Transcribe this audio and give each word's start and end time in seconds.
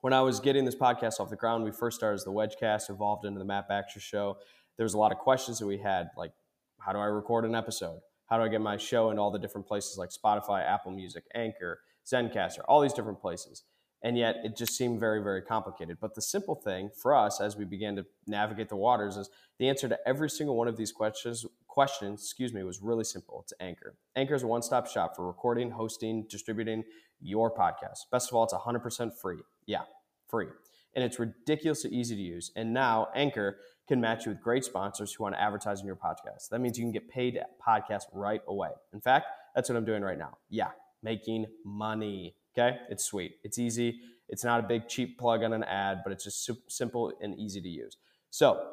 When 0.00 0.12
I 0.12 0.20
was 0.20 0.40
getting 0.40 0.64
this 0.64 0.74
podcast 0.74 1.20
off 1.20 1.30
the 1.30 1.36
ground, 1.36 1.64
we 1.64 1.70
first 1.70 1.96
started 1.96 2.16
as 2.16 2.24
the 2.24 2.32
Wedgecast, 2.32 2.90
evolved 2.90 3.24
into 3.24 3.38
the 3.38 3.44
Matt 3.44 3.68
Baxter 3.68 4.00
Show. 4.00 4.36
There 4.76 4.84
was 4.84 4.94
a 4.94 4.98
lot 4.98 5.12
of 5.12 5.18
questions 5.18 5.58
that 5.58 5.66
we 5.66 5.78
had, 5.78 6.08
like 6.16 6.32
how 6.80 6.92
do 6.92 6.98
I 6.98 7.06
record 7.06 7.44
an 7.44 7.54
episode? 7.54 8.00
How 8.26 8.38
do 8.38 8.44
I 8.44 8.48
get 8.48 8.60
my 8.60 8.76
show 8.76 9.10
into 9.10 9.22
all 9.22 9.30
the 9.30 9.38
different 9.38 9.66
places 9.66 9.98
like 9.98 10.10
Spotify, 10.10 10.66
Apple 10.66 10.92
Music, 10.92 11.24
Anchor, 11.34 11.80
Zencastr, 12.06 12.60
all 12.68 12.80
these 12.80 12.92
different 12.92 13.20
places? 13.20 13.64
And 14.02 14.18
yet 14.18 14.36
it 14.44 14.56
just 14.56 14.76
seemed 14.76 15.00
very, 15.00 15.22
very 15.22 15.40
complicated. 15.40 15.96
But 15.98 16.14
the 16.14 16.20
simple 16.20 16.54
thing 16.54 16.90
for 16.94 17.14
us 17.14 17.40
as 17.40 17.56
we 17.56 17.64
began 17.64 17.96
to 17.96 18.04
navigate 18.26 18.68
the 18.68 18.76
waters 18.76 19.16
is 19.16 19.30
the 19.58 19.68
answer 19.68 19.88
to 19.88 19.98
every 20.06 20.28
single 20.28 20.56
one 20.56 20.68
of 20.68 20.76
these 20.76 20.92
questions 20.92 21.46
questions, 21.74 22.22
excuse 22.22 22.52
me, 22.52 22.62
was 22.62 22.80
really 22.80 23.02
simple. 23.02 23.40
It's 23.42 23.52
Anchor. 23.58 23.96
Anchor 24.14 24.34
is 24.34 24.44
a 24.44 24.46
one-stop 24.46 24.86
shop 24.86 25.16
for 25.16 25.26
recording, 25.26 25.72
hosting, 25.72 26.24
distributing 26.30 26.84
your 27.20 27.52
podcast. 27.52 27.98
Best 28.12 28.30
of 28.30 28.36
all, 28.36 28.44
it's 28.44 28.54
100% 28.54 29.10
free. 29.20 29.40
Yeah, 29.66 29.82
free. 30.28 30.48
And 30.94 31.04
it's 31.04 31.18
ridiculously 31.18 31.90
easy 31.90 32.14
to 32.14 32.22
use. 32.22 32.52
And 32.56 32.72
now 32.72 33.08
Anchor 33.14 33.58
can 33.88 34.00
match 34.00 34.26
you 34.26 34.32
with 34.32 34.40
great 34.40 34.64
sponsors 34.64 35.12
who 35.12 35.24
want 35.24 35.34
to 35.34 35.40
advertise 35.40 35.80
on 35.80 35.86
your 35.86 35.96
podcast. 35.96 36.48
That 36.50 36.60
means 36.60 36.78
you 36.78 36.84
can 36.84 36.92
get 36.92 37.08
paid 37.08 37.36
at 37.36 37.50
podcast 37.60 38.04
right 38.12 38.40
away. 38.48 38.70
In 38.92 39.00
fact, 39.00 39.26
that's 39.54 39.68
what 39.68 39.76
I'm 39.76 39.84
doing 39.84 40.02
right 40.02 40.18
now. 40.18 40.38
Yeah, 40.48 40.70
making 41.02 41.46
money. 41.64 42.36
Okay, 42.56 42.76
it's 42.88 43.04
sweet. 43.04 43.36
It's 43.42 43.58
easy. 43.58 44.00
It's 44.28 44.44
not 44.44 44.60
a 44.60 44.62
big 44.62 44.88
cheap 44.88 45.18
plug 45.18 45.42
on 45.42 45.52
an 45.52 45.64
ad, 45.64 45.98
but 46.04 46.12
it's 46.12 46.24
just 46.24 46.50
simple 46.68 47.12
and 47.20 47.38
easy 47.38 47.60
to 47.60 47.68
use. 47.68 47.96
So 48.30 48.70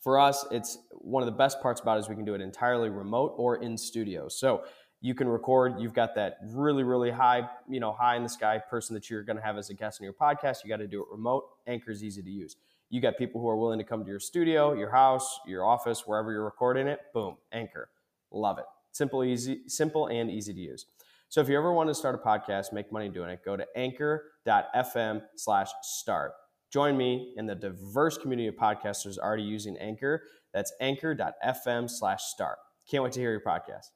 for 0.00 0.18
us, 0.18 0.44
it's 0.50 0.78
one 0.92 1.22
of 1.22 1.26
the 1.26 1.36
best 1.36 1.60
parts 1.62 1.80
about 1.80 1.96
it 1.96 2.00
is 2.00 2.08
we 2.08 2.14
can 2.14 2.24
do 2.24 2.34
it 2.34 2.40
entirely 2.40 2.88
remote 2.88 3.34
or 3.36 3.56
in 3.56 3.78
studio. 3.78 4.28
So 4.28 4.64
you 5.04 5.14
can 5.14 5.28
record. 5.28 5.74
You've 5.78 5.92
got 5.92 6.14
that 6.14 6.38
really 6.54 6.82
really 6.82 7.10
high 7.10 7.46
you 7.68 7.78
know 7.78 7.92
high 7.92 8.16
in 8.16 8.22
the 8.22 8.28
sky 8.28 8.58
person 8.58 8.94
that 8.94 9.10
you're 9.10 9.22
going 9.22 9.36
to 9.36 9.42
have 9.42 9.58
as 9.58 9.68
a 9.68 9.74
guest 9.74 10.00
on 10.00 10.04
your 10.04 10.14
podcast. 10.14 10.64
You 10.64 10.70
got 10.70 10.78
to 10.78 10.86
do 10.86 11.02
it 11.02 11.08
remote. 11.10 11.44
Anchor 11.66 11.90
is 11.90 12.02
easy 12.02 12.22
to 12.22 12.30
use. 12.30 12.56
You 12.88 13.02
got 13.02 13.18
people 13.18 13.38
who 13.38 13.48
are 13.50 13.56
willing 13.56 13.78
to 13.78 13.84
come 13.84 14.02
to 14.02 14.10
your 14.10 14.18
studio 14.18 14.72
your 14.72 14.90
house 14.90 15.40
your 15.46 15.62
office 15.62 16.06
wherever 16.06 16.32
you're 16.32 16.44
recording 16.44 16.86
it. 16.86 17.00
Boom 17.12 17.36
anchor. 17.52 17.90
Love 18.32 18.58
it. 18.58 18.64
Simple 18.92 19.22
easy 19.22 19.68
simple 19.68 20.06
and 20.06 20.30
easy 20.30 20.54
to 20.54 20.60
use. 20.60 20.86
So 21.28 21.42
if 21.42 21.50
you 21.50 21.58
ever 21.58 21.72
want 21.74 21.90
to 21.90 21.94
start 21.94 22.14
a 22.14 22.26
podcast 22.26 22.72
make 22.72 22.90
money 22.90 23.10
doing 23.10 23.28
it 23.28 23.44
go 23.44 23.58
to 23.58 23.66
anchor.fm 23.76 25.22
slash 25.36 25.68
start. 25.82 26.32
Join 26.72 26.96
me 26.96 27.34
in 27.36 27.44
the 27.44 27.54
diverse 27.54 28.16
community 28.16 28.48
of 28.48 28.54
podcasters 28.54 29.18
already 29.18 29.42
using 29.42 29.76
anchor. 29.76 30.22
That's 30.54 30.72
anchor.fm 30.80 31.90
slash 31.90 32.22
start. 32.22 32.56
Can't 32.90 33.04
wait 33.04 33.12
to 33.12 33.20
hear 33.20 33.32
your 33.32 33.42
podcast 33.42 33.90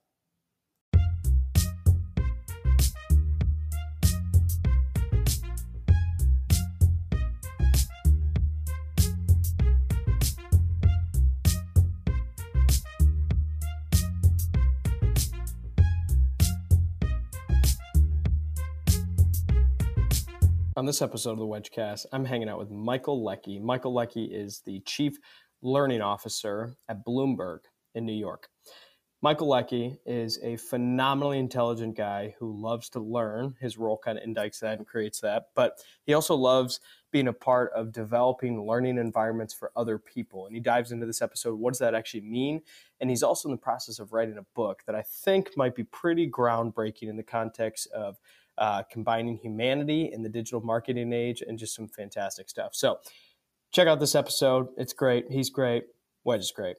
On 20.79 20.87
this 20.87 21.03
episode 21.03 21.33
of 21.33 21.39
the 21.39 21.45
Wedgecast, 21.45 22.07
I'm 22.13 22.25
hanging 22.25 22.49
out 22.49 22.61
with 22.61 22.71
Michael 22.71 23.25
Leckie. 23.25 23.59
Michael 23.59 23.93
Leckie 23.93 24.27
is 24.27 24.63
the 24.65 24.79
Chief 24.87 25.19
Learning 25.61 26.01
Officer 26.01 26.77
at 26.89 27.05
Bloomberg 27.05 27.63
in 27.97 28.07
New 28.07 28.13
York. 28.13 28.49
Michael 29.21 29.49
Leckie 29.49 29.99
is 30.07 30.39
a 30.41 30.57
phenomenally 30.57 31.41
intelligent 31.41 31.97
guy 31.97 32.37
who 32.39 32.53
loves 32.63 32.89
to 32.91 33.01
learn. 33.01 33.57
His 33.61 33.77
role 33.77 33.99
kind 33.99 34.19
of 34.19 34.25
indicts 34.25 34.61
that 34.61 34.79
and 34.79 34.87
creates 34.87 35.21
that, 35.23 35.47
but 35.57 35.83
he 36.07 36.15
also 36.15 36.37
loves 36.37 36.79
being 37.11 37.27
a 37.27 37.33
part 37.33 37.73
of 37.73 37.91
developing 37.91 38.65
learning 38.65 38.99
environments 38.99 39.53
for 39.53 39.73
other 39.75 39.99
people. 39.99 40.47
And 40.47 40.55
he 40.55 40.61
dives 40.61 40.93
into 40.93 41.07
this 41.07 41.23
episode 41.23 41.59
what 41.59 41.73
does 41.73 41.81
that 41.81 41.97
actually 41.97 42.21
mean? 42.21 42.61
And 43.01 43.11
he's 43.11 43.25
also 43.25 43.49
in 43.49 43.53
the 43.53 43.61
process 43.61 43.99
of 43.99 44.13
writing 44.13 44.39
a 44.39 44.47
book 44.55 44.85
that 44.87 44.95
I 44.95 45.03
think 45.03 45.57
might 45.57 45.75
be 45.75 45.83
pretty 45.83 46.31
groundbreaking 46.31 47.09
in 47.09 47.17
the 47.17 47.25
context 47.25 47.89
of 47.91 48.21
uh, 48.59 48.83
combining 48.91 49.37
humanity 49.37 50.11
in 50.13 50.23
the 50.23 50.29
digital 50.29 50.61
marketing 50.61 51.13
age 51.13 51.43
and 51.47 51.59
just 51.59 51.75
some 51.75 51.89
fantastic 51.89 52.49
stuff. 52.49 52.75
So 52.75 52.99
check 53.71 53.89
out 53.89 54.01
this 54.01 54.15
episode. 54.15 54.69
It's 54.77 54.93
great. 54.93 55.27
He's 55.31 55.51
great. 55.51 55.85
Wedge 56.25 56.41
is 56.41 56.51
great. 56.51 56.77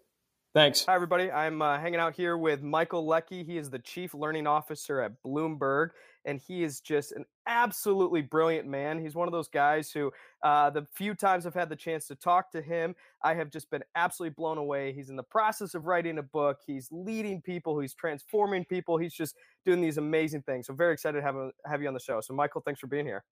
Thanks. 0.54 0.86
Hi, 0.86 0.96
everybody. 0.96 1.32
I'm 1.32 1.62
uh, 1.62 1.78
hanging 1.78 2.00
out 2.00 2.16
here 2.16 2.36
with 2.36 2.64
Michael 2.64 3.06
Leckie. 3.06 3.44
He 3.44 3.58
is 3.58 3.70
the 3.70 3.78
Chief 3.78 4.16
Learning 4.16 4.48
Officer 4.48 5.00
at 5.00 5.22
Bloomberg, 5.24 5.90
and 6.30 6.40
he 6.40 6.64
is 6.64 6.80
just 6.80 7.12
an 7.12 7.26
absolutely 7.48 8.22
brilliant 8.22 8.68
man. 8.68 9.02
He's 9.02 9.16
one 9.16 9.28
of 9.28 9.32
those 9.32 9.48
guys 9.48 9.92
who, 9.92 10.12
uh, 10.44 10.70
the 10.70 10.86
few 10.94 11.16
times 11.16 11.48
I've 11.48 11.56
had 11.56 11.70
the 11.70 11.76
chance 11.76 12.06
to 12.08 12.16
talk 12.16 12.52
to 12.52 12.62
him, 12.62 12.96
I 13.24 13.34
have 13.34 13.50
just 13.50 13.72
been 13.72 13.84
absolutely 13.96 14.36
blown 14.36 14.60
away. 14.60 14.94
He's 14.94 15.10
in 15.10 15.16
the 15.16 15.24
process 15.24 15.74
of 15.74 15.88
writing 15.88 16.20
a 16.20 16.24
book. 16.24 16.60
He's 16.68 16.88
leading 16.92 17.42
people. 17.42 17.80
He's 17.80 17.96
transforming 17.96 18.64
people. 18.64 19.00
He's 19.00 19.16
just 19.16 19.36
doing 19.66 19.82
these 19.82 19.98
amazing 19.98 20.44
things. 20.44 20.68
So 20.68 20.74
very 20.76 20.94
excited 20.94 21.18
to 21.18 21.24
have, 21.24 21.36
have 21.66 21.82
you 21.82 21.88
on 21.88 21.96
the 21.96 22.00
show. 22.00 22.22
So, 22.22 22.36
Michael, 22.36 22.62
thanks 22.62 22.80
for 22.80 22.88
being 22.88 23.08
here. 23.08 23.24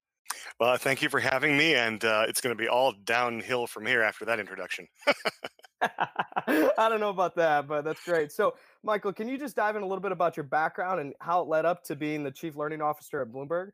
Well, 0.59 0.75
thank 0.77 1.03
you 1.03 1.09
for 1.09 1.19
having 1.19 1.55
me, 1.55 1.75
and 1.75 2.03
uh, 2.03 2.25
it's 2.27 2.41
going 2.41 2.55
to 2.55 2.61
be 2.61 2.67
all 2.67 2.93
downhill 3.05 3.67
from 3.67 3.85
here 3.85 4.01
after 4.01 4.25
that 4.25 4.39
introduction. 4.39 4.87
I 6.47 6.89
don't 6.89 6.99
know 6.99 7.09
about 7.09 7.35
that, 7.35 7.67
but 7.67 7.83
that's 7.83 8.03
great. 8.03 8.31
So, 8.31 8.55
Michael, 8.83 9.13
can 9.13 9.27
you 9.27 9.37
just 9.37 9.55
dive 9.55 9.75
in 9.75 9.83
a 9.83 9.85
little 9.85 10.01
bit 10.01 10.11
about 10.11 10.37
your 10.37 10.43
background 10.43 10.99
and 10.99 11.13
how 11.19 11.41
it 11.41 11.47
led 11.47 11.65
up 11.65 11.83
to 11.85 11.95
being 11.95 12.23
the 12.23 12.31
chief 12.31 12.55
learning 12.55 12.81
officer 12.81 13.21
at 13.21 13.29
Bloomberg? 13.29 13.71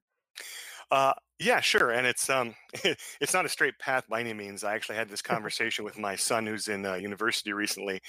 Uh, 0.91 1.13
yeah, 1.39 1.59
sure. 1.59 1.91
And 1.91 2.05
it's 2.05 2.29
um, 2.29 2.55
it's 3.21 3.33
not 3.33 3.45
a 3.45 3.49
straight 3.49 3.77
path 3.79 4.05
by 4.09 4.19
any 4.19 4.33
means. 4.33 4.63
I 4.63 4.75
actually 4.75 4.97
had 4.97 5.09
this 5.09 5.21
conversation 5.33 5.85
with 5.85 5.97
my 5.97 6.15
son, 6.15 6.45
who's 6.45 6.67
in 6.67 6.85
uh, 6.85 6.95
university 6.95 7.53
recently, 7.53 8.01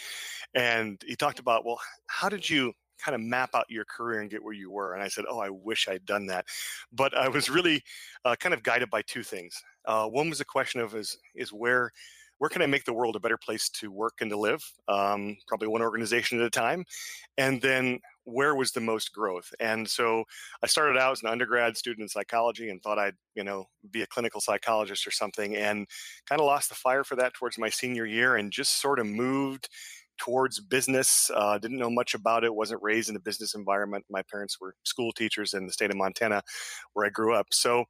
and 0.55 1.01
he 1.07 1.17
talked 1.17 1.39
about, 1.39 1.65
well, 1.65 1.81
how 2.07 2.29
did 2.29 2.49
you 2.49 2.73
kind 3.05 3.15
of 3.15 3.21
map 3.21 3.51
out 3.55 3.65
your 3.69 3.85
career 3.85 4.21
and 4.21 4.31
get 4.31 4.43
where 4.43 4.55
you 4.55 4.71
were? 4.71 4.95
And 4.95 5.03
I 5.03 5.09
said, 5.09 5.25
oh, 5.29 5.41
I 5.41 5.51
wish 5.51 5.89
I'd 5.89 6.07
done 6.07 6.27
that, 6.27 6.47
but 6.93 7.17
I 7.17 7.29
was 7.29 7.51
really 7.51 7.83
uh, 8.25 8.37
kind 8.37 8.55
of 8.55 8.63
guided 8.63 8.91
by 8.91 9.03
two 9.03 9.23
things. 9.23 9.63
Uh, 9.85 10.07
one 10.07 10.31
was 10.31 10.41
a 10.41 10.45
question 10.45 10.81
of 10.81 10.95
is 10.95 11.19
is 11.35 11.53
where 11.53 11.91
where 12.45 12.51
can 12.51 12.61
I 12.61 12.67
make 12.67 12.85
the 12.85 12.93
world 12.93 13.17
a 13.17 13.21
better 13.21 13.39
place 13.39 13.71
to 13.71 13.91
work 13.91 14.17
and 14.21 14.29
to 14.29 14.37
live? 14.37 14.63
Um, 14.87 15.39
probably 15.49 15.67
one 15.67 15.81
organization 15.81 16.39
at 16.39 16.45
a 16.45 16.51
time. 16.51 16.85
And 17.39 17.59
then 17.63 18.01
where 18.25 18.55
was 18.55 18.71
the 18.73 18.83
most 18.83 19.15
growth? 19.15 19.51
And 19.61 19.89
so 19.89 20.25
I 20.63 20.67
started 20.67 20.99
out 20.99 21.13
as 21.13 21.23
an 21.23 21.31
undergrad 21.31 21.79
student 21.79 22.03
in 22.03 22.09
psychology 22.11 22.69
and 22.69 22.83
thought 22.83 22.99
I'd, 22.99 23.15
you 23.35 23.45
know, 23.45 23.65
be 23.91 24.03
a 24.03 24.07
clinical 24.07 24.43
psychologist 24.43 25.07
or 25.07 25.11
something 25.11 25.57
and 25.57 25.87
kind 26.29 26.39
of 26.39 26.47
lost 26.47 26.69
the 26.69 26.75
fire 26.75 27.03
for 27.03 27.17
that 27.17 27.33
towards 27.33 27.57
my 27.57 27.71
senior 27.71 28.05
year 28.05 28.37
and 28.37 28.53
just 28.53 28.79
sort 28.79 28.99
of 28.99 29.07
moved 29.07 29.71
towards 30.19 30.61
business. 30.61 31.31
Uh, 31.35 31.59
didn't 31.59 31.79
know 31.79 31.91
much 31.91 32.15
about 32.15 32.45
it. 32.45 32.55
wasn't 32.55 32.83
raised 32.83 33.09
in 33.09 33.17
a 33.17 33.21
business 33.21 33.55
environment. 33.55 34.05
My 34.11 34.23
parents 34.23 34.61
were 34.61 34.75
school 34.85 35.13
teachers 35.13 35.55
in 35.55 35.67
the 35.67 35.73
state 35.73 35.91
of 35.91 35.97
Montana, 35.97 36.43
where 36.93 37.07
I 37.07 37.11
grew 37.11 37.35
up. 37.35 37.47
So, 37.51 37.85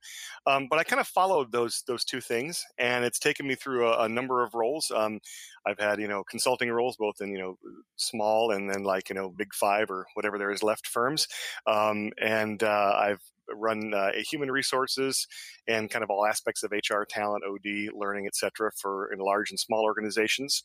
um, 0.46 0.68
but 0.68 0.78
I 0.78 0.84
kind 0.84 1.00
of 1.00 1.08
followed 1.08 1.52
those 1.52 1.82
those 1.86 2.04
two 2.04 2.20
things, 2.20 2.64
and 2.78 3.04
it's 3.04 3.18
taken 3.18 3.46
me 3.46 3.54
through 3.54 3.86
a, 3.88 4.04
a 4.04 4.08
number 4.08 4.42
of 4.42 4.54
roles. 4.54 4.90
Um, 4.90 5.20
I've 5.66 5.78
had 5.78 6.00
you 6.00 6.08
know 6.08 6.24
consulting 6.24 6.70
roles, 6.70 6.96
both 6.96 7.20
in 7.20 7.30
you 7.30 7.38
know 7.38 7.58
small 7.96 8.50
and 8.50 8.70
then 8.70 8.84
like 8.84 9.08
you 9.08 9.14
know 9.14 9.30
big 9.30 9.54
five 9.54 9.90
or 9.90 10.06
whatever 10.14 10.38
there 10.38 10.50
is 10.50 10.62
left 10.62 10.86
firms, 10.86 11.28
um, 11.66 12.10
and 12.20 12.62
uh, 12.62 12.94
I've 12.98 13.22
run 13.52 13.92
uh, 13.94 14.10
human 14.30 14.50
resources 14.50 15.26
and 15.66 15.90
kind 15.90 16.02
of 16.02 16.10
all 16.10 16.26
aspects 16.26 16.62
of 16.62 16.72
HR, 16.72 17.04
talent, 17.08 17.44
OD, 17.44 17.94
learning, 17.94 18.26
etc. 18.26 18.70
for 18.80 19.12
in 19.12 19.18
large 19.18 19.50
and 19.50 19.58
small 19.58 19.82
organizations, 19.82 20.62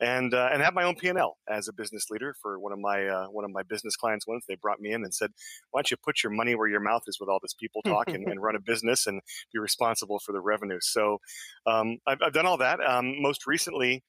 and 0.00 0.34
uh, 0.34 0.48
and 0.52 0.62
have 0.62 0.74
my 0.74 0.84
own 0.84 0.94
P&L 0.96 1.36
as 1.48 1.68
a 1.68 1.72
business 1.72 2.06
leader 2.10 2.34
for 2.40 2.58
one 2.58 2.72
of 2.72 2.78
my 2.78 3.06
uh, 3.06 3.26
one 3.26 3.44
of 3.44 3.50
my 3.50 3.62
business 3.62 3.96
clients. 3.96 4.26
Once 4.26 4.44
they 4.46 4.56
brought 4.56 4.80
me 4.80 4.92
in 4.92 5.04
and 5.04 5.14
said, 5.14 5.30
"Why 5.70 5.78
don't 5.78 5.90
you 5.90 5.96
put 5.96 6.22
your 6.22 6.32
money 6.32 6.54
where 6.54 6.68
your 6.68 6.80
mouth 6.80 7.02
is 7.06 7.18
with 7.20 7.28
all 7.28 7.38
this 7.40 7.54
people 7.54 7.82
talk 7.82 8.08
and, 8.08 8.26
and 8.28 8.42
run 8.42 8.56
a 8.56 8.60
business 8.64 9.06
and 9.06 9.20
be 9.52 9.58
responsible 9.58 10.18
for 10.18 10.32
the 10.32 10.40
revenue?" 10.40 10.78
So 10.80 11.18
um, 11.66 11.98
I've, 12.06 12.18
I've, 12.22 12.32
done 12.32 12.46
all 12.46 12.58
that. 12.58 12.80
Um, 12.80 13.20
most 13.20 13.46
recently, 13.46 14.02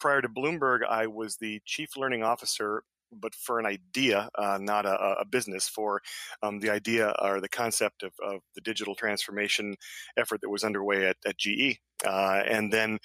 prior 0.00 0.20
to 0.20 0.28
Bloomberg, 0.28 0.80
I 0.88 1.06
was 1.06 1.36
the 1.36 1.60
chief 1.64 1.96
learning 1.96 2.22
officer 2.22 2.82
but 3.20 3.34
for 3.34 3.58
an 3.58 3.66
idea, 3.66 4.28
uh, 4.36 4.58
not 4.60 4.86
a, 4.86 5.16
a, 5.20 5.24
business. 5.24 5.68
For 5.68 6.00
um, 6.42 6.60
the 6.60 6.70
idea 6.70 7.14
or 7.20 7.40
the 7.40 7.48
concept 7.48 8.02
of, 8.02 8.12
of, 8.24 8.40
the 8.54 8.60
digital 8.60 8.94
transformation 8.94 9.76
effort 10.16 10.40
that 10.42 10.50
was 10.50 10.64
underway 10.64 11.06
at, 11.06 11.16
at 11.26 11.38
GE, 11.38 11.78
uh, 12.06 12.42
and 12.46 12.72
then 12.72 12.98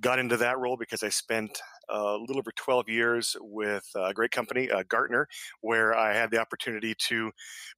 got 0.00 0.18
into 0.18 0.36
that 0.36 0.58
role 0.58 0.76
because 0.76 1.02
I 1.02 1.08
spent 1.08 1.60
a 1.88 2.16
little 2.16 2.38
over 2.38 2.52
12 2.52 2.88
years 2.88 3.36
with 3.40 3.84
a 3.96 4.14
great 4.14 4.30
company, 4.30 4.70
uh, 4.70 4.84
Gartner, 4.88 5.26
where 5.60 5.94
I 5.94 6.14
had 6.14 6.30
the 6.30 6.38
opportunity 6.38 6.94
to 7.08 7.32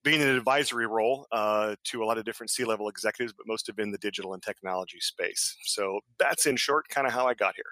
be 0.05 0.15
in 0.15 0.21
an 0.21 0.37
advisory 0.37 0.87
role 0.87 1.27
uh, 1.33 1.75
to 1.85 2.03
a 2.03 2.07
lot 2.07 2.19
of 2.19 2.25
different 2.25 2.51
C 2.51 2.65
level 2.65 2.89
executives, 2.89 3.33
but 3.33 3.47
most 3.47 3.67
have 3.67 3.77
been 3.77 3.91
the 3.91 3.99
digital 3.99 4.35
and 4.35 4.43
technology 4.43 5.01
space. 5.01 5.57
So 5.65 6.01
that's 6.19 6.47
in 6.47 6.57
short 6.57 6.89
kind 6.89 7.07
of 7.07 7.13
how 7.13 7.27
I 7.27 7.35
got 7.35 7.55
here. 7.57 7.65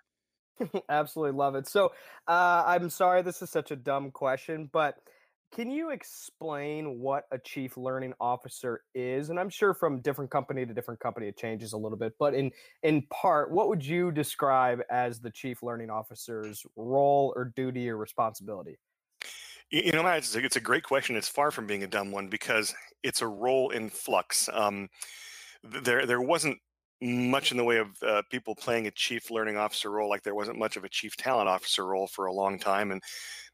Absolutely 0.89 1.37
love 1.37 1.55
it. 1.55 1.69
So 1.69 1.93
uh, 2.29 2.65
I'm 2.67 2.91
sorry 2.91 3.23
this 3.23 3.43
is 3.43 3.51
such 3.51 3.71
a 3.71 3.77
dumb 3.77 4.11
question, 4.11 4.69
but 4.73 4.97
can 5.53 5.69
you 5.71 5.91
explain 5.91 7.01
what 7.01 7.25
a 7.33 7.39
chief 7.39 7.77
learning 7.77 8.15
officer 8.21 8.83
is? 8.95 9.31
And 9.31 9.41
I'm 9.41 9.49
sure 9.49 9.75
from 9.75 10.01
different 10.01 10.31
company 10.31 10.65
to 10.65 10.73
different 10.73 11.01
company 11.01 11.27
it 11.27 11.37
changes 11.37 11.73
a 11.73 11.77
little 11.77 11.99
bit, 11.99 12.15
but 12.21 12.35
in 12.35 12.53
in 12.85 13.03
part, 13.11 13.51
what 13.51 13.69
would 13.69 13.85
you 13.85 14.13
describe 14.13 14.81
as 14.91 15.19
the 15.19 15.31
chief 15.31 15.63
learning 15.63 15.91
officer's 15.91 16.65
role 16.77 17.33
or 17.35 17.53
duty 17.57 17.91
or 17.91 17.97
responsibility? 17.97 18.79
You 19.71 19.93
know, 19.93 20.03
Matt, 20.03 20.19
it's 20.19 20.35
a, 20.35 20.45
it's 20.45 20.57
a 20.57 20.61
great 20.61 20.83
question. 20.83 21.17
It's 21.17 21.29
far 21.29 21.51
from 21.51 21.67
being 21.67 21.85
a 21.85 21.89
dumb 21.89 22.11
one 22.11 22.29
because 22.29 22.75
it's 23.03 23.23
a 23.23 23.27
role 23.27 23.71
in 23.71 23.89
flux. 23.89 24.49
Um, 24.53 24.89
there, 25.63 26.07
there 26.07 26.21
wasn't 26.21 26.59
much 27.03 27.51
in 27.51 27.57
the 27.57 27.65
way 27.65 27.79
of 27.79 27.89
uh, 28.03 28.23
people 28.31 28.55
playing 28.55 28.87
a 28.87 28.91
chief 28.91 29.31
learning 29.31 29.57
officer 29.57 29.91
role, 29.91 30.09
like 30.09 30.23
there 30.23 30.35
wasn't 30.35 30.59
much 30.59 30.77
of 30.77 30.85
a 30.85 30.89
chief 30.89 31.17
talent 31.17 31.49
officer 31.49 31.87
role 31.87 32.07
for 32.07 32.27
a 32.27 32.33
long 32.33 32.59
time, 32.59 32.91
and 32.91 33.03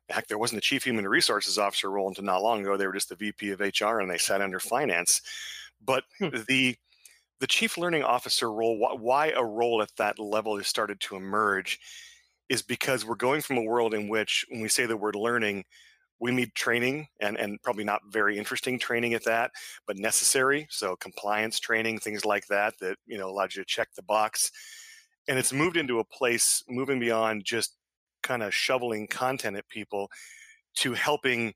heck, 0.09 0.27
there 0.29 0.39
wasn't 0.39 0.59
a 0.59 0.63
chief 0.63 0.85
human 0.85 1.07
resources 1.07 1.59
officer 1.59 1.91
role 1.91 2.09
until 2.09 2.25
not 2.25 2.43
long 2.43 2.61
ago. 2.61 2.77
They 2.77 2.87
were 2.87 2.93
just 2.93 3.09
the 3.09 3.17
VP 3.17 3.51
of 3.51 3.61
HR 3.61 4.01
and 4.01 4.11
they 4.11 4.19
sat 4.19 4.41
under 4.41 4.61
finance. 4.61 5.21
But 5.85 6.05
hmm. 6.19 6.29
the 6.49 6.77
the 7.39 7.47
chief 7.47 7.77
learning 7.77 8.03
officer 8.03 8.51
role, 8.51 8.79
why 8.79 9.29
a 9.37 9.45
role 9.45 9.83
at 9.83 9.95
that 9.99 10.19
level 10.19 10.57
has 10.57 10.67
started 10.67 10.99
to 11.01 11.17
emerge, 11.17 11.79
is 12.49 12.63
because 12.63 13.05
we're 13.05 13.15
going 13.15 13.43
from 13.43 13.59
a 13.59 13.63
world 13.63 13.93
in 13.93 14.09
which, 14.09 14.47
when 14.49 14.63
we 14.63 14.69
say 14.69 14.87
the 14.87 14.97
word 14.97 15.15
learning, 15.15 15.65
we 16.21 16.33
need 16.33 16.55
training 16.55 17.09
and, 17.21 17.37
and 17.37 17.61
probably 17.63 17.85
not 17.85 18.01
very 18.11 18.39
interesting 18.39 18.79
training 18.79 19.15
at 19.15 19.25
that, 19.25 19.51
but 19.87 19.97
necessary. 19.97 20.67
So 20.71 20.97
compliance 20.97 21.61
training, 21.61 21.99
things 21.99 22.25
like 22.25 22.47
that, 22.47 22.75
that 22.81 22.97
you 23.07 23.19
know 23.19 23.29
allows 23.29 23.55
you 23.55 23.63
to 23.63 23.67
check 23.67 23.89
the 23.95 24.03
box. 24.03 24.51
And 25.29 25.39
it's 25.39 25.53
moved 25.53 25.77
into 25.77 25.99
a 25.99 26.05
place 26.05 26.63
moving 26.69 27.01
beyond 27.01 27.45
just 27.45 27.77
kind 28.23 28.43
of 28.43 28.55
shoveling 28.55 29.07
content 29.07 29.57
at 29.57 29.69
people 29.69 30.09
to 30.77 30.95
helping 30.95 31.55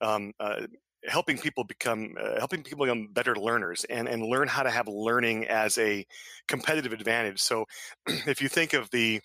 um, 0.00 0.32
uh, 0.38 0.66
helping 1.04 1.38
people 1.38 1.64
become 1.64 2.14
uh, 2.20 2.38
helping 2.38 2.62
people 2.62 2.84
become 2.84 3.08
better 3.12 3.36
learners 3.36 3.84
and 3.84 4.08
and 4.08 4.22
learn 4.22 4.48
how 4.48 4.62
to 4.62 4.70
have 4.70 4.88
learning 4.88 5.46
as 5.46 5.78
a 5.78 6.04
competitive 6.48 6.92
advantage 6.92 7.40
so 7.40 7.64
if 8.06 8.42
you 8.42 8.48
think 8.48 8.72
of 8.72 8.90
the 8.90 9.20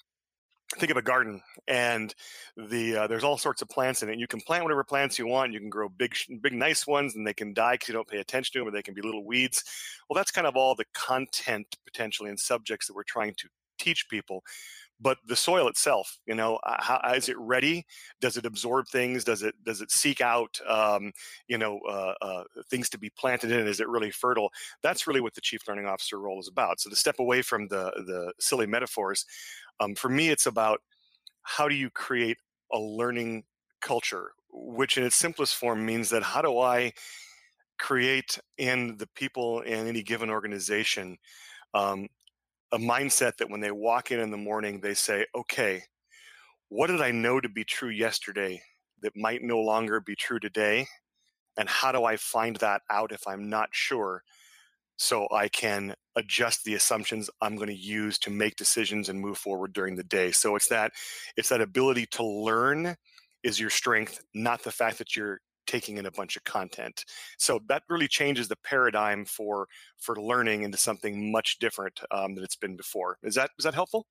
think 0.77 0.91
of 0.91 0.97
a 0.97 1.01
garden 1.01 1.41
and 1.67 2.13
the 2.55 2.95
uh, 2.95 3.07
there's 3.07 3.23
all 3.23 3.37
sorts 3.37 3.61
of 3.61 3.69
plants 3.69 4.03
in 4.03 4.09
it. 4.09 4.19
You 4.19 4.27
can 4.27 4.41
plant 4.41 4.63
whatever 4.63 4.83
plants 4.83 5.19
you 5.19 5.27
want 5.27 5.53
you 5.53 5.59
can 5.59 5.69
grow 5.69 5.89
big 5.89 6.15
big 6.41 6.53
nice 6.53 6.87
ones 6.87 7.15
and 7.15 7.25
they 7.25 7.33
can 7.33 7.53
die 7.53 7.73
because 7.73 7.89
you 7.89 7.93
don't 7.93 8.07
pay 8.07 8.19
attention 8.19 8.53
to 8.53 8.59
them 8.59 8.67
or 8.67 8.71
they 8.71 8.81
can 8.81 8.93
be 8.93 9.01
little 9.01 9.25
weeds. 9.25 9.63
Well 10.09 10.15
that's 10.15 10.31
kind 10.31 10.47
of 10.47 10.55
all 10.55 10.75
the 10.75 10.85
content 10.93 11.75
potentially 11.85 12.29
and 12.29 12.39
subjects 12.39 12.87
that 12.87 12.95
we're 12.95 13.03
trying 13.03 13.33
to 13.37 13.47
teach 13.79 14.07
people 14.09 14.43
but 15.01 15.17
the 15.27 15.35
soil 15.35 15.67
itself 15.67 16.17
you 16.25 16.35
know 16.35 16.57
uh, 16.63 16.75
how, 16.79 17.13
is 17.13 17.29
it 17.29 17.37
ready? 17.39 17.85
Does 18.19 18.37
it 18.37 18.45
absorb 18.45 18.87
things? 18.87 19.23
Does 19.23 19.43
it 19.43 19.55
does 19.63 19.81
it 19.81 19.91
seek 19.91 20.21
out 20.21 20.59
um, 20.67 21.11
you 21.47 21.57
know 21.57 21.79
uh, 21.89 22.13
uh, 22.21 22.43
things 22.69 22.89
to 22.89 22.99
be 22.99 23.09
planted 23.09 23.51
in? 23.51 23.67
Is 23.67 23.79
it 23.79 23.89
really 23.89 24.11
fertile? 24.11 24.51
That's 24.81 25.07
really 25.07 25.21
what 25.21 25.33
the 25.33 25.41
chief 25.41 25.67
learning 25.67 25.85
officer 25.87 26.19
role 26.19 26.39
is 26.39 26.47
about. 26.47 26.79
So 26.79 26.89
to 26.89 26.95
step 26.95 27.19
away 27.19 27.41
from 27.41 27.67
the 27.67 27.91
the 28.05 28.33
silly 28.39 28.67
metaphors 28.67 29.25
um, 29.79 29.95
for 29.95 30.09
me 30.09 30.29
it's 30.29 30.45
about 30.45 30.81
how 31.43 31.67
do 31.67 31.75
you 31.75 31.89
create 31.89 32.37
a 32.71 32.79
learning 32.79 33.43
culture 33.81 34.31
which 34.51 34.97
in 34.97 35.03
its 35.03 35.15
simplest 35.15 35.55
form 35.55 35.85
means 35.85 36.09
that 36.09 36.23
how 36.23 36.41
do 36.41 36.59
i 36.59 36.91
create 37.79 38.37
in 38.57 38.95
the 38.97 39.07
people 39.15 39.61
in 39.61 39.87
any 39.87 40.03
given 40.03 40.29
organization 40.29 41.17
um, 41.73 42.07
a 42.71 42.77
mindset 42.77 43.37
that 43.37 43.49
when 43.49 43.61
they 43.61 43.71
walk 43.71 44.11
in 44.11 44.19
in 44.19 44.31
the 44.31 44.37
morning, 44.37 44.79
they 44.79 44.93
say, 44.93 45.25
okay, 45.35 45.83
what 46.69 46.87
did 46.87 47.01
I 47.01 47.11
know 47.11 47.39
to 47.39 47.49
be 47.49 47.63
true 47.63 47.89
yesterday 47.89 48.61
that 49.01 49.15
might 49.15 49.41
no 49.41 49.59
longer 49.59 49.99
be 49.99 50.15
true 50.15 50.39
today? 50.39 50.87
And 51.57 51.67
how 51.67 51.91
do 51.91 52.05
I 52.05 52.15
find 52.15 52.55
that 52.57 52.81
out 52.89 53.11
if 53.11 53.27
I'm 53.27 53.49
not 53.49 53.69
sure? 53.71 54.23
So 54.95 55.27
I 55.31 55.47
can 55.47 55.95
adjust 56.15 56.63
the 56.63 56.75
assumptions 56.75 57.29
I'm 57.41 57.55
going 57.55 57.67
to 57.69 57.75
use 57.75 58.17
to 58.19 58.29
make 58.29 58.55
decisions 58.55 59.09
and 59.09 59.19
move 59.19 59.37
forward 59.37 59.73
during 59.73 59.95
the 59.95 60.03
day. 60.03 60.31
So 60.31 60.55
it's 60.55 60.67
that 60.67 60.91
it's 61.35 61.49
that 61.49 61.61
ability 61.61 62.05
to 62.11 62.23
learn 62.23 62.95
is 63.43 63.59
your 63.59 63.69
strength, 63.69 64.21
not 64.33 64.63
the 64.63 64.71
fact 64.71 64.97
that 64.99 65.15
you're 65.15 65.39
taking 65.71 65.97
in 65.97 66.05
a 66.05 66.11
bunch 66.11 66.35
of 66.35 66.43
content. 66.43 67.05
So 67.37 67.61
that 67.67 67.83
really 67.89 68.07
changes 68.07 68.47
the 68.47 68.57
paradigm 68.57 69.25
for 69.25 69.67
for 69.97 70.15
learning 70.15 70.63
into 70.63 70.77
something 70.77 71.31
much 71.31 71.59
different 71.59 72.01
um, 72.11 72.35
than 72.35 72.43
it's 72.43 72.57
been 72.57 72.75
before. 72.75 73.17
Is 73.23 73.35
that 73.35 73.51
is 73.57 73.63
that 73.63 73.73
helpful? 73.73 74.07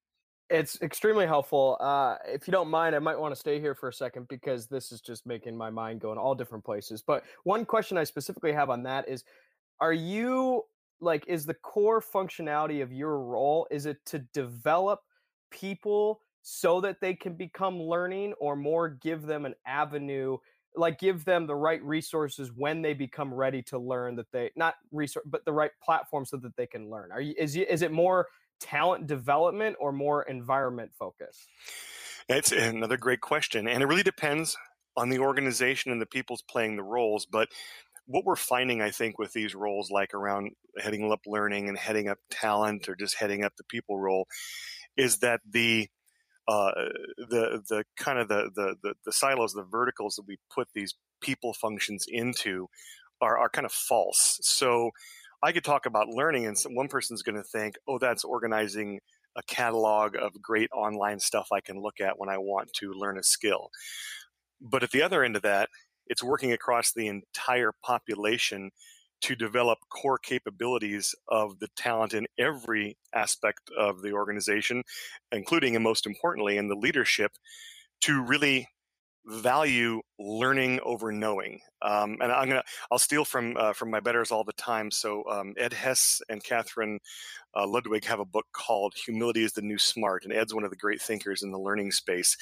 It's 0.48 0.80
extremely 0.82 1.26
helpful. 1.26 1.76
Uh, 1.78 2.16
if 2.26 2.48
you 2.48 2.50
don't 2.50 2.68
mind, 2.68 2.96
I 2.96 2.98
might 2.98 3.18
want 3.18 3.32
to 3.32 3.38
stay 3.38 3.60
here 3.60 3.74
for 3.74 3.88
a 3.88 3.92
second 3.92 4.26
because 4.28 4.66
this 4.66 4.90
is 4.90 5.00
just 5.00 5.24
making 5.24 5.56
my 5.56 5.70
mind 5.70 6.00
go 6.00 6.10
in 6.10 6.18
all 6.18 6.34
different 6.34 6.64
places. 6.64 7.04
But 7.06 7.22
one 7.44 7.64
question 7.64 7.96
I 7.96 8.04
specifically 8.04 8.52
have 8.52 8.70
on 8.70 8.82
that 8.84 9.08
is: 9.08 9.22
Are 9.80 9.92
you 9.92 10.64
like 11.00 11.24
is 11.28 11.46
the 11.46 11.54
core 11.54 12.00
functionality 12.00 12.82
of 12.82 12.92
your 12.92 13.20
role 13.20 13.66
is 13.70 13.86
it 13.86 13.98
to 14.06 14.18
develop 14.34 15.00
people 15.50 16.20
so 16.42 16.80
that 16.80 17.00
they 17.00 17.14
can 17.14 17.34
become 17.34 17.80
learning 17.80 18.32
or 18.40 18.56
more 18.56 18.88
give 18.88 19.22
them 19.22 19.44
an 19.44 19.54
avenue 19.66 20.36
like 20.76 20.98
give 20.98 21.24
them 21.24 21.46
the 21.46 21.54
right 21.54 21.82
resources 21.82 22.50
when 22.54 22.82
they 22.82 22.94
become 22.94 23.32
ready 23.32 23.62
to 23.62 23.78
learn 23.78 24.16
that 24.16 24.30
they 24.32 24.50
not 24.56 24.74
resource 24.92 25.24
but 25.28 25.44
the 25.44 25.52
right 25.52 25.72
platform 25.82 26.24
so 26.24 26.36
that 26.36 26.56
they 26.56 26.66
can 26.66 26.88
learn. 26.90 27.10
Are 27.12 27.20
you 27.20 27.34
is 27.36 27.56
is 27.56 27.82
it 27.82 27.92
more 27.92 28.26
talent 28.60 29.06
development 29.06 29.76
or 29.80 29.92
more 29.92 30.22
environment 30.22 30.92
focus? 30.98 31.46
It's 32.28 32.52
another 32.52 32.96
great 32.96 33.20
question 33.20 33.66
and 33.66 33.82
it 33.82 33.86
really 33.86 34.02
depends 34.02 34.56
on 34.96 35.08
the 35.08 35.18
organization 35.18 35.92
and 35.92 36.00
the 36.00 36.06
people's 36.06 36.42
playing 36.42 36.76
the 36.76 36.82
roles 36.82 37.26
but 37.26 37.48
what 38.06 38.24
we're 38.24 38.36
finding 38.36 38.82
i 38.82 38.90
think 38.90 39.18
with 39.18 39.32
these 39.32 39.54
roles 39.54 39.88
like 39.90 40.14
around 40.14 40.50
heading 40.78 41.10
up 41.12 41.20
learning 41.26 41.68
and 41.68 41.78
heading 41.78 42.08
up 42.08 42.18
talent 42.28 42.88
or 42.88 42.96
just 42.96 43.16
heading 43.16 43.44
up 43.44 43.52
the 43.56 43.64
people 43.64 43.98
role 43.98 44.26
is 44.96 45.18
that 45.18 45.40
the 45.48 45.88
uh, 46.50 46.72
the 47.16 47.62
the 47.68 47.84
kind 47.96 48.18
of 48.18 48.28
the, 48.28 48.50
the, 48.54 48.74
the 48.82 48.94
the 49.04 49.12
silos, 49.12 49.52
the 49.52 49.62
verticals 49.62 50.16
that 50.16 50.26
we 50.26 50.36
put 50.52 50.66
these 50.74 50.94
people 51.20 51.54
functions 51.54 52.04
into 52.08 52.66
are 53.20 53.38
are 53.38 53.48
kind 53.48 53.64
of 53.66 53.72
false. 53.72 54.38
So 54.42 54.90
I 55.42 55.52
could 55.52 55.64
talk 55.64 55.86
about 55.86 56.08
learning, 56.08 56.46
and 56.46 56.58
some, 56.58 56.74
one 56.74 56.88
person's 56.88 57.22
going 57.22 57.36
to 57.36 57.44
think, 57.44 57.76
"Oh, 57.88 57.98
that's 57.98 58.24
organizing." 58.24 59.00
a 59.36 59.42
catalog 59.44 60.16
of 60.16 60.32
great 60.42 60.68
online 60.74 61.20
stuff 61.20 61.46
I 61.52 61.60
can 61.60 61.80
look 61.80 62.00
at 62.00 62.18
when 62.18 62.28
I 62.28 62.38
want 62.38 62.72
to 62.80 62.92
learn 62.92 63.16
a 63.16 63.22
skill. 63.22 63.70
But 64.60 64.82
at 64.82 64.90
the 64.90 65.02
other 65.02 65.22
end 65.22 65.36
of 65.36 65.42
that, 65.42 65.68
it's 66.08 66.22
working 66.22 66.50
across 66.50 66.92
the 66.92 67.06
entire 67.06 67.70
population 67.84 68.72
to 69.22 69.36
develop 69.36 69.78
core 69.90 70.18
capabilities 70.18 71.14
of 71.28 71.58
the 71.58 71.68
talent 71.76 72.14
in 72.14 72.26
every 72.38 72.96
aspect 73.14 73.70
of 73.76 74.02
the 74.02 74.12
organization, 74.12 74.82
including 75.32 75.74
and 75.74 75.84
most 75.84 76.06
importantly 76.06 76.56
in 76.56 76.68
the 76.68 76.74
leadership, 76.74 77.32
to 78.02 78.22
really 78.22 78.68
value 79.26 80.00
learning 80.18 80.80
over 80.82 81.12
knowing. 81.12 81.60
Um, 81.82 82.16
and 82.20 82.32
I'm 82.32 82.48
gonna 82.48 82.64
I'll 82.90 82.98
steal 82.98 83.24
from 83.24 83.56
uh, 83.56 83.72
from 83.72 83.90
my 83.90 84.00
betters 84.00 84.30
all 84.30 84.44
the 84.44 84.52
time. 84.54 84.90
So 84.90 85.24
um, 85.30 85.54
Ed 85.56 85.72
Hess 85.72 86.20
and 86.28 86.42
Katherine 86.42 86.98
uh, 87.54 87.66
Ludwig 87.66 88.04
have 88.04 88.20
a 88.20 88.24
book 88.24 88.46
called 88.52 88.94
"Humility 88.94 89.44
is 89.44 89.52
the 89.52 89.62
New 89.62 89.78
Smart," 89.78 90.24
and 90.24 90.32
Ed's 90.32 90.54
one 90.54 90.64
of 90.64 90.70
the 90.70 90.76
great 90.76 91.00
thinkers 91.00 91.42
in 91.42 91.50
the 91.50 91.58
learning 91.58 91.92
space, 91.92 92.36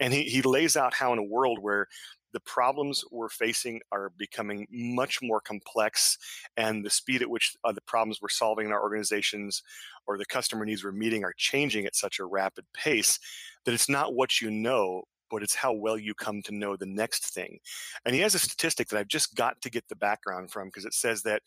and 0.00 0.12
he 0.12 0.24
he 0.24 0.42
lays 0.42 0.76
out 0.76 0.94
how 0.94 1.12
in 1.12 1.18
a 1.18 1.24
world 1.24 1.58
where 1.60 1.86
the 2.32 2.40
problems 2.40 3.04
we're 3.10 3.28
facing 3.28 3.80
are 3.92 4.10
becoming 4.16 4.66
much 4.70 5.20
more 5.22 5.40
complex, 5.40 6.18
and 6.56 6.84
the 6.84 6.90
speed 6.90 7.22
at 7.22 7.30
which 7.30 7.56
uh, 7.64 7.72
the 7.72 7.80
problems 7.82 8.20
we're 8.20 8.28
solving 8.28 8.66
in 8.66 8.72
our 8.72 8.82
organizations 8.82 9.62
or 10.06 10.18
the 10.18 10.26
customer 10.26 10.64
needs 10.64 10.84
we're 10.84 10.92
meeting 10.92 11.24
are 11.24 11.34
changing 11.36 11.86
at 11.86 11.96
such 11.96 12.18
a 12.18 12.24
rapid 12.24 12.64
pace 12.74 13.18
that 13.64 13.74
it's 13.74 13.88
not 13.88 14.14
what 14.14 14.40
you 14.40 14.50
know, 14.50 15.02
but 15.30 15.42
it's 15.42 15.54
how 15.54 15.72
well 15.72 15.98
you 15.98 16.14
come 16.14 16.42
to 16.42 16.54
know 16.54 16.76
the 16.76 16.86
next 16.86 17.34
thing. 17.34 17.58
And 18.04 18.14
he 18.14 18.20
has 18.22 18.34
a 18.34 18.38
statistic 18.38 18.88
that 18.88 18.98
I've 18.98 19.08
just 19.08 19.34
got 19.34 19.60
to 19.62 19.70
get 19.70 19.86
the 19.88 19.96
background 19.96 20.50
from 20.50 20.68
because 20.68 20.84
it 20.84 20.94
says 20.94 21.22
that 21.22 21.42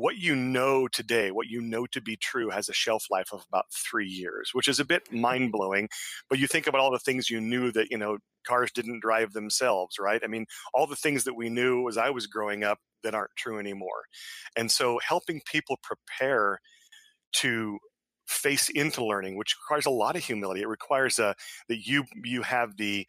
what 0.00 0.16
you 0.16 0.34
know 0.34 0.88
today, 0.88 1.30
what 1.30 1.48
you 1.48 1.60
know 1.60 1.86
to 1.86 2.00
be 2.00 2.16
true, 2.16 2.50
has 2.50 2.68
a 2.68 2.72
shelf 2.72 3.04
life 3.10 3.28
of 3.32 3.44
about 3.48 3.66
three 3.72 4.08
years, 4.08 4.50
which 4.52 4.66
is 4.66 4.80
a 4.80 4.84
bit 4.84 5.12
mind 5.12 5.52
blowing. 5.52 5.88
But 6.28 6.38
you 6.38 6.46
think 6.46 6.66
about 6.66 6.80
all 6.80 6.90
the 6.90 6.98
things 6.98 7.28
you 7.28 7.40
knew 7.40 7.70
that, 7.72 7.90
you 7.90 7.98
know, 7.98 8.18
cars 8.46 8.70
didn't 8.72 9.02
drive 9.02 9.32
themselves, 9.32 9.96
right? 9.98 10.22
I 10.24 10.26
mean, 10.26 10.46
all 10.72 10.86
the 10.86 10.96
things 10.96 11.24
that 11.24 11.34
we 11.34 11.50
knew 11.50 11.86
as 11.88 11.98
I 11.98 12.08
was 12.10 12.26
growing 12.26 12.64
up 12.64 12.78
that 13.02 13.14
aren't 13.14 13.36
true 13.36 13.58
anymore. 13.58 14.04
And 14.56 14.70
so 14.70 14.98
helping 15.06 15.42
people 15.44 15.78
prepare 15.82 16.60
to 17.32 17.78
face 18.26 18.68
into 18.70 19.04
learning, 19.04 19.36
which 19.36 19.56
requires 19.62 19.86
a 19.86 19.90
lot 19.90 20.16
of 20.16 20.24
humility. 20.24 20.62
It 20.62 20.68
requires 20.68 21.18
uh, 21.18 21.34
that 21.68 21.86
you 21.86 22.04
you 22.24 22.42
have 22.42 22.76
the 22.76 23.06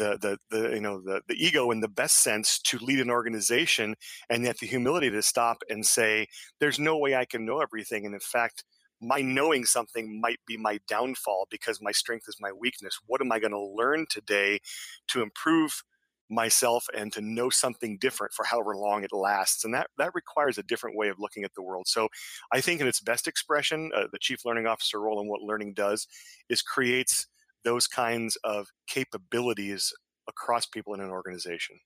the 0.00 0.18
the 0.18 0.38
the 0.50 0.74
you 0.74 0.80
know 0.80 1.00
the 1.00 1.20
the 1.28 1.34
ego 1.34 1.70
in 1.70 1.80
the 1.80 1.88
best 1.88 2.22
sense 2.22 2.58
to 2.60 2.78
lead 2.78 3.00
an 3.00 3.10
organization, 3.10 3.94
and 4.30 4.44
yet 4.44 4.58
the 4.58 4.66
humility 4.66 5.10
to 5.10 5.22
stop 5.22 5.58
and 5.68 5.84
say, 5.86 6.26
"There's 6.60 6.78
no 6.78 6.96
way 6.98 7.14
I 7.14 7.24
can 7.26 7.44
know 7.44 7.60
everything," 7.60 8.04
and 8.06 8.14
in 8.14 8.20
fact. 8.20 8.64
My 9.02 9.22
knowing 9.22 9.64
something 9.64 10.20
might 10.20 10.40
be 10.46 10.58
my 10.58 10.78
downfall 10.86 11.46
because 11.50 11.80
my 11.80 11.90
strength 11.90 12.26
is 12.28 12.36
my 12.38 12.52
weakness. 12.52 12.98
What 13.06 13.22
am 13.22 13.32
I 13.32 13.38
going 13.38 13.52
to 13.52 13.58
learn 13.58 14.04
today 14.10 14.60
to 15.08 15.22
improve 15.22 15.82
myself 16.28 16.86
and 16.96 17.12
to 17.12 17.20
know 17.20 17.50
something 17.50 17.98
different 17.98 18.32
for 18.32 18.44
however 18.44 18.76
long 18.76 19.02
it 19.02 19.12
lasts 19.12 19.64
and 19.64 19.74
that 19.74 19.88
that 19.98 20.12
requires 20.14 20.58
a 20.58 20.62
different 20.62 20.96
way 20.96 21.08
of 21.08 21.18
looking 21.18 21.42
at 21.42 21.52
the 21.54 21.62
world 21.62 21.88
so 21.88 22.08
i 22.52 22.60
think 22.60 22.80
in 22.80 22.86
its 22.86 23.00
best 23.00 23.26
expression 23.26 23.90
uh, 23.96 24.04
the 24.12 24.18
chief 24.18 24.44
learning 24.44 24.66
officer 24.66 25.00
role 25.00 25.18
and 25.18 25.28
what 25.28 25.42
learning 25.42 25.74
does 25.74 26.06
is 26.48 26.62
creates 26.62 27.26
those 27.64 27.86
kinds 27.86 28.36
of 28.44 28.68
capabilities 28.86 29.92
across 30.28 30.66
people 30.66 30.94
in 30.94 31.00
an 31.00 31.10
organization 31.10 31.78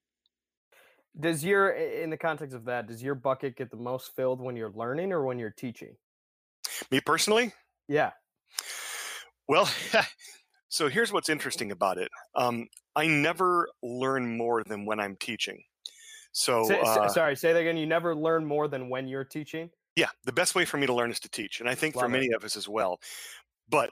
does 1.18 1.44
your 1.44 1.70
in 1.70 2.10
the 2.10 2.16
context 2.16 2.54
of 2.54 2.64
that 2.64 2.86
does 2.86 3.02
your 3.02 3.14
bucket 3.14 3.56
get 3.56 3.70
the 3.70 3.76
most 3.76 4.14
filled 4.16 4.40
when 4.40 4.56
you're 4.56 4.72
learning 4.72 5.12
or 5.12 5.24
when 5.24 5.38
you're 5.38 5.50
teaching 5.50 5.96
me 6.90 7.00
personally 7.00 7.52
yeah 7.88 8.10
well 9.48 9.68
so 10.68 10.88
here's 10.88 11.12
what's 11.12 11.28
interesting 11.28 11.70
about 11.70 11.98
it 11.98 12.10
um, 12.34 12.66
I 12.96 13.06
never 13.06 13.68
learn 13.82 14.36
more 14.36 14.62
than 14.64 14.86
when 14.86 15.00
I'm 15.00 15.16
teaching. 15.16 15.62
So, 16.32 16.72
uh, 16.72 17.08
sorry, 17.08 17.36
say 17.36 17.52
that 17.52 17.60
again. 17.60 17.76
You 17.76 17.86
never 17.86 18.14
learn 18.14 18.44
more 18.44 18.66
than 18.66 18.88
when 18.88 19.06
you're 19.06 19.24
teaching. 19.24 19.70
Yeah, 19.96 20.08
the 20.24 20.32
best 20.32 20.54
way 20.54 20.64
for 20.64 20.78
me 20.78 20.86
to 20.86 20.94
learn 20.94 21.10
is 21.10 21.20
to 21.20 21.28
teach, 21.28 21.60
and 21.60 21.68
I 21.68 21.76
think 21.76 21.94
Love 21.94 22.04
for 22.04 22.08
many 22.08 22.26
it. 22.26 22.34
of 22.34 22.42
us 22.42 22.56
as 22.56 22.68
well. 22.68 22.98
But 23.68 23.90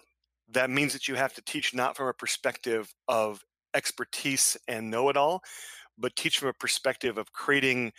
that 0.53 0.71
means 0.71 0.93
that 0.93 1.09
you 1.09 1.15
have 1.15 1.35
to 1.35 1.43
teach 1.43 1.75
not 1.75 1.97
from 1.97 2.09
a 2.09 2.13
perspective 2.13 2.93
of 3.09 3.41
expertise 3.75 4.57
and 4.69 4.91
know-it-all, 4.91 5.43
but 5.99 6.17
teach 6.17 6.39
from 6.39 6.49
a 6.49 6.55
perspective 6.55 7.19
of 7.19 7.33
creating 7.33 7.93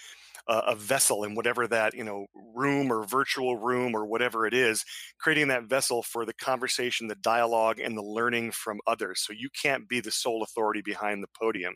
a, 0.48 0.58
a 0.68 0.76
vessel 0.76 1.24
in 1.24 1.36
whatever 1.36 1.68
that 1.68 1.94
you 1.94 2.04
know 2.04 2.26
room 2.56 2.92
or 2.92 3.06
virtual 3.06 3.58
room 3.58 3.96
or 3.96 4.06
whatever 4.06 4.46
it 4.46 4.54
is 4.54 4.84
creating 5.20 5.48
that 5.48 5.64
vessel 5.64 6.04
for 6.04 6.26
the 6.26 6.34
conversation 6.34 7.08
the 7.08 7.16
dialogue 7.16 7.80
and 7.80 7.98
the 7.98 8.04
learning 8.04 8.52
from 8.52 8.80
others. 8.88 9.22
So 9.26 9.34
you 9.34 9.50
can't 9.62 9.88
be 9.88 10.00
the 10.02 10.12
sole 10.12 10.44
authority 10.44 10.82
behind 10.82 11.24
the 11.24 11.30
podium. 11.40 11.76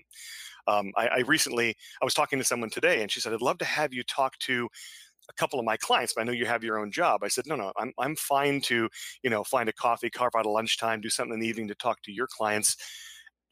Um, 0.67 0.91
I, 0.97 1.07
I 1.07 1.19
recently 1.19 1.75
i 2.01 2.05
was 2.05 2.13
talking 2.13 2.39
to 2.39 2.45
someone 2.45 2.69
today 2.69 3.01
and 3.01 3.09
she 3.09 3.21
said 3.21 3.31
i'd 3.31 3.41
love 3.41 3.57
to 3.59 3.65
have 3.65 3.93
you 3.93 4.03
talk 4.03 4.37
to 4.39 4.67
a 5.29 5.33
couple 5.33 5.59
of 5.59 5.65
my 5.65 5.77
clients, 5.77 6.13
but 6.13 6.21
I 6.21 6.23
know 6.25 6.31
you 6.31 6.45
have 6.45 6.63
your 6.63 6.79
own 6.79 6.91
job. 6.91 7.23
I 7.23 7.27
said, 7.27 7.45
no, 7.47 7.55
no, 7.55 7.71
I'm, 7.77 7.93
I'm 7.99 8.15
fine 8.15 8.61
to, 8.61 8.89
you 9.23 9.29
know, 9.29 9.43
find 9.43 9.69
a 9.69 9.73
coffee, 9.73 10.09
carve 10.09 10.33
out 10.37 10.45
a 10.45 10.49
lunchtime, 10.49 11.01
do 11.01 11.09
something 11.09 11.33
in 11.33 11.39
the 11.39 11.47
evening 11.47 11.67
to 11.67 11.75
talk 11.75 12.01
to 12.03 12.11
your 12.11 12.27
clients 12.27 12.75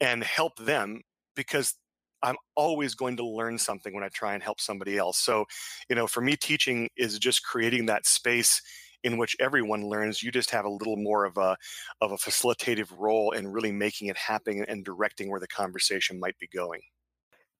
and 0.00 0.22
help 0.22 0.56
them 0.56 1.02
because 1.34 1.74
I'm 2.22 2.36
always 2.54 2.94
going 2.94 3.16
to 3.18 3.26
learn 3.26 3.58
something 3.58 3.94
when 3.94 4.04
I 4.04 4.08
try 4.08 4.34
and 4.34 4.42
help 4.42 4.60
somebody 4.60 4.96
else. 4.96 5.18
So, 5.18 5.44
you 5.88 5.96
know, 5.96 6.06
for 6.06 6.20
me, 6.20 6.36
teaching 6.36 6.88
is 6.96 7.18
just 7.18 7.44
creating 7.44 7.86
that 7.86 8.06
space 8.06 8.60
in 9.04 9.18
which 9.18 9.36
everyone 9.38 9.88
learns. 9.88 10.22
You 10.22 10.32
just 10.32 10.50
have 10.50 10.64
a 10.64 10.70
little 10.70 10.96
more 10.96 11.24
of 11.24 11.36
a 11.36 11.56
of 12.00 12.12
a 12.12 12.16
facilitative 12.16 12.90
role 12.98 13.32
in 13.32 13.46
really 13.46 13.72
making 13.72 14.08
it 14.08 14.16
happen 14.16 14.64
and 14.66 14.84
directing 14.84 15.30
where 15.30 15.40
the 15.40 15.46
conversation 15.46 16.18
might 16.18 16.38
be 16.38 16.48
going. 16.48 16.80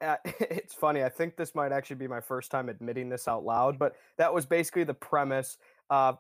Uh, 0.01 0.17
it's 0.25 0.75
funny. 0.75 1.03
I 1.03 1.09
think 1.09 1.37
this 1.37 1.55
might 1.55 1.73
actually 1.73 1.97
be 1.97 2.09
my 2.09 2.21
first 2.21 2.51
time 2.51 2.69
admitting 2.69 3.09
this 3.09 3.29
out 3.29 3.45
loud, 3.45 3.79
but 3.79 3.95
that 4.19 4.33
was 4.33 4.47
basically 4.47 4.85
the 4.85 4.95
premise. 4.95 5.57
Uh, 5.91 6.15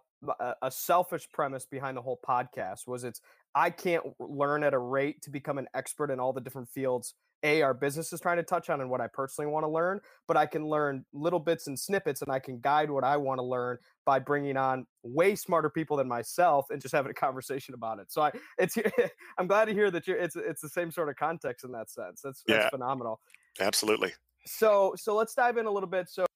a 0.62 0.70
selfish 0.70 1.28
premise 1.30 1.66
behind 1.66 1.94
the 1.94 2.00
whole 2.00 2.18
podcast 2.26 2.86
was 2.86 3.04
it's 3.04 3.20
I 3.54 3.68
can't 3.68 4.02
learn 4.18 4.64
at 4.64 4.72
a 4.72 4.78
rate 4.78 5.20
to 5.22 5.30
become 5.30 5.58
an 5.58 5.68
expert 5.74 6.10
in 6.10 6.18
all 6.18 6.32
the 6.32 6.40
different 6.40 6.70
fields 6.70 7.14
a 7.42 7.62
our 7.62 7.74
business 7.74 8.12
is 8.12 8.20
trying 8.20 8.36
to 8.36 8.42
touch 8.42 8.70
on 8.70 8.80
and 8.80 8.90
what 8.90 9.00
i 9.00 9.06
personally 9.06 9.50
want 9.50 9.64
to 9.64 9.68
learn 9.68 10.00
but 10.26 10.36
i 10.36 10.46
can 10.46 10.66
learn 10.66 11.04
little 11.12 11.38
bits 11.38 11.66
and 11.66 11.78
snippets 11.78 12.22
and 12.22 12.30
i 12.30 12.38
can 12.38 12.58
guide 12.60 12.90
what 12.90 13.04
i 13.04 13.16
want 13.16 13.38
to 13.38 13.44
learn 13.44 13.76
by 14.04 14.18
bringing 14.18 14.56
on 14.56 14.86
way 15.02 15.34
smarter 15.34 15.68
people 15.68 15.96
than 15.96 16.08
myself 16.08 16.66
and 16.70 16.80
just 16.80 16.94
having 16.94 17.10
a 17.10 17.14
conversation 17.14 17.74
about 17.74 17.98
it 17.98 18.10
so 18.10 18.22
i 18.22 18.32
it's 18.58 18.76
i'm 19.38 19.46
glad 19.46 19.66
to 19.66 19.72
hear 19.72 19.90
that 19.90 20.06
you're 20.06 20.16
it's 20.16 20.36
it's 20.36 20.60
the 20.60 20.68
same 20.68 20.90
sort 20.90 21.08
of 21.08 21.16
context 21.16 21.64
in 21.64 21.72
that 21.72 21.90
sense 21.90 22.20
that's, 22.22 22.42
that's 22.46 22.70
phenomenal 22.70 23.20
absolutely 23.60 24.12
so 24.44 24.94
so 24.96 25.14
let's 25.14 25.34
dive 25.34 25.56
in 25.56 25.66
a 25.66 25.70
little 25.70 25.88
bit 25.88 26.08
so 26.08 26.26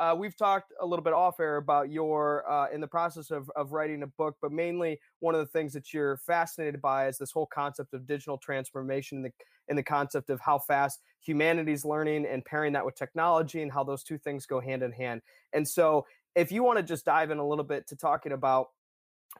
uh, 0.00 0.14
we've 0.14 0.36
talked 0.36 0.72
a 0.80 0.86
little 0.86 1.02
bit 1.02 1.12
off 1.12 1.38
air 1.40 1.58
about 1.58 1.90
your 1.90 2.50
uh, 2.50 2.68
in 2.72 2.80
the 2.80 2.86
process 2.86 3.30
of, 3.30 3.50
of 3.54 3.72
writing 3.72 4.02
a 4.02 4.06
book, 4.06 4.34
but 4.40 4.50
mainly 4.50 4.98
one 5.18 5.34
of 5.34 5.40
the 5.40 5.46
things 5.46 5.74
that 5.74 5.92
you're 5.92 6.16
fascinated 6.16 6.80
by 6.80 7.06
is 7.06 7.18
this 7.18 7.30
whole 7.30 7.46
concept 7.46 7.92
of 7.92 8.06
digital 8.06 8.38
transformation 8.38 9.18
in 9.18 9.22
the 9.24 9.30
in 9.68 9.76
the 9.76 9.82
concept 9.82 10.30
of 10.30 10.40
how 10.40 10.58
fast 10.58 11.00
humanity's 11.20 11.84
learning 11.84 12.24
and 12.24 12.44
pairing 12.46 12.72
that 12.72 12.84
with 12.84 12.94
technology 12.94 13.60
and 13.60 13.70
how 13.70 13.84
those 13.84 14.02
two 14.02 14.16
things 14.16 14.46
go 14.46 14.58
hand 14.58 14.82
in 14.82 14.90
hand. 14.90 15.20
And 15.52 15.68
so, 15.68 16.06
if 16.34 16.50
you 16.50 16.62
want 16.62 16.78
to 16.78 16.82
just 16.82 17.04
dive 17.04 17.30
in 17.30 17.36
a 17.36 17.46
little 17.46 17.64
bit 17.64 17.86
to 17.88 17.96
talking 17.96 18.32
about 18.32 18.68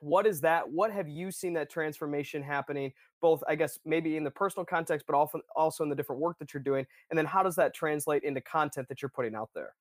what 0.01 0.27
is 0.27 0.41
that? 0.43 0.71
What 0.71 0.93
have 0.93 1.09
you 1.09 1.31
seen 1.31 1.53
that 1.55 1.71
transformation 1.71 2.43
happening 2.43 2.93
both 3.21 3.43
i 3.49 3.55
guess 3.55 3.79
maybe 3.85 4.17
in 4.17 4.25
the 4.25 4.31
personal 4.31 4.65
context 4.65 5.07
but 5.07 5.17
also 5.17 5.41
also 5.55 5.83
in 5.83 5.91
the 5.91 5.97
different 5.97 6.21
work 6.21 6.39
that 6.39 6.53
you're 6.53 6.63
doing 6.63 6.87
and 7.11 7.19
then 7.19 7.27
how 7.27 7.43
does 7.43 7.57
that 7.57 7.75
translate 7.75 8.23
into 8.23 8.41
content 8.41 8.89
that 8.89 9.03
you're 9.03 9.11
putting 9.11 9.35
out 9.35 9.51
there 9.55 9.75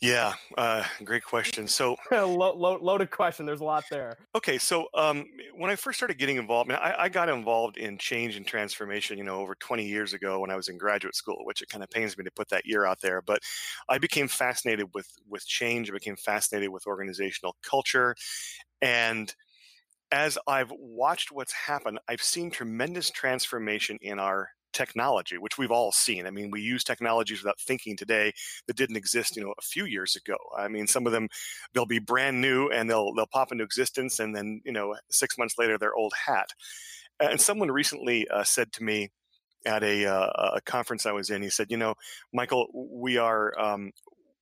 yeah, 0.00 0.32
uh, 0.56 0.82
great 1.04 1.22
question. 1.22 1.68
So, 1.68 1.96
lo- 2.10 2.54
lo- 2.54 2.78
loaded 2.80 3.10
question. 3.10 3.44
There's 3.44 3.60
a 3.60 3.64
lot 3.64 3.84
there. 3.90 4.16
Okay, 4.34 4.56
so 4.56 4.88
um, 4.94 5.26
when 5.54 5.70
I 5.70 5.76
first 5.76 5.98
started 5.98 6.18
getting 6.18 6.36
involved, 6.36 6.70
I, 6.72 6.94
I, 6.98 7.08
got 7.10 7.28
involved 7.28 7.76
in 7.76 7.98
change 7.98 8.36
and 8.36 8.46
transformation, 8.46 9.18
you 9.18 9.24
know, 9.24 9.40
over 9.40 9.54
20 9.54 9.86
years 9.86 10.14
ago 10.14 10.40
when 10.40 10.50
I 10.50 10.56
was 10.56 10.68
in 10.68 10.78
graduate 10.78 11.14
school, 11.14 11.44
which 11.44 11.60
it 11.60 11.68
kind 11.68 11.84
of 11.84 11.90
pains 11.90 12.16
me 12.16 12.24
to 12.24 12.30
put 12.30 12.48
that 12.48 12.64
year 12.64 12.86
out 12.86 13.00
there. 13.02 13.20
But 13.20 13.40
I 13.90 13.98
became 13.98 14.26
fascinated 14.26 14.86
with 14.94 15.08
with 15.28 15.46
change. 15.46 15.90
I 15.90 15.92
became 15.92 16.16
fascinated 16.16 16.70
with 16.70 16.86
organizational 16.86 17.56
culture, 17.62 18.14
and 18.80 19.34
as 20.12 20.38
I've 20.46 20.72
watched 20.76 21.30
what's 21.30 21.52
happened, 21.52 22.00
I've 22.08 22.22
seen 22.22 22.50
tremendous 22.50 23.10
transformation 23.10 23.98
in 24.00 24.18
our 24.18 24.50
technology, 24.72 25.38
which 25.38 25.58
we've 25.58 25.70
all 25.70 25.92
seen. 25.92 26.26
I 26.26 26.30
mean, 26.30 26.50
we 26.50 26.60
use 26.60 26.84
technologies 26.84 27.42
without 27.42 27.60
thinking 27.60 27.96
today 27.96 28.32
that 28.66 28.76
didn't 28.76 28.96
exist, 28.96 29.36
you 29.36 29.42
know, 29.42 29.54
a 29.58 29.62
few 29.62 29.84
years 29.84 30.16
ago. 30.16 30.36
I 30.56 30.68
mean, 30.68 30.86
some 30.86 31.06
of 31.06 31.12
them 31.12 31.28
they'll 31.72 31.86
be 31.86 31.98
brand 31.98 32.40
new 32.40 32.68
and 32.68 32.88
they'll 32.88 33.12
they'll 33.14 33.26
pop 33.26 33.52
into 33.52 33.64
existence, 33.64 34.18
and 34.18 34.34
then 34.34 34.60
you 34.64 34.72
know, 34.72 34.96
six 35.10 35.38
months 35.38 35.56
later 35.58 35.78
they're 35.78 35.94
old 35.94 36.12
hat. 36.26 36.50
And 37.20 37.40
someone 37.40 37.70
recently 37.70 38.26
uh, 38.28 38.44
said 38.44 38.72
to 38.72 38.82
me 38.82 39.10
at 39.66 39.82
a, 39.82 40.06
uh, 40.06 40.52
a 40.54 40.60
conference 40.62 41.04
I 41.04 41.12
was 41.12 41.28
in, 41.28 41.42
he 41.42 41.50
said, 41.50 41.70
you 41.70 41.76
know, 41.76 41.94
Michael, 42.32 42.68
we 42.72 43.18
are 43.18 43.58
um, 43.60 43.92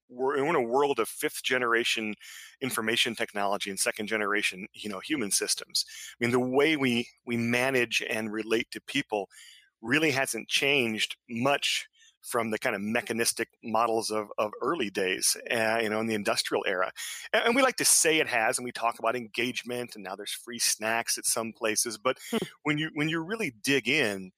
we're 0.09 0.37
in 0.37 0.55
a 0.55 0.63
world 0.63 0.99
of 0.99 1.09
fifth 1.09 1.43
generation 1.43 2.15
information 2.61 3.15
technology 3.15 3.71
and 3.71 3.79
second 3.79 4.07
generation 4.07 4.67
you 4.73 4.89
know 4.89 5.01
human 5.01 5.31
systems 5.31 5.85
i 5.89 6.25
mean 6.25 6.31
the 6.31 6.41
way 6.41 6.77
we 6.77 7.07
we 7.27 7.37
manage 7.37 8.03
and 8.09 8.33
relate 8.33 8.71
to 8.71 8.81
people 8.83 9.29
really 9.83 10.11
hasn't 10.11 10.49
changed 10.49 11.17
much 11.29 11.89
from 12.23 12.51
the 12.51 12.59
kind 12.59 12.75
of 12.75 12.83
mechanistic 12.83 13.49
models 13.65 14.11
of, 14.11 14.29
of 14.39 14.53
early 14.61 14.91
days, 14.91 15.37
uh, 15.51 15.79
you 15.83 15.89
know, 15.89 16.01
in 16.01 16.07
the 16.07 16.15
industrial 16.15 16.65
era. 16.67 16.93
And, 17.33 17.45
and, 17.47 17.57
we 17.57 17.63
like 17.63 17.77
to 17.77 17.85
say 17.85 18.19
it 18.19 18.29
has, 18.29 18.59
and 18.59 18.65
we 18.65 18.73
talk 18.73 18.99
about 18.99 19.17
engagement, 19.17 19.95
and 19.95 20.05
now 20.05 20.15
there's 20.15 20.33
free 20.33 20.59
snacks 20.59 21.17
at 21.17 21.25
some 21.25 21.53
places. 21.53 21.97
But 21.97 22.19
hmm. 22.31 22.39
when 22.65 22.79
you 22.79 22.91
when 22.95 23.09
you 23.09 23.21
really 23.21 23.55
dig 23.63 23.89
in, 23.89 24.33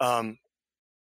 um, 0.00 0.38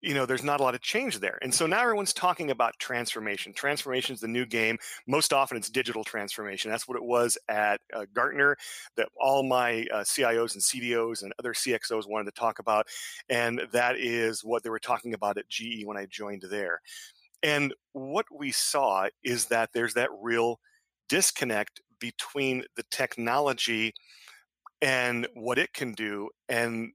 you 0.02 0.16
know, 0.16 0.26
there's 0.26 0.44
not 0.44 0.60
a 0.60 0.64
lot 0.64 0.74
of 0.74 0.82
change 0.82 1.20
there. 1.20 1.38
And 1.42 1.54
so 1.54 1.68
now 1.68 1.82
everyone's 1.82 2.14
talking 2.14 2.50
about 2.50 2.74
transformation. 2.80 3.54
Transformation 3.54 4.16
is 4.16 4.22
the 4.22 4.28
new 4.28 4.46
game. 4.46 4.78
Most 5.08 5.32
often 5.32 5.58
it's 5.58 5.70
digital 5.70 6.04
transformation. 6.04 6.72
That's 6.72 6.88
what 6.88 6.98
it 6.98 7.04
was 7.04 7.38
at 7.48 7.82
uh, 7.94 8.06
Gartner 8.14 8.58
that 8.98 9.10
all 9.20 9.44
my 9.44 9.86
uh, 9.94 10.02
CIOs 10.02 10.54
and 10.54 10.64
CDOs 10.64 11.22
and 11.22 11.34
other 11.38 11.54
CXOs 11.54 12.10
wanted 12.10 12.26
to 12.26 12.40
talk 12.40 12.60
about. 12.60 12.88
And 13.30 13.62
that 13.72 13.98
is 13.98 14.44
what 14.44 14.64
they 14.64 14.70
were 14.70 14.80
talking 14.80 15.14
about 15.14 15.38
at 15.38 15.50
GE 15.50 15.86
when 15.86 15.98
I 15.98 16.08
joined 16.08 16.44
there. 16.50 16.82
And 17.44 17.74
what 17.94 18.26
we 18.36 18.52
saw 18.52 19.08
is 19.24 19.46
that 19.46 19.70
there's 19.74 19.94
that 19.96 20.10
real 20.20 20.60
disconnect 21.10 21.82
between 22.00 22.64
the 22.76 22.84
technology 22.92 23.94
and 24.82 25.28
what 25.36 25.60
it 25.60 25.74
can 25.74 25.94
do 25.94 26.30
and 26.50 26.92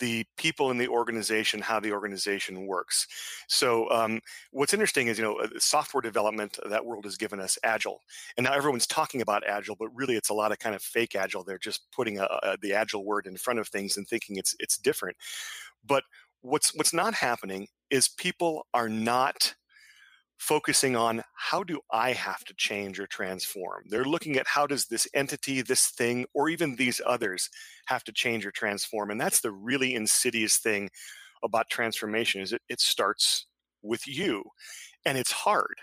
the 0.00 0.24
people 0.36 0.70
in 0.70 0.78
the 0.78 0.88
organization, 0.88 1.60
how 1.60 1.78
the 1.78 1.92
organization 1.92 2.66
works. 2.66 3.06
So, 3.48 3.88
um, 3.90 4.20
what's 4.50 4.74
interesting 4.74 5.06
is, 5.06 5.18
you 5.18 5.24
know, 5.24 5.36
uh, 5.38 5.48
software 5.58 6.00
development, 6.00 6.58
that 6.68 6.84
world 6.84 7.04
has 7.04 7.16
given 7.16 7.38
us 7.38 7.56
Agile. 7.62 8.00
And 8.36 8.44
now 8.44 8.54
everyone's 8.54 8.86
talking 8.86 9.20
about 9.20 9.46
Agile, 9.46 9.76
but 9.78 9.94
really 9.94 10.16
it's 10.16 10.30
a 10.30 10.34
lot 10.34 10.50
of 10.50 10.58
kind 10.58 10.74
of 10.74 10.82
fake 10.82 11.14
Agile. 11.14 11.44
They're 11.44 11.58
just 11.58 11.82
putting 11.92 12.18
a, 12.18 12.24
a, 12.42 12.56
the 12.60 12.72
Agile 12.72 13.04
word 13.04 13.26
in 13.26 13.36
front 13.36 13.60
of 13.60 13.68
things 13.68 13.96
and 13.96 14.08
thinking 14.08 14.36
it's, 14.36 14.56
it's 14.58 14.76
different. 14.76 15.16
But 15.86 16.02
what's, 16.40 16.74
what's 16.74 16.94
not 16.94 17.14
happening 17.14 17.68
is 17.90 18.08
people 18.08 18.66
are 18.74 18.88
not 18.88 19.54
focusing 20.40 20.96
on 20.96 21.22
how 21.34 21.62
do 21.62 21.80
I 21.92 22.12
have 22.12 22.42
to 22.44 22.54
change 22.54 22.98
or 22.98 23.06
transform. 23.06 23.84
They're 23.90 24.06
looking 24.06 24.36
at 24.36 24.46
how 24.46 24.66
does 24.66 24.86
this 24.86 25.06
entity, 25.12 25.60
this 25.60 25.88
thing, 25.88 26.24
or 26.32 26.48
even 26.48 26.76
these 26.76 26.98
others 27.06 27.50
have 27.86 28.02
to 28.04 28.12
change 28.12 28.46
or 28.46 28.50
transform. 28.50 29.10
And 29.10 29.20
that's 29.20 29.42
the 29.42 29.52
really 29.52 29.94
insidious 29.94 30.56
thing 30.56 30.88
about 31.44 31.68
transformation 31.68 32.40
is 32.40 32.54
it, 32.54 32.62
it 32.70 32.80
starts 32.80 33.46
with 33.82 34.08
you. 34.08 34.42
And 35.04 35.18
it's 35.18 35.30
hard. 35.30 35.74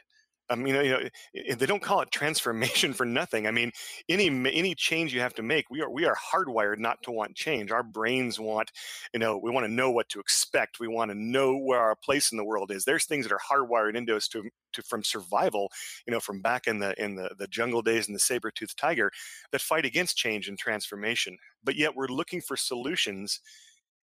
I 0.49 0.55
mean, 0.55 0.75
you 0.75 0.91
know, 0.91 0.99
eh, 1.35 1.55
they 1.55 1.65
don't 1.65 1.81
call 1.81 2.01
it 2.01 2.11
transformation 2.11 2.93
for 2.93 3.05
nothing. 3.05 3.47
I 3.47 3.51
mean, 3.51 3.71
any 4.07 4.27
any 4.27 4.75
change 4.75 5.13
you 5.13 5.19
have 5.19 5.33
to 5.35 5.43
make, 5.43 5.69
we 5.69 5.81
are 5.81 5.89
we 5.89 6.05
are 6.05 6.15
hardwired 6.15 6.77
not 6.79 7.03
to 7.03 7.11
want 7.11 7.35
change. 7.35 7.69
Our 7.71 7.83
brains 7.83 8.39
want, 8.39 8.71
you 9.13 9.19
know, 9.19 9.37
we 9.37 9.51
want 9.51 9.65
to 9.65 9.71
know 9.71 9.91
what 9.91 10.07
to 10.09 10.19
expect. 10.19 10.79
We 10.79 10.87
want 10.87 11.11
to 11.11 11.15
know 11.15 11.57
where 11.57 11.79
our 11.81 11.95
place 11.95 12.31
in 12.31 12.37
the 12.37 12.45
world 12.45 12.71
is. 12.71 12.85
There's 12.85 13.05
things 13.05 13.27
that 13.27 13.33
are 13.33 13.39
hardwired 13.51 13.95
into 13.95 14.15
us 14.15 14.27
to, 14.29 14.43
to 14.73 14.81
from 14.83 15.03
survival, 15.03 15.69
you 16.05 16.13
know, 16.13 16.19
from 16.21 16.41
back 16.41 16.67
in 16.67 16.79
the 16.79 16.93
in 17.01 17.15
the 17.15 17.35
the 17.37 17.47
jungle 17.47 17.81
days 17.81 18.07
and 18.07 18.15
the 18.15 18.19
saber-toothed 18.19 18.77
tiger, 18.77 19.11
that 19.51 19.61
fight 19.61 19.85
against 19.85 20.15
change 20.17 20.47
and 20.47 20.57
transformation. 20.57 21.37
But 21.63 21.75
yet 21.75 21.95
we're 21.95 22.07
looking 22.07 22.39
for 22.41 22.55
solutions 22.55 23.41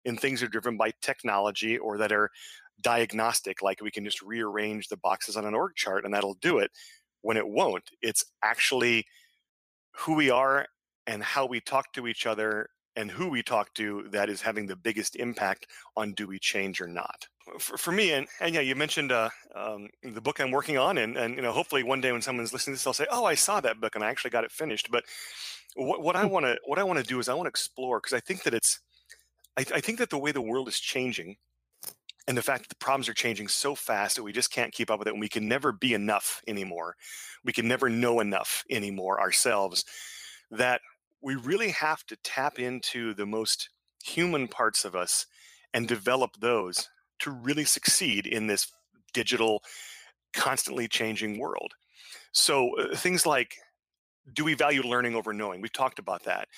in 0.05 0.17
things 0.17 0.41
that 0.41 0.47
are 0.47 0.51
driven 0.51 0.77
by 0.77 0.93
technology 1.01 1.79
or 1.79 1.97
that 1.97 2.13
are 2.13 2.31
diagnostic, 2.81 3.63
like 3.63 3.81
we 3.81 3.91
can 3.91 4.05
just 4.05 4.23
rearrange 4.23 4.89
the 4.89 4.97
boxes 4.97 5.37
on 5.37 5.45
an 5.45 5.55
org 5.55 5.75
chart 5.75 6.05
and 6.05 6.15
that'll 6.15 6.35
do 6.35 6.59
it, 6.59 6.71
when 7.23 7.37
it 7.37 7.49
won't. 7.49 7.91
It's 8.03 8.25
actually 8.43 9.07
who 9.97 10.15
we 10.15 10.31
are 10.31 10.67
and 11.07 11.23
how 11.23 11.47
we 11.47 11.61
talk 11.61 11.93
to 11.95 12.07
each 12.07 12.27
other 12.27 12.69
and 12.97 13.11
who 13.11 13.29
we 13.29 13.43
talk 13.43 13.73
to 13.75 14.07
that 14.11 14.29
is 14.29 14.41
having 14.41 14.67
the 14.67 14.77
biggest 14.77 15.17
impact 15.17 15.67
on 15.97 16.13
do 16.13 16.27
we 16.27 16.39
change 16.39 16.81
or 16.81 16.87
not. 16.87 17.27
For, 17.59 17.77
for 17.77 17.93
me, 17.93 18.13
and, 18.13 18.27
and 18.41 18.55
yeah, 18.55 18.61
you 18.61 18.75
mentioned 18.75 19.11
uh, 19.11 19.31
um, 19.55 19.89
the 20.03 20.21
book 20.21 20.41
I'm 20.41 20.51
working 20.51 20.79
on, 20.79 20.99
and, 20.99 21.17
and 21.17 21.35
you 21.35 21.43
know, 21.43 21.53
hopefully 21.53 21.83
one 21.83 22.01
day 22.01 22.13
when 22.13 22.23
someone's 22.23 22.53
listening 22.53 22.75
to 22.75 22.77
this, 22.77 22.85
they'll 22.85 22.93
say, 22.93 23.07
"Oh, 23.11 23.25
I 23.25 23.35
saw 23.35 23.61
that 23.61 23.81
book 23.81 23.97
and 23.97 24.05
I 24.05 24.11
actually 24.11 24.31
got 24.31 24.45
it 24.45 24.53
finished." 24.53 24.91
But 24.91 25.05
what, 25.75 26.03
what 26.03 26.17
I 26.17 26.25
want 26.25 26.47
to 26.47 26.57
what 26.65 26.79
I 26.79 26.85
want 26.85 27.01
to 27.01 27.05
do 27.05 27.19
is 27.19 27.29
I 27.29 27.35
want 27.35 27.47
to 27.47 27.51
explore 27.51 28.01
because 28.01 28.15
I 28.15 28.21
think 28.21 28.45
that 28.45 28.55
it's 28.55 28.81
I, 29.57 29.61
I 29.75 29.81
think 29.81 29.99
that 29.99 30.11
the 30.11 30.19
way 30.19 30.33
the 30.33 30.41
world 30.41 30.69
is 30.69 30.79
changing 30.79 31.37
and 32.27 32.37
the 32.37 32.43
fact 32.43 32.63
that 32.65 32.69
the 32.69 32.85
problems 32.85 33.09
are 33.09 33.15
changing 33.15 33.49
so 33.49 33.75
fast 33.75 34.17
that 34.17 34.23
we 34.23 34.33
just 34.33 34.51
can't 34.51 34.73
keep 34.73 34.91
up 34.91 34.99
with 34.99 35.09
it 35.09 35.13
and 35.13 35.21
we 35.21 35.29
can 35.29 35.47
never 35.47 35.73
be 35.73 35.93
enough 35.95 36.43
anymore. 36.47 36.97
We 37.45 37.53
can 37.53 37.69
never 37.69 37.91
know 37.91 38.21
enough 38.21 38.65
anymore 38.71 39.21
ourselves 39.21 39.85
that 40.51 40.81
we 41.21 41.35
really 41.35 41.71
have 41.71 42.05
to 42.07 42.17
tap 42.23 42.59
into 42.59 43.15
the 43.15 43.27
most 43.27 43.69
human 44.03 44.49
parts 44.49 44.85
of 44.85 44.95
us 44.95 45.27
and 45.73 45.89
develop 45.89 46.31
those 46.39 46.89
to 47.21 47.31
really 47.31 47.65
succeed 47.65 48.27
in 48.27 48.47
this 48.47 48.71
digital 49.13 49.63
constantly 50.33 50.89
changing 50.89 51.39
world. 51.39 51.73
So 52.33 52.77
uh, 52.79 52.97
things 52.97 53.27
like 53.27 53.57
do 54.33 54.45
we 54.45 54.55
value 54.55 54.83
learning 54.83 55.15
over 55.15 55.33
knowing? 55.33 55.61
We've 55.61 55.73
talked 55.73 55.99
about 55.99 56.25
that. 56.25 56.49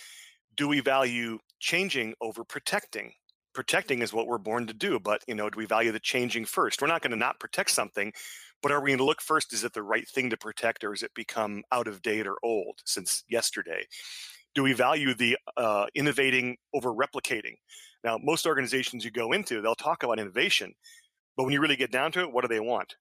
Do 0.56 0.68
we 0.68 0.80
value 0.80 1.38
changing 1.58 2.14
over 2.20 2.44
protecting 2.44 3.12
protecting 3.56 4.02
is 4.02 4.12
what 4.12 4.26
we're 4.26 4.38
born 4.38 4.66
to 4.66 4.74
do 4.74 5.00
but 5.00 5.24
you 5.26 5.34
know 5.34 5.48
do 5.48 5.58
we 5.58 5.64
value 5.64 5.90
the 5.90 5.98
changing 5.98 6.44
first? 6.44 6.80
We're 6.80 6.88
not 6.88 7.00
going 7.00 7.10
to 7.10 7.16
not 7.16 7.40
protect 7.40 7.70
something 7.70 8.12
but 8.62 8.70
are 8.70 8.80
we 8.80 8.90
going 8.90 8.98
to 8.98 9.04
look 9.04 9.20
first? 9.20 9.52
Is 9.52 9.64
it 9.64 9.72
the 9.72 9.82
right 9.82 10.06
thing 10.06 10.30
to 10.30 10.36
protect 10.36 10.84
or 10.84 10.90
has 10.90 11.02
it 11.02 11.12
become 11.14 11.62
out 11.72 11.88
of 11.88 12.02
date 12.02 12.26
or 12.26 12.36
old 12.42 12.80
since 12.84 13.24
yesterday? 13.28 13.86
Do 14.54 14.62
we 14.62 14.72
value 14.72 15.14
the 15.14 15.36
uh, 15.56 15.86
innovating 15.94 16.56
over 16.74 16.92
replicating? 16.92 17.56
Now 18.04 18.18
most 18.22 18.46
organizations 18.46 19.04
you 19.04 19.10
go 19.10 19.32
into 19.32 19.62
they'll 19.62 19.74
talk 19.74 20.02
about 20.02 20.18
innovation 20.18 20.74
but 21.36 21.44
when 21.44 21.52
you 21.52 21.60
really 21.60 21.76
get 21.76 21.90
down 21.90 22.12
to 22.12 22.20
it 22.20 22.30
what 22.30 22.42
do 22.42 22.48
they 22.48 22.60
want? 22.60 22.94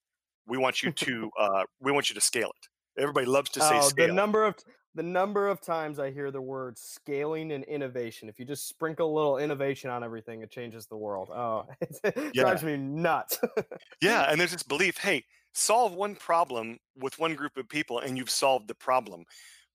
We 0.47 0.57
want 0.57 0.81
you 0.81 0.91
to 0.91 1.29
uh, 1.39 1.63
we 1.81 1.91
want 1.91 2.09
you 2.09 2.15
to 2.15 2.21
scale 2.21 2.49
it. 2.49 3.01
Everybody 3.01 3.25
loves 3.25 3.49
to 3.51 3.59
say 3.59 3.77
oh, 3.77 3.89
scale. 3.89 4.07
the 4.07 4.13
number 4.13 4.45
of 4.45 4.55
the 4.95 5.03
number 5.03 5.47
of 5.49 5.61
times 5.61 5.99
I 5.99 6.11
hear 6.11 6.31
the 6.31 6.41
word 6.41 6.77
scaling 6.77 7.51
and 7.51 7.63
innovation. 7.65 8.29
If 8.29 8.39
you 8.39 8.45
just 8.45 8.67
sprinkle 8.67 9.11
a 9.11 9.13
little 9.13 9.37
innovation 9.37 9.89
on 9.89 10.03
everything, 10.03 10.41
it 10.41 10.49
changes 10.49 10.87
the 10.87 10.95
world. 10.95 11.29
Oh, 11.29 11.65
it 11.81 12.31
yeah. 12.33 12.43
drives 12.43 12.63
me 12.63 12.77
nuts. 12.77 13.39
yeah, 14.01 14.23
and 14.29 14.39
there's 14.39 14.53
this 14.53 14.63
belief, 14.63 14.97
hey, 14.97 15.25
solve 15.53 15.93
one 15.93 16.15
problem 16.15 16.79
with 16.97 17.19
one 17.19 17.35
group 17.35 17.57
of 17.57 17.67
people 17.67 17.99
and 17.99 18.17
you've 18.17 18.29
solved 18.29 18.67
the 18.67 18.75
problem. 18.75 19.25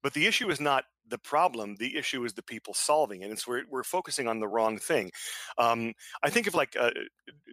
But 0.02 0.14
the 0.14 0.26
issue 0.26 0.50
is 0.50 0.60
not 0.60 0.84
the 1.08 1.18
problem. 1.18 1.76
The 1.76 1.96
issue 1.96 2.24
is 2.24 2.32
the 2.32 2.42
people 2.42 2.72
solving 2.72 3.22
it. 3.22 3.30
And 3.30 3.38
so 3.38 3.50
we're, 3.50 3.64
we're 3.68 3.82
focusing 3.82 4.28
on 4.28 4.38
the 4.38 4.48
wrong 4.48 4.78
thing. 4.78 5.10
Um, 5.58 5.92
I 6.22 6.30
think 6.30 6.46
of 6.46 6.54
like 6.54 6.76
uh, 6.78 6.90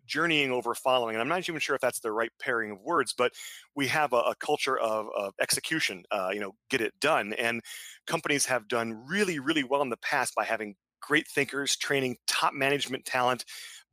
journeying 0.05 0.51
over 0.51 0.75
following, 0.75 1.15
and 1.15 1.21
I'm 1.21 1.27
not 1.27 1.47
even 1.47 1.59
sure 1.59 1.75
if 1.75 1.81
that's 1.81 1.99
the 1.99 2.11
right 2.11 2.31
pairing 2.39 2.71
of 2.71 2.81
words, 2.81 3.13
but 3.17 3.33
we 3.75 3.87
have 3.87 4.13
a, 4.13 4.17
a 4.17 4.35
culture 4.35 4.77
of, 4.77 5.07
of 5.17 5.33
execution, 5.41 6.03
uh, 6.11 6.29
you 6.31 6.39
know, 6.39 6.53
get 6.69 6.81
it 6.81 6.93
done. 6.99 7.33
And 7.33 7.61
companies 8.05 8.45
have 8.45 8.67
done 8.67 9.03
really, 9.07 9.39
really 9.39 9.63
well 9.63 9.81
in 9.81 9.89
the 9.89 9.97
past 9.97 10.35
by 10.35 10.45
having 10.45 10.75
great 11.01 11.27
thinkers, 11.27 11.75
training 11.75 12.17
top 12.27 12.53
management 12.53 13.05
talent, 13.05 13.45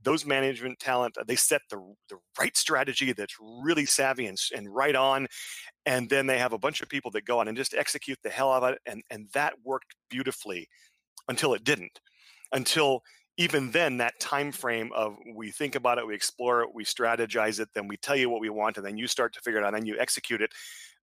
those 0.04 0.24
management 0.24 0.78
talent 0.78 1.16
uh, 1.18 1.24
they 1.26 1.36
set 1.36 1.62
the, 1.70 1.76
the 2.08 2.16
right 2.38 2.56
strategy 2.56 3.12
that's 3.12 3.36
really 3.40 3.86
savvy 3.86 4.26
and, 4.26 4.38
and 4.54 4.72
right 4.72 4.94
on 4.94 5.26
and 5.86 6.08
then 6.08 6.26
they 6.26 6.38
have 6.38 6.52
a 6.52 6.58
bunch 6.58 6.80
of 6.80 6.88
people 6.88 7.10
that 7.10 7.24
go 7.24 7.40
on 7.40 7.48
and 7.48 7.56
just 7.56 7.74
execute 7.74 8.18
the 8.22 8.30
hell 8.30 8.52
out 8.52 8.62
of 8.62 8.72
it 8.72 8.78
and 8.86 9.02
and 9.10 9.28
that 9.32 9.54
worked 9.64 9.94
beautifully 10.08 10.68
until 11.28 11.54
it 11.54 11.64
didn't. 11.64 12.00
Until 12.52 13.02
even 13.36 13.70
then 13.72 13.96
that 13.96 14.18
time 14.20 14.52
frame 14.52 14.90
of 14.94 15.16
we 15.34 15.50
think 15.50 15.74
about 15.74 15.98
it 15.98 16.06
we 16.06 16.14
explore 16.14 16.62
it 16.62 16.68
we 16.72 16.84
strategize 16.84 17.58
it 17.58 17.68
then 17.74 17.88
we 17.88 17.96
tell 17.96 18.16
you 18.16 18.30
what 18.30 18.40
we 18.40 18.48
want 18.48 18.76
and 18.76 18.86
then 18.86 18.96
you 18.96 19.06
start 19.06 19.32
to 19.34 19.40
figure 19.40 19.60
it 19.60 19.64
out 19.64 19.74
and 19.74 19.82
then 19.82 19.86
you 19.86 19.98
execute 19.98 20.40
it. 20.40 20.52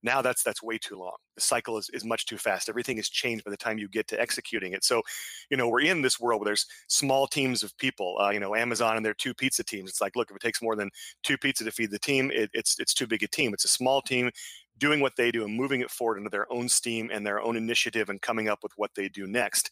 Now 0.04 0.22
that's 0.22 0.42
that's 0.42 0.64
way 0.64 0.80
too 0.80 0.98
long. 0.98 1.16
The 1.36 1.42
cycle 1.42 1.78
is, 1.78 1.90
is 1.94 2.04
much 2.04 2.26
too 2.26 2.38
fast. 2.38 2.70
Everything 2.70 2.98
has 2.98 3.08
changed 3.08 3.44
by 3.44 3.52
the 3.52 3.58
time 3.58 3.78
you 3.78 3.88
get 3.88 4.08
to 4.08 4.20
executing 4.20 4.74
it. 4.74 4.84
So 4.84 5.02
you 5.50 5.58
know 5.58 5.70
we're 5.70 5.82
in 5.82 6.02
this 6.02 6.20
world 6.20 6.42
where 6.42 6.46
there's 6.46 6.66
small 6.88 7.28
teams 7.28 7.64
of 7.64 7.78
people 7.78 8.18
uh, 8.20 8.30
you 8.30 8.40
know 8.40 8.56
amazon 8.56 8.98
and 8.98 9.06
their 9.06 9.14
two 9.14 9.34
pizza 9.34 9.64
teams. 9.64 9.90
It's 9.90 10.02
like 10.02 10.16
look 10.16 10.30
if 10.32 10.36
it 10.36 10.42
takes 10.42 10.62
more 10.62 10.76
than 10.76 10.90
two 11.24 11.38
pizza 11.38 11.64
to 11.66 11.72
feed 11.72 11.92
the 11.92 12.00
team 12.00 12.32
it, 12.34 12.50
it's 12.54 12.80
it's 12.80 12.94
too 12.94 13.08
big 13.08 13.24
a 13.24 13.28
team. 13.28 13.54
It's 13.54 13.66
a 13.66 13.70
small 13.70 14.02
team 14.02 14.32
doing 14.78 15.00
what 15.00 15.16
they 15.16 15.32
do 15.32 15.44
and 15.44 15.56
moving 15.56 15.82
it 15.82 15.92
forward 15.92 16.18
into 16.18 16.30
their 16.32 16.52
own 16.52 16.68
steam 16.68 17.12
and 17.14 17.26
their 17.26 17.40
own 17.40 17.56
initiative 17.56 18.10
and 18.10 18.20
coming 18.22 18.48
up 18.50 18.60
with 18.64 18.72
what 18.78 18.90
they 18.96 19.08
do 19.10 19.28
next. 19.28 19.70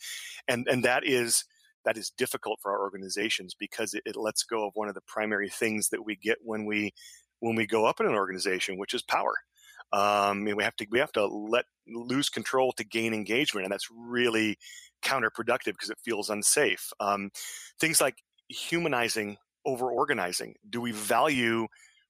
And 0.48 0.68
and 0.68 0.84
that 0.86 1.04
is 1.06 1.46
that 1.90 1.98
is 1.98 2.12
difficult 2.12 2.60
for 2.62 2.72
our 2.72 2.82
organizations 2.82 3.56
because 3.60 3.94
it, 3.94 4.04
it 4.06 4.16
lets 4.16 4.44
go 4.44 4.68
of 4.68 4.72
one 4.76 4.88
of 4.88 4.94
the 4.94 5.02
primary 5.02 5.50
things 5.50 5.90
that 5.90 6.06
we 6.06 6.16
get 6.16 6.38
when 6.44 6.66
we 6.66 6.94
when 7.40 7.56
we 7.56 7.66
go 7.66 7.86
up 7.86 8.00
in 8.00 8.06
an 8.06 8.14
organization 8.14 8.78
which 8.78 8.94
is 8.94 9.02
power 9.02 9.34
um, 9.92 10.46
we 10.46 10.64
have 10.64 10.76
to 10.78 10.88
we 10.92 11.00
have 11.00 11.12
to 11.14 11.26
let 11.26 11.66
lose 11.88 12.30
control 12.30 12.72
to 12.74 12.84
gain 12.84 13.14
engagement, 13.14 13.66
and 13.66 13.72
that's 13.72 13.90
really 13.92 14.58
counterproductive 15.04 15.74
because 15.74 15.90
it 15.90 15.98
feels 16.04 16.30
unsafe. 16.30 16.92
Um, 17.00 17.32
things 17.80 18.00
like 18.00 18.18
humanizing 18.50 19.38
over 19.66 19.92
organizing. 19.92 20.56
Do 20.70 20.82
we 20.82 20.92
value 20.92 21.68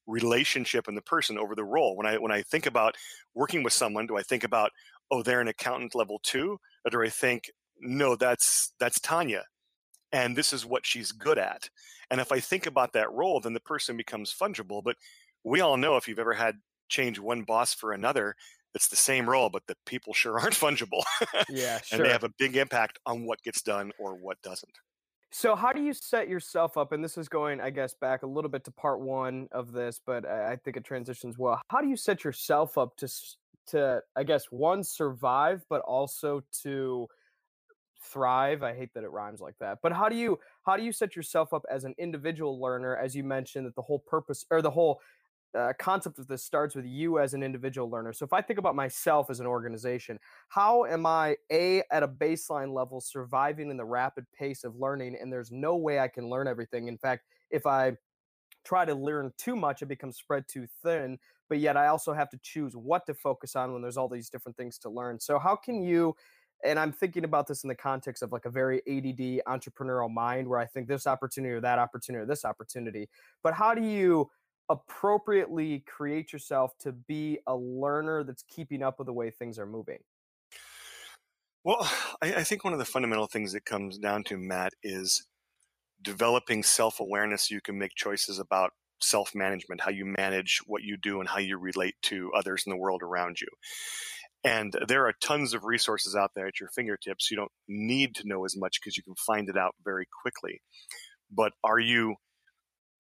relationship 0.08 0.88
and 0.88 0.98
the 0.98 1.02
person 1.02 1.38
over 1.38 1.56
the 1.56 1.64
role? 1.64 1.96
When 1.96 2.06
I 2.06 2.18
when 2.18 2.32
I 2.32 2.42
think 2.42 2.66
about 2.66 2.96
working 3.34 3.64
with 3.64 3.74
someone, 3.74 4.08
do 4.08 4.18
I 4.18 4.24
think 4.24 4.44
about 4.44 4.72
oh 5.12 5.24
they're 5.24 5.42
an 5.42 5.48
accountant 5.48 5.96
level 5.96 6.20
two, 6.24 6.60
or 6.86 6.92
do 6.92 7.02
I 7.02 7.10
think 7.10 7.50
no 7.80 8.16
that's 8.16 8.74
that's 8.80 9.00
Tanya, 9.00 9.44
and 10.12 10.36
this 10.36 10.54
is 10.54 10.66
what 10.66 10.86
she's 10.86 11.12
good 11.12 11.38
at? 11.38 11.70
And 12.12 12.20
if 12.20 12.32
I 12.32 12.40
think 12.40 12.66
about 12.66 12.94
that 12.94 13.12
role, 13.12 13.40
then 13.40 13.54
the 13.54 13.60
person 13.60 13.98
becomes 13.98 14.34
fungible. 14.34 14.84
But 14.84 14.96
we 15.44 15.62
all 15.62 15.78
know 15.78 15.98
if 15.98 16.08
you've 16.08 16.20
ever 16.20 16.34
had 16.34 16.56
change 16.90 17.20
one 17.20 17.44
boss 17.44 17.74
for 17.74 17.92
another 17.92 18.36
it's 18.76 18.88
the 18.88 18.96
same 18.96 19.30
role, 19.30 19.50
but 19.50 19.64
the 19.68 19.76
people 19.86 20.14
sure 20.14 20.40
aren't 20.40 20.56
fungible. 20.56 21.04
yeah, 21.50 21.82
sure. 21.82 21.98
And 21.98 22.06
they 22.06 22.12
have 22.12 22.24
a 22.24 22.34
big 22.38 22.56
impact 22.56 23.00
on 23.06 23.26
what 23.26 23.42
gets 23.44 23.62
done 23.62 23.92
or 23.98 24.16
what 24.16 24.42
doesn't. 24.42 24.74
So, 25.32 25.56
how 25.56 25.72
do 25.72 25.82
you 25.82 25.94
set 25.94 26.28
yourself 26.28 26.76
up? 26.76 26.92
And 26.92 27.04
this 27.04 27.18
is 27.18 27.30
going, 27.30 27.62
I 27.62 27.70
guess, 27.70 27.94
back 27.94 28.24
a 28.24 28.28
little 28.28 28.50
bit 28.50 28.64
to 28.64 28.72
part 28.72 29.00
one 29.00 29.48
of 29.52 29.72
this, 29.72 30.02
but 30.04 30.26
I 30.26 30.56
think 30.56 30.76
it 30.76 30.84
transitions 30.84 31.38
well. 31.38 31.62
How 31.70 31.82
do 31.82 31.88
you 31.88 31.98
set 31.98 32.24
yourself 32.24 32.80
up 32.80 32.98
to, 32.98 33.08
to 33.68 34.02
I 34.16 34.24
guess, 34.24 34.46
one 34.46 34.84
survive, 34.84 35.64
but 35.70 35.82
also 35.82 36.42
to 36.64 37.08
thrive? 38.12 38.64
I 38.64 38.74
hate 38.74 38.94
that 38.94 39.04
it 39.04 39.12
rhymes 39.12 39.42
like 39.42 39.56
that, 39.60 39.80
but 39.82 39.92
how 39.94 40.10
do 40.10 40.16
you 40.16 40.40
how 40.66 40.78
do 40.78 40.84
you 40.84 40.92
set 40.92 41.16
yourself 41.16 41.54
up 41.54 41.64
as 41.70 41.84
an 41.84 41.96
individual 41.98 42.60
learner? 42.60 42.96
As 42.96 43.16
you 43.16 43.24
mentioned, 43.24 43.66
that 43.68 43.76
the 43.76 43.82
whole 43.82 44.00
purpose 44.00 44.46
or 44.52 44.62
the 44.62 44.72
whole 44.72 45.02
uh, 45.58 45.74
concept 45.80 46.20
of 46.20 46.28
this 46.28 46.44
starts 46.44 46.76
with 46.76 46.86
you 46.86 47.20
as 47.20 47.34
an 47.34 47.42
individual 47.42 47.90
learner. 47.90 48.14
So 48.14 48.26
if 48.26 48.34
I 48.34 48.42
think 48.42 48.60
about 48.60 48.76
myself 48.76 49.30
as 49.30 49.40
an 49.40 49.48
organization, 49.48 50.20
how 50.50 50.86
am 50.86 51.06
I 51.06 51.38
a 51.52 51.84
at 51.92 52.04
a 52.04 52.08
baseline 52.08 52.74
level 52.74 53.02
surviving 53.02 53.72
in 53.72 53.78
the 53.78 53.86
rapid 53.86 54.26
pace 54.32 54.64
of 54.64 54.76
learning? 54.80 55.18
And 55.20 55.32
there's 55.32 55.52
no 55.52 55.76
way 55.76 56.00
I 56.00 56.08
can 56.08 56.30
learn 56.30 56.48
everything. 56.48 56.88
In 56.88 56.98
fact, 56.98 57.24
if 57.50 57.66
I 57.66 57.94
try 58.64 58.86
to 58.86 58.94
learn 58.94 59.32
too 59.38 59.56
much, 59.56 59.82
it 59.82 59.88
becomes 59.88 60.18
spread 60.18 60.46
too 60.48 60.68
thin. 60.84 61.18
But 61.48 61.60
yet, 61.60 61.78
I 61.78 61.88
also 61.88 62.14
have 62.14 62.30
to 62.30 62.40
choose 62.44 62.76
what 62.76 63.08
to 63.08 63.16
focus 63.16 63.56
on 63.56 63.74
when 63.74 63.82
there's 63.82 63.98
all 63.98 64.10
these 64.10 64.30
different 64.30 64.56
things 64.56 64.78
to 64.80 64.90
learn. 64.90 65.20
So 65.20 65.40
how 65.40 65.56
can 65.56 65.82
you? 65.82 66.16
And 66.66 66.78
I'm 66.78 66.92
thinking 66.92 67.24
about 67.24 67.48
this 67.48 67.64
in 67.64 67.68
the 67.68 67.76
context 67.76 68.22
of 68.22 68.32
like 68.32 68.46
a 68.46 68.50
very 68.50 68.80
ADD 68.88 69.42
entrepreneurial 69.48 70.12
mind, 70.12 70.48
where 70.48 70.60
I 70.60 70.66
think 70.66 70.88
this 70.88 71.08
opportunity 71.08 71.54
or 71.54 71.62
that 71.62 71.80
opportunity 71.80 72.24
or 72.24 72.26
this 72.26 72.46
opportunity. 72.46 73.10
But 73.44 73.54
how 73.54 73.74
do 73.74 73.82
you? 73.82 74.30
appropriately 74.70 75.84
create 75.88 76.32
yourself 76.32 76.78
to 76.80 76.92
be 76.92 77.40
a 77.48 77.56
learner 77.56 78.24
that's 78.24 78.44
keeping 78.44 78.84
up 78.84 79.00
with 79.00 79.08
the 79.08 79.14
way 79.14 79.32
things 79.32 79.58
are 79.58 79.66
moving? 79.66 79.98
Well, 81.64 81.90
I, 82.22 82.36
I 82.36 82.44
think 82.44 82.64
one 82.64 82.74
of 82.74 82.80
the 82.80 82.86
fundamental 82.86 83.28
things 83.28 83.54
that 83.54 83.66
comes 83.66 83.98
down 83.98 84.24
to, 84.26 84.38
Matt, 84.38 84.74
is 84.84 85.28
developing 86.02 86.64
self 86.64 87.00
awareness 87.00 87.50
so 87.50 87.56
you 87.56 87.62
can 87.62 87.78
make 87.78 87.96
choices 87.96 88.40
about 88.40 88.72
self 89.02 89.34
management, 89.34 89.82
how 89.82 89.92
you 89.92 90.06
manage 90.06 90.62
what 90.66 90.84
you 90.84 90.98
do 90.98 91.20
and 91.20 91.30
how 91.30 91.40
you 91.40 91.58
relate 91.58 91.96
to 92.04 92.32
others 92.36 92.64
in 92.66 92.70
the 92.70 92.78
world 92.78 93.02
around 93.04 93.42
you. 93.42 93.48
And 94.44 94.76
there 94.88 95.08
are 95.08 95.14
tons 95.22 95.54
of 95.54 95.66
resources 95.66 96.16
out 96.16 96.32
there 96.36 96.48
at 96.48 96.60
your 96.60 96.70
fingertips. 96.70 97.32
You 97.32 97.38
don't 97.38 97.52
need 97.68 98.16
to 98.16 98.28
know 98.28 98.46
as 98.46 98.58
much 98.58 98.80
because 98.82 98.98
you 98.98 99.04
can 99.04 99.16
find 99.16 99.50
it 99.50 99.58
out 99.58 99.76
very 99.84 100.08
quickly. 100.24 100.62
But 101.32 101.54
are 101.64 101.80
you 101.80 102.16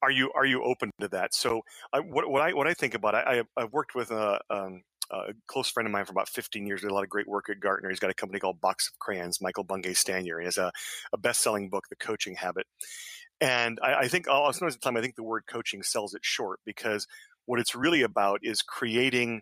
are 0.02 0.12
you 0.12 0.32
are 0.36 0.46
you 0.46 0.64
open 0.64 0.92
to 1.02 1.08
that? 1.10 1.34
So 1.34 1.62
I, 1.94 2.00
what, 2.00 2.30
what 2.30 2.42
I 2.42 2.54
what 2.54 2.68
I 2.68 2.74
think 2.74 2.94
about 2.94 3.16
I 3.16 3.44
I've 3.58 3.74
worked 3.74 3.96
with 3.96 4.12
a, 4.12 4.40
um, 4.50 4.84
a 5.12 5.34
close 5.48 5.70
friend 5.70 5.88
of 5.88 5.94
mine 5.94 6.06
for 6.06 6.12
about 6.12 6.30
15 6.30 6.68
years. 6.68 6.82
Did 6.82 6.92
a 6.92 6.94
lot 6.94 7.04
of 7.04 7.10
great 7.10 7.28
work 7.28 7.50
at 7.50 7.60
Gartner. 7.60 7.90
He's 7.90 8.00
got 8.00 8.12
a 8.12 8.16
company 8.16 8.40
called 8.40 8.62
Box 8.62 8.90
of 8.90 9.00
Crayons. 9.00 9.42
Michael 9.42 9.64
Bungay 9.66 9.94
Stanier. 9.94 10.40
He 10.40 10.46
has 10.46 10.58
a, 10.58 10.72
a 11.14 11.18
best 11.18 11.42
selling 11.42 11.70
book, 11.70 11.86
The 11.90 11.96
Coaching 11.98 12.36
Habit. 12.36 12.66
And 13.42 13.80
I, 13.84 13.96
I 13.96 14.08
think 14.08 14.28
I'll 14.28 14.52
sometimes 14.54 14.76
the 14.76 14.82
time 14.82 14.98
I 14.98 15.02
think 15.02 15.16
the 15.16 15.24
word 15.24 15.44
coaching 15.50 15.84
sells 15.84 16.14
it 16.14 16.22
short 16.24 16.60
because 16.66 17.08
what 17.46 17.60
it's 17.60 17.76
really 17.76 18.02
about 18.04 18.42
is 18.44 18.62
creating 18.62 19.42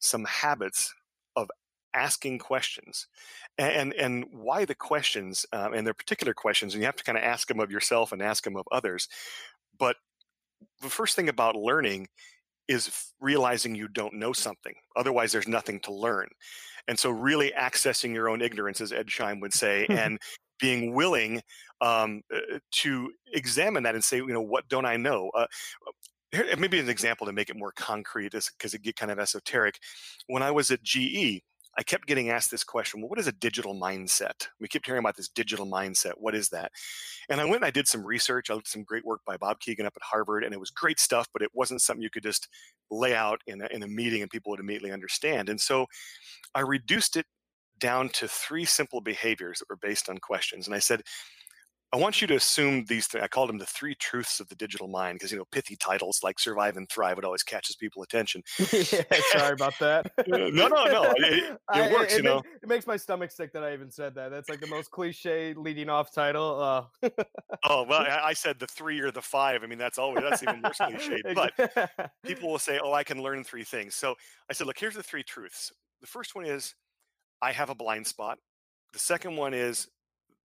some 0.00 0.24
habits 0.24 0.94
of 1.36 1.50
asking 1.94 2.38
questions 2.38 3.06
and 3.56 3.92
and 3.94 4.24
why 4.32 4.64
the 4.64 4.74
questions 4.74 5.46
um, 5.52 5.72
and 5.74 5.86
they're 5.86 5.94
particular 5.94 6.34
questions 6.34 6.74
and 6.74 6.82
you 6.82 6.86
have 6.86 6.96
to 6.96 7.04
kind 7.04 7.16
of 7.16 7.22
ask 7.22 7.46
them 7.46 7.60
of 7.60 7.70
yourself 7.70 8.10
and 8.10 8.20
ask 8.20 8.42
them 8.42 8.56
of 8.56 8.66
others 8.72 9.08
but 9.78 9.96
the 10.80 10.88
first 10.88 11.14
thing 11.14 11.28
about 11.28 11.54
learning 11.54 12.08
is 12.68 13.12
realizing 13.20 13.74
you 13.74 13.88
don't 13.88 14.14
know 14.14 14.32
something. 14.32 14.74
Otherwise, 14.96 15.32
there's 15.32 15.48
nothing 15.48 15.80
to 15.80 15.92
learn. 15.92 16.28
And 16.88 16.98
so, 16.98 17.10
really 17.10 17.52
accessing 17.58 18.14
your 18.14 18.28
own 18.28 18.42
ignorance, 18.42 18.80
as 18.80 18.92
Ed 18.92 19.10
Schein 19.10 19.40
would 19.40 19.52
say, 19.52 19.86
and 19.90 20.18
being 20.60 20.94
willing 20.94 21.42
um, 21.80 22.22
uh, 22.34 22.58
to 22.70 23.10
examine 23.32 23.82
that 23.82 23.94
and 23.94 24.04
say, 24.04 24.18
you 24.18 24.26
know, 24.28 24.40
what 24.40 24.68
don't 24.68 24.86
I 24.86 24.96
know? 24.96 25.30
Uh, 25.34 25.46
maybe 26.58 26.78
an 26.78 26.88
example 26.88 27.26
to 27.26 27.32
make 27.32 27.50
it 27.50 27.56
more 27.56 27.72
concrete, 27.72 28.32
because 28.32 28.74
it 28.74 28.82
get 28.82 28.96
kind 28.96 29.12
of 29.12 29.18
esoteric. 29.18 29.78
When 30.26 30.42
I 30.42 30.50
was 30.50 30.70
at 30.70 30.82
GE, 30.82 31.42
I 31.76 31.82
kept 31.82 32.06
getting 32.06 32.30
asked 32.30 32.50
this 32.50 32.64
question 32.64 33.00
well, 33.00 33.10
what 33.10 33.18
is 33.18 33.26
a 33.26 33.32
digital 33.32 33.74
mindset? 33.74 34.46
We 34.60 34.68
kept 34.68 34.86
hearing 34.86 35.00
about 35.00 35.16
this 35.16 35.28
digital 35.28 35.66
mindset. 35.66 36.12
What 36.16 36.34
is 36.34 36.48
that? 36.50 36.70
And 37.28 37.40
I 37.40 37.44
went 37.44 37.56
and 37.56 37.64
I 37.64 37.70
did 37.70 37.88
some 37.88 38.06
research. 38.06 38.50
I 38.50 38.54
looked 38.54 38.68
some 38.68 38.84
great 38.84 39.04
work 39.04 39.20
by 39.26 39.36
Bob 39.36 39.60
Kegan 39.60 39.86
up 39.86 39.94
at 39.96 40.02
Harvard, 40.02 40.44
and 40.44 40.54
it 40.54 40.60
was 40.60 40.70
great 40.70 41.00
stuff, 41.00 41.26
but 41.32 41.42
it 41.42 41.50
wasn't 41.52 41.82
something 41.82 42.02
you 42.02 42.10
could 42.10 42.22
just 42.22 42.48
lay 42.90 43.14
out 43.14 43.40
in 43.46 43.62
a, 43.62 43.66
in 43.72 43.82
a 43.82 43.88
meeting 43.88 44.22
and 44.22 44.30
people 44.30 44.50
would 44.50 44.60
immediately 44.60 44.92
understand. 44.92 45.48
And 45.48 45.60
so 45.60 45.86
I 46.54 46.60
reduced 46.60 47.16
it 47.16 47.26
down 47.78 48.08
to 48.10 48.28
three 48.28 48.64
simple 48.64 49.00
behaviors 49.00 49.58
that 49.58 49.68
were 49.68 49.76
based 49.76 50.08
on 50.08 50.18
questions. 50.18 50.66
And 50.66 50.76
I 50.76 50.78
said, 50.78 51.02
I 51.94 51.96
want 51.96 52.20
you 52.20 52.26
to 52.26 52.34
assume 52.34 52.86
these. 52.86 53.06
Th- 53.06 53.22
I 53.22 53.28
called 53.28 53.48
them 53.48 53.58
the 53.58 53.66
three 53.66 53.94
truths 53.94 54.40
of 54.40 54.48
the 54.48 54.56
digital 54.56 54.88
mind 54.88 55.14
because 55.14 55.30
you 55.30 55.38
know 55.38 55.44
pithy 55.52 55.76
titles 55.76 56.18
like 56.24 56.40
"survive" 56.40 56.76
and 56.76 56.88
"thrive" 56.88 57.18
it 57.18 57.24
always 57.24 57.44
catches 57.44 57.76
people 57.76 58.02
attention. 58.02 58.42
yeah, 58.72 59.02
sorry 59.30 59.52
about 59.52 59.74
that. 59.78 60.10
no, 60.26 60.48
no, 60.48 60.66
no. 60.66 61.14
It, 61.18 61.52
it 61.52 61.58
I, 61.68 61.92
works, 61.92 62.14
it, 62.14 62.16
you 62.16 62.22
know. 62.24 62.42
It 62.60 62.68
makes 62.68 62.88
my 62.88 62.96
stomach 62.96 63.30
sick 63.30 63.52
that 63.52 63.62
I 63.62 63.74
even 63.74 63.92
said 63.92 64.16
that. 64.16 64.32
That's 64.32 64.48
like 64.48 64.60
the 64.60 64.66
most 64.66 64.90
cliche 64.90 65.54
leading 65.54 65.88
off 65.88 66.12
title. 66.12 66.60
Uh. 66.60 67.10
oh 67.64 67.84
well, 67.88 68.00
I, 68.00 68.22
I, 68.24 68.32
said 68.32 68.58
the 68.58 68.66
three 68.66 68.98
or 68.98 69.12
the 69.12 69.22
five. 69.22 69.62
I 69.62 69.68
mean, 69.68 69.78
that's 69.78 69.96
always 69.96 70.24
that's 70.28 70.42
even 70.42 70.62
more 70.62 70.72
cliche. 70.72 71.22
But 71.32 71.52
people 72.24 72.50
will 72.50 72.58
say, 72.58 72.80
"Oh, 72.82 72.92
I 72.92 73.04
can 73.04 73.22
learn 73.22 73.44
three 73.44 73.62
things." 73.62 73.94
So 73.94 74.16
I 74.50 74.52
said, 74.52 74.66
"Look, 74.66 74.80
here's 74.80 74.96
the 74.96 75.02
three 75.04 75.22
truths. 75.22 75.70
The 76.00 76.08
first 76.08 76.34
one 76.34 76.44
is, 76.44 76.74
I 77.40 77.52
have 77.52 77.70
a 77.70 77.74
blind 77.76 78.08
spot. 78.08 78.38
The 78.92 78.98
second 78.98 79.36
one 79.36 79.54
is 79.54 79.86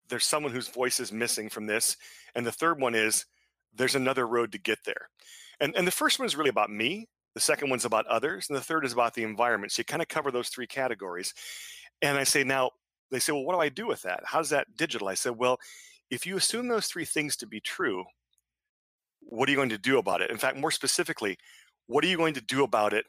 there's 0.08 0.26
someone 0.26 0.52
whose 0.52 0.68
voice 0.68 1.00
is 1.00 1.12
missing 1.12 1.48
from 1.48 1.66
this. 1.66 1.96
And 2.34 2.46
the 2.46 2.52
third 2.52 2.80
one 2.80 2.94
is 2.94 3.26
there's 3.74 3.94
another 3.94 4.26
road 4.26 4.52
to 4.52 4.58
get 4.58 4.78
there. 4.84 5.08
And, 5.60 5.74
and 5.76 5.86
the 5.86 5.92
first 5.92 6.18
one 6.18 6.26
is 6.26 6.36
really 6.36 6.50
about 6.50 6.70
me. 6.70 7.08
The 7.34 7.40
second 7.40 7.70
one's 7.70 7.84
about 7.84 8.06
others. 8.06 8.48
And 8.48 8.56
the 8.56 8.62
third 8.62 8.84
is 8.84 8.92
about 8.92 9.14
the 9.14 9.24
environment. 9.24 9.72
So 9.72 9.80
you 9.80 9.84
kind 9.84 10.02
of 10.02 10.08
cover 10.08 10.30
those 10.30 10.48
three 10.48 10.66
categories. 10.66 11.34
And 12.02 12.18
I 12.18 12.24
say, 12.24 12.44
now, 12.44 12.70
they 13.10 13.18
say, 13.18 13.32
well, 13.32 13.44
what 13.44 13.54
do 13.54 13.60
I 13.60 13.68
do 13.68 13.86
with 13.86 14.02
that? 14.02 14.22
How's 14.24 14.50
that 14.50 14.76
digital? 14.76 15.08
I 15.08 15.14
said, 15.14 15.36
well, 15.36 15.58
if 16.10 16.26
you 16.26 16.36
assume 16.36 16.68
those 16.68 16.86
three 16.86 17.04
things 17.04 17.36
to 17.36 17.46
be 17.46 17.60
true, 17.60 18.04
what 19.20 19.48
are 19.48 19.52
you 19.52 19.56
going 19.56 19.70
to 19.70 19.78
do 19.78 19.98
about 19.98 20.20
it? 20.20 20.30
In 20.30 20.36
fact, 20.36 20.56
more 20.56 20.70
specifically, 20.70 21.36
what 21.86 22.04
are 22.04 22.08
you 22.08 22.16
going 22.16 22.34
to 22.34 22.40
do 22.40 22.62
about 22.62 22.92
it? 22.92 23.06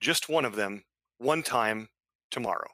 Just 0.00 0.28
one 0.28 0.44
of 0.44 0.54
them, 0.54 0.84
one 1.18 1.42
time 1.42 1.88
tomorrow. 2.30 2.68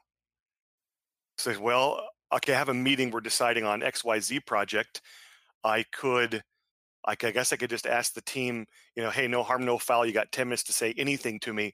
Says, 1.37 1.57
well, 1.57 2.07
okay, 2.33 2.53
I 2.53 2.57
have 2.57 2.69
a 2.69 2.73
meeting, 2.73 3.11
we're 3.11 3.21
deciding 3.21 3.63
on 3.63 3.81
XYZ 3.81 4.45
project, 4.45 5.01
I 5.63 5.83
could, 5.91 6.43
I 7.05 7.15
guess 7.15 7.53
I 7.53 7.57
could 7.57 7.69
just 7.69 7.87
ask 7.87 8.13
the 8.13 8.21
team, 8.21 8.65
you 8.95 9.03
know, 9.03 9.09
hey, 9.09 9.27
no 9.27 9.43
harm, 9.43 9.65
no 9.65 9.77
foul. 9.77 10.05
You 10.05 10.13
got 10.13 10.31
10 10.31 10.47
minutes 10.47 10.63
to 10.63 10.73
say 10.73 10.93
anything 10.97 11.39
to 11.41 11.53
me. 11.53 11.73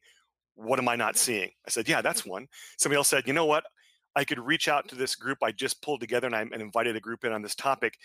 What 0.56 0.80
am 0.80 0.88
I 0.88 0.96
not 0.96 1.18
seeing? 1.18 1.50
I 1.66 1.70
said, 1.70 1.90
yeah, 1.90 2.02
that's 2.02 2.26
one. 2.26 2.48
Somebody 2.78 2.98
else 2.98 3.08
said, 3.08 3.28
you 3.28 3.34
know 3.34 3.46
what? 3.46 3.64
I 4.16 4.24
could 4.24 4.40
reach 4.40 4.68
out 4.68 4.88
to 4.90 4.96
this 4.96 5.16
group 5.16 5.40
I 5.42 5.52
just 5.52 5.82
pulled 5.82 6.00
together 6.00 6.28
and 6.28 6.36
I 6.36 6.42
and 6.42 6.62
invited 6.62 6.96
a 6.96 7.00
group 7.00 7.26
in 7.26 7.32
on 7.32 7.42
this 7.42 7.56
topic. 7.56 7.98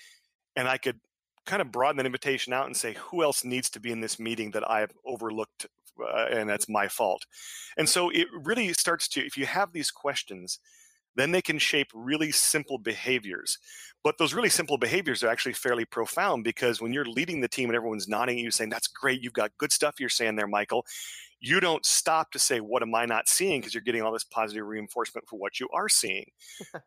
And 0.56 0.66
I 0.66 0.78
could 0.78 0.98
kind 1.44 1.60
of 1.60 1.70
broaden 1.70 1.98
that 1.98 2.06
invitation 2.06 2.52
out 2.52 2.66
and 2.66 2.76
say, 2.76 2.94
who 2.94 3.22
else 3.22 3.44
needs 3.44 3.68
to 3.70 3.80
be 3.80 3.92
in 3.92 4.00
this 4.00 4.18
meeting 4.18 4.50
that 4.52 4.68
I've 4.68 4.92
overlooked 5.04 5.66
uh, 6.00 6.26
and 6.30 6.48
that's 6.48 6.68
my 6.68 6.88
fault? 6.88 7.26
And 7.76 7.88
so 7.88 8.08
it 8.10 8.28
really 8.32 8.72
starts 8.72 9.08
to, 9.08 9.20
if 9.24 9.36
you 9.36 9.44
have 9.44 9.72
these 9.72 9.90
questions, 9.90 10.60
then 11.18 11.32
they 11.32 11.42
can 11.42 11.58
shape 11.58 11.88
really 11.94 12.30
simple 12.30 12.78
behaviors. 12.78 13.58
But 14.04 14.18
those 14.18 14.32
really 14.32 14.48
simple 14.48 14.78
behaviors 14.78 15.24
are 15.24 15.28
actually 15.28 15.54
fairly 15.54 15.84
profound 15.84 16.44
because 16.44 16.80
when 16.80 16.92
you're 16.92 17.04
leading 17.04 17.40
the 17.40 17.48
team 17.48 17.68
and 17.68 17.76
everyone's 17.76 18.08
nodding 18.08 18.38
at 18.38 18.44
you 18.44 18.50
saying, 18.50 18.70
That's 18.70 18.86
great, 18.86 19.22
you've 19.22 19.32
got 19.32 19.50
good 19.58 19.72
stuff 19.72 19.96
you're 19.98 20.08
saying 20.08 20.36
there, 20.36 20.46
Michael, 20.46 20.86
you 21.40 21.60
don't 21.60 21.84
stop 21.84 22.30
to 22.32 22.38
say, 22.38 22.60
What 22.60 22.82
am 22.82 22.94
I 22.94 23.06
not 23.06 23.28
seeing? 23.28 23.60
because 23.60 23.74
you're 23.74 23.82
getting 23.82 24.02
all 24.02 24.12
this 24.12 24.24
positive 24.24 24.64
reinforcement 24.66 25.28
for 25.28 25.38
what 25.38 25.58
you 25.58 25.68
are 25.74 25.88
seeing. 25.88 26.26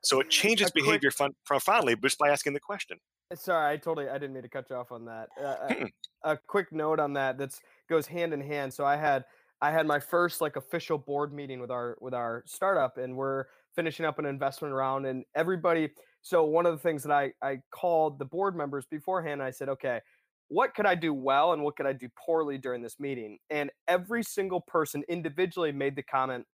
So 0.02 0.22
it 0.22 0.30
changes 0.30 0.72
behavior 0.72 1.12
fun- 1.12 1.36
profoundly 1.46 1.96
just 1.98 2.17
by 2.17 2.30
asking 2.30 2.54
the 2.54 2.60
question. 2.60 2.98
Uh, 3.32 3.36
sorry, 3.36 3.74
I 3.74 3.78
totally 3.78 4.08
I 4.08 4.13
didn't 4.13 4.34
mean 4.34 4.44
to 4.44 4.50
cut 4.50 4.67
you 4.70 4.78
off 4.78 4.91
on 4.91 5.06
that. 5.06 5.28
Uh, 5.39 5.86
a, 6.24 6.32
a 6.34 6.38
quick 6.48 6.72
note 6.72 7.00
on 7.00 7.13
that 7.13 7.38
that 7.39 7.54
goes 7.89 8.08
hand 8.08 8.34
in 8.34 8.41
hand. 8.41 8.74
So 8.74 8.86
I 8.86 8.96
had 8.96 9.26
I 9.62 9.72
had 9.72 9.86
my 9.86 10.00
first 10.00 10.41
like 10.41 10.56
official 10.56 10.98
board 10.98 11.34
meeting 11.34 11.60
with 11.60 11.72
our 11.72 11.98
with 12.02 12.13
our 12.13 12.44
startup, 12.48 12.98
and 12.98 13.15
we're 13.15 13.46
finishing 13.76 14.06
up 14.06 14.20
an 14.20 14.26
investment 14.26 14.74
round 14.74 15.06
and 15.06 15.24
everybody 15.36 15.90
so 16.22 16.44
one 16.44 16.66
of 16.66 16.74
the 16.74 16.80
things 16.80 17.04
that 17.04 17.12
I, 17.12 17.32
I 17.42 17.60
called 17.72 18.20
the 18.20 18.26
board 18.26 18.56
members 18.56 18.86
beforehand 18.90 19.42
i 19.42 19.52
said 19.52 19.70
okay 19.70 20.02
what 20.48 20.74
could 20.76 20.86
i 20.86 20.96
do 20.96 21.14
well 21.14 21.54
and 21.54 21.64
what 21.64 21.78
could 21.78 21.86
i 21.86 21.94
do 21.94 22.10
poorly 22.26 22.58
during 22.58 22.82
this 22.82 23.00
meeting? 23.00 23.38
And 23.50 23.72
every 23.88 24.22
single 24.22 24.60
person 24.60 25.04
individually 25.08 25.72
made 25.72 25.96
the 25.96 26.04
comment 26.04 26.46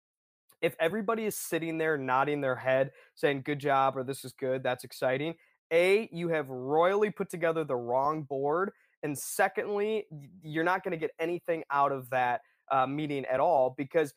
if 0.62 0.76
everybody 0.80 1.26
is 1.26 1.38
sitting 1.38 1.78
there 1.78 1.98
nodding 1.98 2.42
their 2.42 2.56
head 2.56 2.92
saying 3.16 3.42
good 3.46 3.60
job 3.60 3.98
or 3.98 4.04
this 4.04 4.24
is 4.24 4.34
good 4.34 4.64
that's 4.64 4.84
exciting 4.84 5.36
a 5.72 6.10
you 6.12 6.30
have 6.30 6.50
royally 6.50 7.10
put 7.10 7.30
together 7.30 7.64
the 7.64 7.76
wrong 7.76 8.24
board 8.24 8.72
and 9.04 9.18
secondly 9.18 10.06
you're 10.42 10.64
not 10.64 10.84
going 10.84 10.92
to 10.92 10.98
get 10.98 11.12
anything 11.20 11.64
out 11.72 11.92
of 11.92 12.10
that 12.10 12.42
uh, 12.72 12.86
meeting 12.86 13.26
at 13.26 13.40
all 13.40 13.74
because 13.78 14.14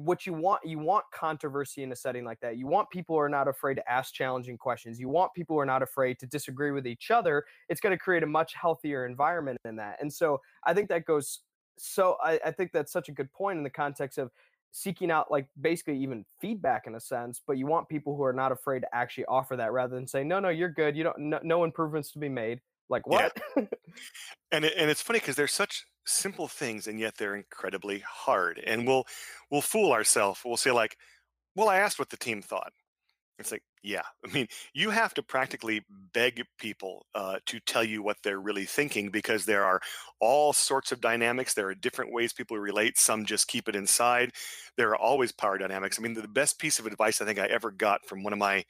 what 0.00 0.26
you 0.26 0.32
want 0.32 0.60
you 0.64 0.78
want 0.78 1.04
controversy 1.12 1.82
in 1.82 1.92
a 1.92 1.96
setting 1.96 2.24
like 2.24 2.40
that. 2.40 2.56
You 2.56 2.66
want 2.66 2.88
people 2.90 3.16
who 3.16 3.20
are 3.20 3.28
not 3.28 3.48
afraid 3.48 3.74
to 3.74 3.90
ask 3.90 4.14
challenging 4.14 4.56
questions. 4.56 4.98
You 4.98 5.08
want 5.08 5.32
people 5.34 5.56
who 5.56 5.60
are 5.60 5.66
not 5.66 5.82
afraid 5.82 6.18
to 6.20 6.26
disagree 6.26 6.70
with 6.70 6.86
each 6.86 7.10
other. 7.10 7.44
It's 7.68 7.80
going 7.80 7.92
to 7.92 7.98
create 7.98 8.22
a 8.22 8.26
much 8.26 8.54
healthier 8.54 9.06
environment 9.06 9.58
in 9.64 9.76
that. 9.76 9.98
And 10.00 10.12
so 10.12 10.40
i 10.64 10.72
think 10.74 10.88
that 10.88 11.04
goes 11.04 11.40
so 11.78 12.16
I, 12.22 12.38
I 12.44 12.50
think 12.50 12.72
that's 12.72 12.92
such 12.92 13.08
a 13.08 13.12
good 13.12 13.32
point 13.32 13.58
in 13.58 13.64
the 13.64 13.70
context 13.70 14.18
of 14.18 14.30
seeking 14.70 15.10
out 15.10 15.30
like 15.30 15.46
basically 15.60 15.98
even 15.98 16.24
feedback 16.40 16.86
in 16.86 16.94
a 16.94 17.00
sense 17.00 17.42
but 17.46 17.58
you 17.58 17.66
want 17.66 17.88
people 17.88 18.16
who 18.16 18.22
are 18.22 18.32
not 18.32 18.52
afraid 18.52 18.80
to 18.80 18.94
actually 18.94 19.26
offer 19.26 19.56
that 19.56 19.72
rather 19.72 19.94
than 19.94 20.06
say 20.06 20.24
no 20.24 20.40
no 20.40 20.48
you're 20.48 20.70
good. 20.70 20.96
You 20.96 21.04
don't 21.04 21.18
no, 21.18 21.40
no 21.42 21.64
improvements 21.64 22.10
to 22.12 22.18
be 22.18 22.28
made 22.28 22.60
like 22.92 23.06
what 23.06 23.36
yeah. 23.56 23.64
and 24.52 24.64
it, 24.64 24.74
and 24.76 24.90
it's 24.90 25.02
funny 25.02 25.18
because 25.18 25.36
there's 25.36 25.52
such 25.52 25.84
simple 26.06 26.48
things 26.48 26.86
and 26.86 26.98
yet 26.98 27.14
they're 27.16 27.36
incredibly 27.36 28.00
hard. 28.00 28.60
And 28.64 28.86
we'll 28.86 29.04
we'll 29.50 29.62
fool 29.62 29.92
ourselves. 29.92 30.40
We'll 30.44 30.56
say 30.56 30.70
like, 30.70 30.96
"Well, 31.56 31.68
I 31.68 31.78
asked 31.78 31.98
what 31.98 32.10
the 32.10 32.16
team 32.16 32.42
thought." 32.42 32.72
It's 33.38 33.50
like, 33.50 33.62
yeah, 33.82 34.02
I 34.26 34.32
mean, 34.32 34.46
you 34.72 34.90
have 34.90 35.14
to 35.14 35.22
practically 35.22 35.84
beg 36.12 36.42
people 36.58 37.06
uh, 37.14 37.38
to 37.46 37.60
tell 37.60 37.84
you 37.84 38.02
what 38.02 38.18
they're 38.22 38.40
really 38.40 38.64
thinking 38.64 39.10
because 39.10 39.44
there 39.44 39.64
are 39.64 39.80
all 40.20 40.52
sorts 40.52 40.92
of 40.92 41.00
dynamics. 41.00 41.54
There 41.54 41.68
are 41.68 41.74
different 41.74 42.12
ways 42.12 42.32
people 42.32 42.58
relate. 42.58 42.98
Some 42.98 43.24
just 43.24 43.48
keep 43.48 43.68
it 43.68 43.76
inside. 43.76 44.32
There 44.76 44.90
are 44.90 44.96
always 44.96 45.32
power 45.32 45.58
dynamics. 45.58 45.98
I 45.98 46.02
mean, 46.02 46.14
the 46.14 46.28
best 46.28 46.58
piece 46.58 46.78
of 46.78 46.86
advice 46.86 47.20
I 47.20 47.24
think 47.24 47.38
I 47.38 47.46
ever 47.46 47.70
got 47.70 48.06
from 48.06 48.22
one 48.22 48.32
of 48.32 48.38
my 48.38 48.64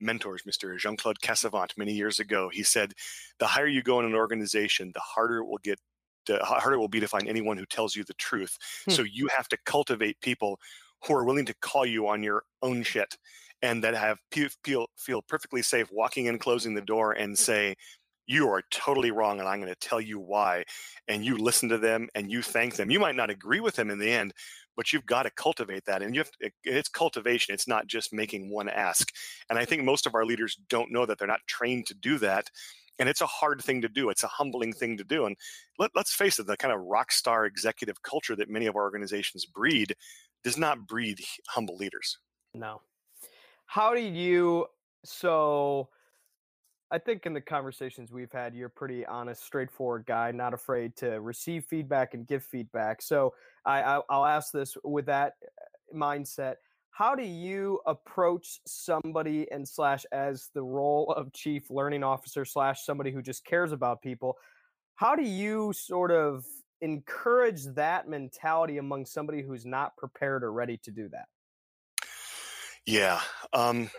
mentors, 0.00 0.42
Mr. 0.42 0.76
Jean 0.78 0.96
Claude 0.96 1.20
Cassavant, 1.20 1.76
many 1.76 1.92
years 1.92 2.18
ago, 2.18 2.50
he 2.52 2.62
said, 2.62 2.92
the 3.38 3.46
higher 3.46 3.66
you 3.66 3.82
go 3.82 4.00
in 4.00 4.06
an 4.06 4.14
organization, 4.14 4.90
the 4.94 5.00
harder 5.00 5.38
it 5.38 5.46
will 5.46 5.58
get 5.62 5.78
to, 6.26 6.38
harder 6.38 6.74
it 6.74 6.78
will 6.78 6.88
be 6.88 7.00
to 7.00 7.08
find 7.08 7.28
anyone 7.28 7.56
who 7.56 7.66
tells 7.66 7.96
you 7.96 8.04
the 8.04 8.14
truth. 8.14 8.58
Hmm. 8.84 8.92
So 8.92 9.02
you 9.02 9.28
have 9.28 9.48
to 9.48 9.58
cultivate 9.64 10.20
people 10.20 10.58
who 11.06 11.14
are 11.14 11.24
willing 11.24 11.46
to 11.46 11.54
call 11.54 11.86
you 11.86 12.08
on 12.08 12.22
your 12.22 12.42
own 12.62 12.82
shit 12.82 13.16
and 13.62 13.82
that 13.84 13.94
have 13.94 14.18
feel 14.64 14.86
feel 14.96 15.22
perfectly 15.22 15.62
safe 15.62 15.88
walking 15.92 16.26
in, 16.26 16.38
closing 16.38 16.74
the 16.74 16.80
door, 16.82 17.12
and 17.12 17.34
mm. 17.34 17.38
say, 17.38 17.74
"You 18.26 18.48
are 18.50 18.62
totally 18.70 19.10
wrong, 19.10 19.38
and 19.40 19.48
I'm 19.48 19.60
going 19.60 19.72
to 19.72 19.88
tell 19.88 20.00
you 20.00 20.18
why." 20.18 20.64
And 21.08 21.24
you 21.24 21.38
listen 21.38 21.68
to 21.70 21.78
them 21.78 22.08
and 22.14 22.30
you 22.30 22.42
thank 22.42 22.76
them. 22.76 22.90
You 22.90 23.00
might 23.00 23.16
not 23.16 23.30
agree 23.30 23.60
with 23.60 23.76
them 23.76 23.90
in 23.90 23.98
the 23.98 24.10
end, 24.10 24.34
but 24.76 24.92
you've 24.92 25.06
got 25.06 25.22
to 25.22 25.30
cultivate 25.30 25.84
that, 25.86 26.02
and 26.02 26.14
you 26.14 26.20
have 26.20 26.30
to, 26.42 26.50
it's 26.64 26.88
cultivation. 26.88 27.54
It's 27.54 27.68
not 27.68 27.86
just 27.86 28.12
making 28.12 28.50
one 28.50 28.68
ask. 28.68 29.08
And 29.48 29.58
I 29.58 29.64
think 29.64 29.82
most 29.82 30.06
of 30.06 30.14
our 30.14 30.24
leaders 30.24 30.58
don't 30.68 30.92
know 30.92 31.06
that 31.06 31.18
they're 31.18 31.26
not 31.26 31.40
trained 31.46 31.86
to 31.86 31.94
do 31.94 32.18
that 32.18 32.50
and 32.98 33.08
it's 33.08 33.20
a 33.20 33.26
hard 33.26 33.62
thing 33.62 33.82
to 33.82 33.88
do 33.88 34.08
it's 34.08 34.22
a 34.22 34.28
humbling 34.28 34.72
thing 34.72 34.96
to 34.96 35.04
do 35.04 35.26
and 35.26 35.36
let, 35.78 35.90
us 35.96 36.12
face 36.12 36.38
it 36.38 36.46
the 36.46 36.56
kind 36.56 36.72
of 36.72 36.80
rock 36.80 37.12
star 37.12 37.46
executive 37.46 38.02
culture 38.02 38.36
that 38.36 38.48
many 38.48 38.66
of 38.66 38.76
our 38.76 38.82
organizations 38.82 39.44
breed 39.44 39.94
does 40.44 40.56
not 40.56 40.86
breed 40.86 41.20
humble 41.48 41.76
leaders 41.76 42.18
no 42.54 42.80
how 43.66 43.94
do 43.94 44.00
you 44.00 44.66
so 45.04 45.88
I 46.90 46.98
think 46.98 47.26
in 47.26 47.32
the 47.32 47.40
conversations 47.40 48.12
we've 48.12 48.30
had, 48.30 48.54
you're 48.54 48.68
a 48.68 48.70
pretty 48.70 49.04
honest, 49.06 49.44
straightforward 49.44 50.04
guy, 50.06 50.30
not 50.30 50.54
afraid 50.54 50.96
to 50.98 51.20
receive 51.20 51.64
feedback 51.64 52.14
and 52.14 52.26
give 52.26 52.44
feedback. 52.44 53.02
So 53.02 53.34
I, 53.64 53.98
will 54.08 54.24
ask 54.24 54.52
this 54.52 54.76
with 54.84 55.06
that 55.06 55.34
uh, 55.44 55.96
mindset. 55.96 56.56
How 56.90 57.16
do 57.16 57.24
you 57.24 57.80
approach 57.86 58.60
somebody 58.66 59.50
and 59.50 59.68
slash 59.68 60.06
as 60.12 60.50
the 60.54 60.62
role 60.62 61.12
of 61.16 61.32
chief 61.32 61.70
learning 61.70 62.04
officer 62.04 62.44
slash 62.44 62.84
somebody 62.84 63.10
who 63.10 63.20
just 63.20 63.44
cares 63.44 63.72
about 63.72 64.00
people? 64.00 64.36
How 64.94 65.16
do 65.16 65.24
you 65.24 65.72
sort 65.72 66.12
of 66.12 66.44
encourage 66.80 67.64
that 67.74 68.08
mentality 68.08 68.78
among 68.78 69.06
somebody 69.06 69.42
who's 69.42 69.66
not 69.66 69.96
prepared 69.96 70.44
or 70.44 70.52
ready 70.52 70.78
to 70.84 70.90
do 70.92 71.08
that? 71.08 71.26
Yeah. 72.86 73.20
Um, 73.52 73.90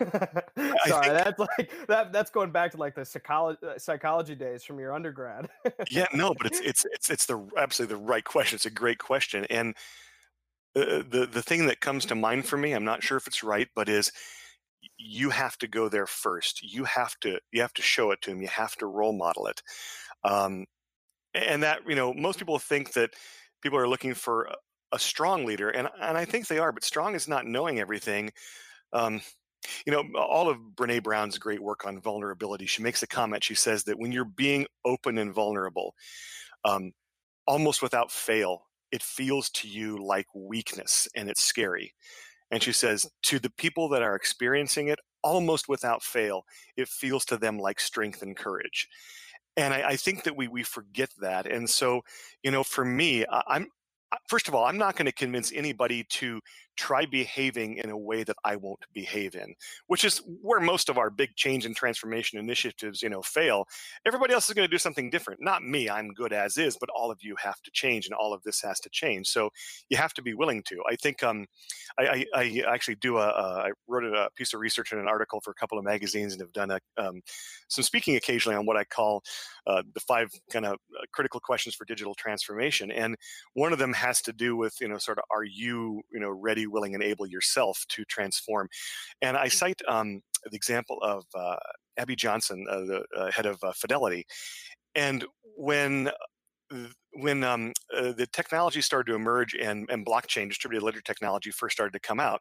Sorry, 0.86 1.08
that's 1.08 1.38
like 1.38 1.70
that. 1.88 2.10
That's 2.10 2.30
going 2.30 2.50
back 2.50 2.72
to 2.72 2.78
like 2.78 2.94
the 2.94 3.04
psychology 3.04 3.58
uh, 3.66 3.78
psychology 3.78 4.34
days 4.34 4.64
from 4.64 4.78
your 4.78 4.94
undergrad. 4.94 5.48
yeah, 5.90 6.06
no, 6.14 6.34
but 6.34 6.46
it's 6.46 6.60
it's 6.60 6.86
it's 6.92 7.10
it's 7.10 7.26
the 7.26 7.38
absolutely 7.58 7.96
the 7.96 8.02
right 8.02 8.24
question. 8.24 8.56
It's 8.56 8.66
a 8.66 8.70
great 8.70 8.98
question, 8.98 9.44
and 9.50 9.74
uh, 10.74 11.02
the 11.08 11.28
the 11.30 11.42
thing 11.42 11.66
that 11.66 11.80
comes 11.80 12.06
to 12.06 12.14
mind 12.14 12.46
for 12.46 12.56
me, 12.56 12.72
I'm 12.72 12.84
not 12.84 13.02
sure 13.02 13.18
if 13.18 13.26
it's 13.26 13.42
right, 13.42 13.68
but 13.74 13.90
is 13.90 14.10
you 14.96 15.30
have 15.30 15.58
to 15.58 15.68
go 15.68 15.90
there 15.90 16.06
first. 16.06 16.62
You 16.62 16.84
have 16.84 17.14
to 17.20 17.38
you 17.52 17.60
have 17.60 17.74
to 17.74 17.82
show 17.82 18.10
it 18.10 18.22
to 18.22 18.30
them. 18.30 18.40
You 18.40 18.48
have 18.48 18.74
to 18.76 18.86
role 18.86 19.12
model 19.12 19.48
it, 19.48 19.62
um, 20.24 20.64
and 21.34 21.62
that 21.62 21.80
you 21.86 21.94
know 21.94 22.14
most 22.14 22.38
people 22.38 22.58
think 22.58 22.94
that 22.94 23.10
people 23.62 23.78
are 23.78 23.88
looking 23.88 24.14
for 24.14 24.48
a 24.92 24.98
strong 24.98 25.44
leader, 25.44 25.68
and 25.68 25.88
and 26.00 26.16
I 26.16 26.24
think 26.24 26.46
they 26.46 26.58
are, 26.58 26.72
but 26.72 26.84
strong 26.84 27.14
is 27.14 27.28
not 27.28 27.44
knowing 27.44 27.80
everything 27.80 28.30
um, 28.92 29.20
you 29.86 29.92
know, 29.92 30.04
all 30.18 30.48
of 30.48 30.58
Brene 30.74 31.02
Brown's 31.02 31.38
great 31.38 31.60
work 31.60 31.86
on 31.86 32.00
vulnerability, 32.00 32.66
she 32.66 32.82
makes 32.82 33.02
a 33.02 33.06
comment. 33.06 33.44
She 33.44 33.54
says 33.54 33.84
that 33.84 33.98
when 33.98 34.12
you're 34.12 34.24
being 34.24 34.66
open 34.84 35.18
and 35.18 35.32
vulnerable, 35.32 35.94
um, 36.64 36.92
almost 37.46 37.82
without 37.82 38.10
fail, 38.10 38.66
it 38.92 39.02
feels 39.02 39.50
to 39.50 39.68
you 39.68 40.02
like 40.02 40.26
weakness 40.34 41.08
and 41.14 41.28
it's 41.28 41.42
scary. 41.42 41.94
And 42.50 42.62
she 42.62 42.72
says, 42.72 43.06
to 43.24 43.38
the 43.38 43.50
people 43.50 43.88
that 43.90 44.02
are 44.02 44.14
experiencing 44.14 44.88
it, 44.88 44.98
almost 45.22 45.68
without 45.68 46.02
fail, 46.02 46.44
it 46.76 46.88
feels 46.88 47.24
to 47.26 47.36
them 47.36 47.58
like 47.58 47.80
strength 47.80 48.22
and 48.22 48.36
courage. 48.36 48.88
And 49.56 49.74
I, 49.74 49.88
I 49.88 49.96
think 49.96 50.22
that 50.22 50.36
we 50.36 50.46
we 50.48 50.62
forget 50.62 51.10
that. 51.20 51.46
And 51.46 51.68
so, 51.68 52.02
you 52.42 52.50
know, 52.50 52.62
for 52.62 52.84
me, 52.84 53.26
I'm 53.28 53.66
first 54.28 54.48
of 54.48 54.54
all, 54.54 54.64
I'm 54.64 54.78
not 54.78 54.96
going 54.96 55.06
to 55.06 55.12
convince 55.12 55.52
anybody 55.52 56.04
to 56.04 56.40
try 56.78 57.04
behaving 57.04 57.76
in 57.76 57.90
a 57.90 57.98
way 57.98 58.22
that 58.22 58.36
I 58.44 58.56
won't 58.56 58.84
behave 58.94 59.34
in, 59.34 59.54
which 59.88 60.04
is 60.04 60.22
where 60.40 60.60
most 60.60 60.88
of 60.88 60.96
our 60.96 61.10
big 61.10 61.34
change 61.34 61.66
and 61.66 61.74
transformation 61.74 62.38
initiatives, 62.38 63.02
you 63.02 63.10
know, 63.10 63.20
fail. 63.20 63.66
Everybody 64.06 64.32
else 64.32 64.48
is 64.48 64.54
going 64.54 64.66
to 64.66 64.74
do 64.74 64.78
something 64.78 65.10
different. 65.10 65.42
Not 65.42 65.64
me, 65.64 65.90
I'm 65.90 66.12
good 66.12 66.32
as 66.32 66.56
is, 66.56 66.76
but 66.78 66.88
all 66.90 67.10
of 67.10 67.18
you 67.20 67.34
have 67.42 67.60
to 67.62 67.70
change 67.72 68.06
and 68.06 68.14
all 68.14 68.32
of 68.32 68.42
this 68.44 68.62
has 68.62 68.78
to 68.80 68.90
change. 68.90 69.26
So 69.26 69.50
you 69.90 69.96
have 69.96 70.14
to 70.14 70.22
be 70.22 70.34
willing 70.34 70.62
to. 70.68 70.78
I 70.88 70.94
think 70.94 71.22
um, 71.22 71.46
I, 71.98 72.24
I, 72.32 72.62
I, 72.64 72.64
actually 72.72 72.94
do 72.94 73.18
a, 73.18 73.26
I 73.26 73.72
wrote 73.88 74.04
a 74.04 74.30
piece 74.36 74.54
of 74.54 74.60
research 74.60 74.92
in 74.92 75.00
an 75.00 75.08
article 75.08 75.40
for 75.40 75.50
a 75.50 75.54
couple 75.54 75.78
of 75.78 75.84
magazines 75.84 76.32
and 76.32 76.40
have 76.40 76.52
done 76.52 76.70
a, 76.70 76.78
um, 76.96 77.20
some 77.66 77.82
speaking 77.82 78.14
occasionally 78.14 78.56
on 78.56 78.66
what 78.66 78.76
I 78.76 78.84
call 78.84 79.24
uh, 79.66 79.82
the 79.94 80.00
five 80.00 80.30
kind 80.52 80.64
of 80.64 80.74
uh, 80.74 81.04
critical 81.12 81.40
questions 81.40 81.74
for 81.74 81.84
digital 81.84 82.14
transformation. 82.14 82.92
And 82.92 83.16
one 83.54 83.72
of 83.72 83.80
them 83.80 83.92
has 83.94 84.22
to 84.22 84.32
do 84.32 84.56
with, 84.56 84.80
you 84.80 84.86
know, 84.86 84.98
sort 84.98 85.18
of, 85.18 85.24
are 85.34 85.44
you, 85.44 86.02
you 86.12 86.20
know, 86.20 86.30
ready 86.30 86.67
willing, 86.68 86.94
and 86.94 87.02
able 87.02 87.26
yourself 87.26 87.84
to 87.88 88.04
transform. 88.04 88.68
And 89.22 89.36
I 89.36 89.46
mm. 89.46 89.52
cite 89.52 89.80
um, 89.88 90.20
the 90.44 90.56
example 90.56 90.98
of 91.02 91.24
uh, 91.34 91.56
Abby 91.96 92.16
Johnson, 92.16 92.66
uh, 92.70 92.80
the 92.80 93.04
uh, 93.16 93.30
head 93.30 93.46
of 93.46 93.58
uh, 93.62 93.72
Fidelity. 93.72 94.26
And 94.94 95.24
when 95.56 96.10
when 97.14 97.42
um, 97.44 97.72
uh, 97.96 98.12
the 98.12 98.26
technology 98.26 98.80
started 98.82 99.10
to 99.10 99.16
emerge 99.16 99.54
and, 99.54 99.88
and 99.90 100.04
blockchain 100.04 100.48
distributed 100.48 100.84
ledger 100.84 101.00
technology 101.00 101.50
first 101.50 101.74
started 101.74 101.92
to 101.92 102.00
come 102.00 102.20
out, 102.20 102.40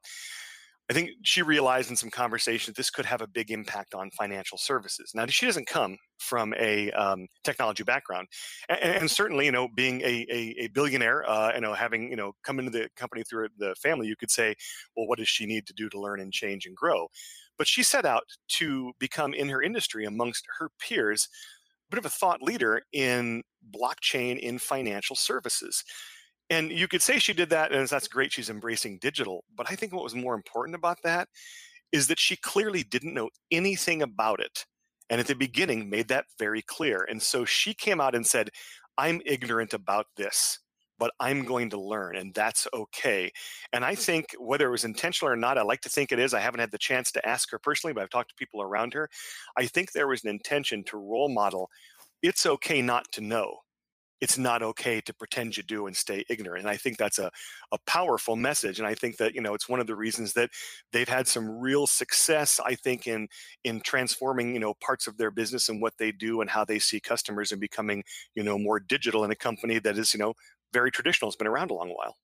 I 0.90 0.94
think 0.94 1.12
she 1.24 1.42
realized 1.42 1.90
in 1.90 1.98
some 1.98 2.10
conversation 2.10 2.74
this 2.76 2.90
could 2.90 3.06
have 3.06 3.22
a 3.22 3.28
big 3.28 3.52
impact 3.52 3.94
on 3.94 4.10
financial 4.12 4.58
services. 4.58 5.12
Now, 5.14 5.26
she 5.26 5.46
doesn't 5.46 5.68
come 5.68 5.98
from 6.18 6.54
a 6.58 6.92
um, 6.92 7.28
technology 7.44 7.84
background, 7.84 8.28
and, 8.70 8.80
and, 8.80 9.12
certainly, 9.12 9.46
you 9.46 9.52
know, 9.52 9.68
being 9.76 10.02
a, 10.02 10.26
a, 10.32 10.56
a 10.60 10.68
billionaire, 10.70 11.30
uh, 11.30 11.52
you 11.56 11.62
know, 11.62 11.74
having 11.74 12.10
you 12.10 12.16
know 12.16 12.32
come 12.44 12.60
into 12.60 12.72
the 12.72 12.90
company 12.96 13.24
through 13.24 13.50
the 13.58 13.76
family, 13.76 14.08
you 14.08 14.16
could 14.16 14.32
say, 14.32 14.56
well, 14.96 15.08
what 15.08 15.20
does 15.20 15.28
she 15.28 15.46
need 15.46 15.68
to 15.68 15.74
do 15.74 15.90
to 15.90 16.00
learn 16.00 16.22
and 16.22 16.32
change 16.32 16.66
and 16.66 16.76
grow? 16.76 17.08
But 17.58 17.68
she 17.68 17.84
set 17.84 18.06
out 18.06 18.24
to 18.60 18.94
become 18.98 19.34
in 19.34 19.50
her 19.50 19.62
industry 19.62 20.06
amongst 20.06 20.46
her 20.60 20.70
peers, 20.80 21.28
a 21.90 21.96
bit 21.96 22.00
of 22.00 22.06
a 22.06 22.10
thought 22.10 22.42
leader 22.42 22.82
in 22.94 23.44
blockchain 23.76 24.40
in 24.40 24.58
financial 24.58 25.16
services. 25.18 25.84
And 26.50 26.72
you 26.72 26.88
could 26.88 27.02
say 27.02 27.20
she 27.20 27.34
did 27.34 27.50
that, 27.50 27.74
and 27.74 27.88
that's 27.88 28.08
great. 28.08 28.32
She's 28.32 28.50
embracing 28.50 29.00
digital. 29.00 29.44
But 29.56 29.68
I 29.70 29.76
think 29.76 29.94
what 29.94 30.04
was 30.04 30.16
more 30.16 30.34
important 30.34 30.76
about 30.76 30.98
that 31.04 31.28
is 31.92 32.08
that 32.08 32.20
she 32.20 32.36
clearly 32.36 32.84
didn't 32.84 33.14
know 33.14 33.30
anything 33.52 34.02
about 34.02 34.40
it. 34.40 34.66
And 35.10 35.20
at 35.20 35.28
the 35.28 35.36
beginning, 35.36 35.90
made 35.90 36.10
that 36.10 36.26
very 36.38 36.62
clear. 36.62 37.06
And 37.10 37.22
so 37.22 37.46
she 37.46 37.74
came 37.74 38.02
out 38.02 38.16
and 38.16 38.26
said, 38.26 38.50
I'm 38.98 39.22
ignorant 39.26 39.74
about 39.74 40.08
this, 40.16 40.60
but 41.00 41.12
I'm 41.20 41.46
going 41.46 41.70
to 41.70 41.80
learn, 41.80 42.16
and 42.16 42.34
that's 42.34 42.68
okay. 42.74 43.32
And 43.72 43.86
I 43.86 43.94
mm-hmm. 43.94 44.02
think 44.02 44.26
whether 44.40 44.68
it 44.68 44.72
was 44.72 44.86
intentional 44.86 45.32
or 45.32 45.38
not, 45.38 45.58
I 45.58 45.62
like 45.62 45.82
to 45.82 45.90
think 45.90 46.12
it 46.12 46.20
is. 46.20 46.34
I 46.34 46.40
haven't 46.40 46.60
had 46.60 46.72
the 46.72 46.78
chance 46.78 47.12
to 47.12 47.28
ask 47.28 47.52
her 47.52 47.60
personally, 47.60 47.94
but 47.94 48.04
I've 48.04 48.10
talked 48.10 48.30
to 48.30 48.36
people 48.36 48.62
around 48.62 48.94
her. 48.96 49.10
I 49.58 49.66
think 49.66 49.92
there 49.92 50.08
was 50.08 50.24
an 50.24 50.30
intention 50.30 50.84
to 50.86 50.98
role 50.98 51.30
model 51.30 51.70
it's 52.24 52.46
okay 52.46 52.82
not 52.82 53.12
to 53.14 53.22
know 53.22 53.58
it's 54.22 54.38
not 54.38 54.64
okay 54.64 55.00
to 55.02 55.14
pretend 55.14 55.58
you 55.58 55.64
do 55.64 55.86
and 55.88 55.96
stay 55.96 56.26
ignorant. 56.30 56.62
And 56.64 56.70
I 56.70 56.78
think 56.78 56.98
that's 56.98 57.20
a, 57.20 57.32
a 57.72 57.78
powerful 57.86 58.36
message. 58.36 58.80
And 58.80 58.88
I 58.88 58.96
think 58.96 59.18
that, 59.18 59.36
you 59.36 59.42
know, 59.42 59.54
it's 59.54 59.70
one 59.70 59.80
of 59.80 59.88
the 59.88 59.96
reasons 59.96 60.34
that 60.34 60.50
they've 60.92 61.08
had 61.08 61.28
some 61.28 61.48
real 61.50 61.88
success, 61.88 62.60
I 62.60 62.76
think, 62.76 63.08
in 63.08 63.28
in 63.64 63.82
transforming, 63.82 64.54
you 64.54 64.60
know, 64.60 64.74
parts 64.76 65.08
of 65.08 65.18
their 65.18 65.32
business 65.32 65.70
and 65.70 65.82
what 65.82 65.98
they 65.98 66.12
do 66.12 66.42
and 66.42 66.50
how 66.50 66.66
they 66.66 66.80
see 66.80 67.00
customers 67.00 67.52
and 67.52 67.62
becoming, 67.62 68.04
you 68.36 68.44
know, 68.44 68.58
more 68.58 68.80
digital 68.80 69.24
in 69.24 69.32
a 69.32 69.36
company 69.36 69.80
that 69.80 69.98
is, 69.98 70.14
you 70.14 70.20
know, 70.20 70.34
very 70.74 70.92
traditional, 70.92 71.30
It's 71.30 71.38
been 71.38 71.48
around 71.48 71.72
a 71.72 71.76
long 71.76 71.90
while. 71.90 72.16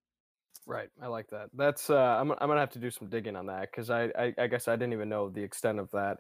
Right. 0.66 0.90
I 1.02 1.08
like 1.08 1.28
that. 1.32 1.50
That's 1.54 1.90
uh 1.90 1.98
I'm 1.98 2.32
I'm 2.32 2.38
gonna 2.48 2.62
have 2.62 2.70
to 2.72 2.80
do 2.80 2.90
some 2.90 3.10
digging 3.10 3.36
on 3.36 3.48
that 3.48 3.70
because 3.70 3.90
I, 3.90 4.06
I 4.18 4.34
I 4.38 4.48
guess 4.48 4.70
I 4.70 4.78
didn't 4.78 4.94
even 4.94 5.10
know 5.10 5.30
the 5.30 5.44
extent 5.44 5.78
of 5.80 5.92
that 5.92 6.20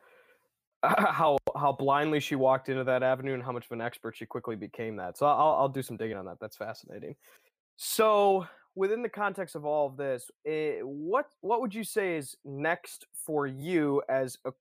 how 0.97 1.37
how 1.55 1.71
blindly 1.71 2.19
she 2.19 2.35
walked 2.35 2.69
into 2.69 2.83
that 2.83 3.03
avenue 3.03 3.33
and 3.33 3.43
how 3.43 3.51
much 3.51 3.65
of 3.65 3.71
an 3.71 3.81
expert 3.81 4.15
she 4.15 4.25
quickly 4.25 4.55
became 4.55 4.97
that. 4.97 5.17
So 5.17 5.25
I'll 5.25 5.55
I'll 5.59 5.69
do 5.69 5.81
some 5.81 5.97
digging 5.97 6.17
on 6.17 6.25
that. 6.25 6.37
That's 6.41 6.57
fascinating. 6.57 7.15
So 7.77 8.45
within 8.75 9.01
the 9.01 9.09
context 9.09 9.55
of 9.55 9.65
all 9.65 9.87
of 9.87 9.97
this, 9.97 10.29
eh, 10.45 10.79
what 10.81 11.27
what 11.41 11.61
would 11.61 11.73
you 11.73 11.83
say 11.83 12.17
is 12.17 12.35
next 12.43 13.05
for 13.13 13.47
you 13.47 14.01
as 14.09 14.37
a 14.45 14.51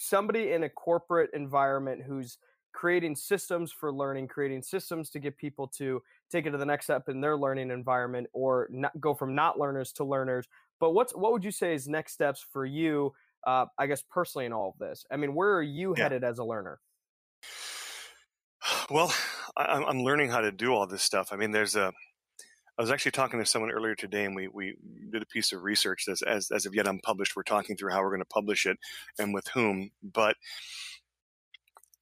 somebody 0.00 0.52
in 0.52 0.64
a 0.64 0.68
corporate 0.68 1.30
environment 1.34 2.02
who's 2.06 2.38
creating 2.72 3.16
systems 3.16 3.72
for 3.72 3.92
learning, 3.92 4.28
creating 4.28 4.62
systems 4.62 5.10
to 5.10 5.18
get 5.18 5.36
people 5.36 5.66
to 5.66 6.00
take 6.30 6.46
it 6.46 6.50
to 6.50 6.58
the 6.58 6.66
next 6.66 6.84
step 6.84 7.08
in 7.08 7.20
their 7.20 7.36
learning 7.36 7.70
environment 7.70 8.26
or 8.32 8.68
not, 8.70 8.92
go 9.00 9.14
from 9.14 9.34
not 9.34 9.58
learners 9.58 9.92
to 9.92 10.04
learners. 10.04 10.46
But 10.80 10.92
what's 10.92 11.14
what 11.14 11.32
would 11.32 11.44
you 11.44 11.50
say 11.50 11.74
is 11.74 11.88
next 11.88 12.12
steps 12.12 12.44
for 12.52 12.64
you? 12.64 13.12
Uh, 13.46 13.66
I 13.78 13.86
guess 13.86 14.02
personally 14.10 14.46
in 14.46 14.52
all 14.52 14.70
of 14.70 14.78
this. 14.78 15.04
I 15.10 15.16
mean, 15.16 15.34
where 15.34 15.54
are 15.54 15.62
you 15.62 15.94
yeah. 15.96 16.04
headed 16.04 16.24
as 16.24 16.38
a 16.38 16.44
learner? 16.44 16.80
Well, 18.90 19.14
I, 19.56 19.82
I'm 19.82 20.02
learning 20.02 20.30
how 20.30 20.40
to 20.40 20.52
do 20.52 20.74
all 20.74 20.86
this 20.86 21.02
stuff. 21.02 21.28
I 21.32 21.36
mean, 21.36 21.52
there's 21.52 21.76
a 21.76 21.92
I 22.78 22.82
was 22.82 22.92
actually 22.92 23.10
talking 23.10 23.40
to 23.40 23.46
someone 23.46 23.72
earlier 23.72 23.96
today, 23.96 24.24
and 24.24 24.36
we, 24.36 24.46
we 24.46 24.76
did 25.10 25.20
a 25.20 25.26
piece 25.26 25.52
of 25.52 25.64
research 25.64 26.06
as, 26.08 26.22
as, 26.22 26.52
as 26.52 26.64
of 26.64 26.76
yet 26.76 26.86
unpublished. 26.86 27.34
We're 27.34 27.42
talking 27.42 27.76
through 27.76 27.90
how 27.90 28.00
we're 28.02 28.10
going 28.10 28.20
to 28.20 28.26
publish 28.26 28.66
it 28.66 28.78
and 29.18 29.34
with 29.34 29.48
whom. 29.48 29.90
But 30.00 30.36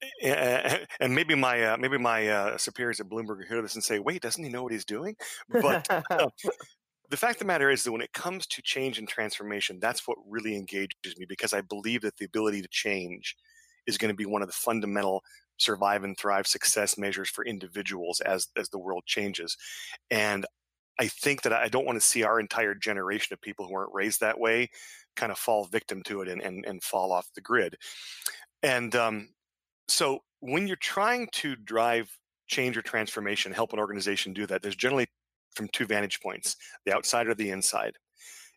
and 0.23 1.15
maybe 1.15 1.33
my 1.33 1.63
uh, 1.63 1.77
maybe 1.77 1.97
my 1.97 2.27
uh, 2.27 2.57
superiors 2.57 2.99
at 2.99 3.09
Bloomberg 3.09 3.47
hear 3.47 3.63
this 3.63 3.73
and 3.73 3.83
say, 3.83 3.97
"Wait, 3.97 4.21
doesn't 4.21 4.43
he 4.43 4.51
know 4.51 4.61
what 4.61 4.71
he's 4.71 4.85
doing?" 4.85 5.15
But 5.49 5.87
uh, 5.89 6.01
the 7.09 7.17
fact 7.17 7.35
of 7.35 7.39
the 7.39 7.45
matter 7.45 7.69
is 7.69 7.83
that 7.83 7.91
when 7.91 8.01
it 8.01 8.13
comes 8.13 8.45
to 8.47 8.61
change 8.61 8.99
and 8.99 9.07
transformation, 9.07 9.79
that's 9.79 10.07
what 10.07 10.17
really 10.27 10.55
engages 10.55 11.17
me 11.17 11.25
because 11.27 11.53
I 11.53 11.61
believe 11.61 12.01
that 12.01 12.17
the 12.17 12.25
ability 12.25 12.61
to 12.61 12.67
change 12.69 13.35
is 13.85 13.97
going 13.97 14.09
to 14.09 14.15
be 14.15 14.25
one 14.25 14.41
of 14.41 14.47
the 14.47 14.53
fundamental 14.53 15.23
survive 15.57 16.03
and 16.03 16.17
thrive 16.17 16.45
success 16.45 16.97
measures 16.97 17.29
for 17.29 17.45
individuals 17.45 18.19
as 18.21 18.47
as 18.57 18.69
the 18.69 18.77
world 18.77 19.03
changes. 19.05 19.57
And 20.11 20.45
I 20.99 21.07
think 21.07 21.43
that 21.43 21.53
I 21.53 21.67
don't 21.69 21.85
want 21.85 21.99
to 21.99 22.05
see 22.05 22.23
our 22.23 22.39
entire 22.39 22.75
generation 22.75 23.33
of 23.33 23.41
people 23.41 23.67
who 23.67 23.73
weren't 23.73 23.93
raised 23.93 24.19
that 24.19 24.39
way 24.39 24.69
kind 25.15 25.31
of 25.31 25.37
fall 25.37 25.65
victim 25.65 26.03
to 26.03 26.21
it 26.21 26.27
and 26.27 26.41
and, 26.41 26.65
and 26.65 26.83
fall 26.83 27.11
off 27.11 27.27
the 27.35 27.41
grid. 27.41 27.77
And 28.63 28.95
um, 28.95 29.29
so 29.87 30.19
when 30.41 30.67
you're 30.67 30.75
trying 30.77 31.29
to 31.33 31.55
drive 31.55 32.09
change 32.47 32.77
or 32.77 32.81
transformation, 32.81 33.51
help 33.51 33.73
an 33.73 33.79
organization 33.79 34.33
do 34.33 34.45
that, 34.47 34.61
there's 34.61 34.75
generally 34.75 35.07
from 35.55 35.67
two 35.69 35.85
vantage 35.85 36.19
points 36.19 36.55
the 36.85 36.93
outside 36.93 37.27
or 37.27 37.35
the 37.35 37.49
inside. 37.49 37.97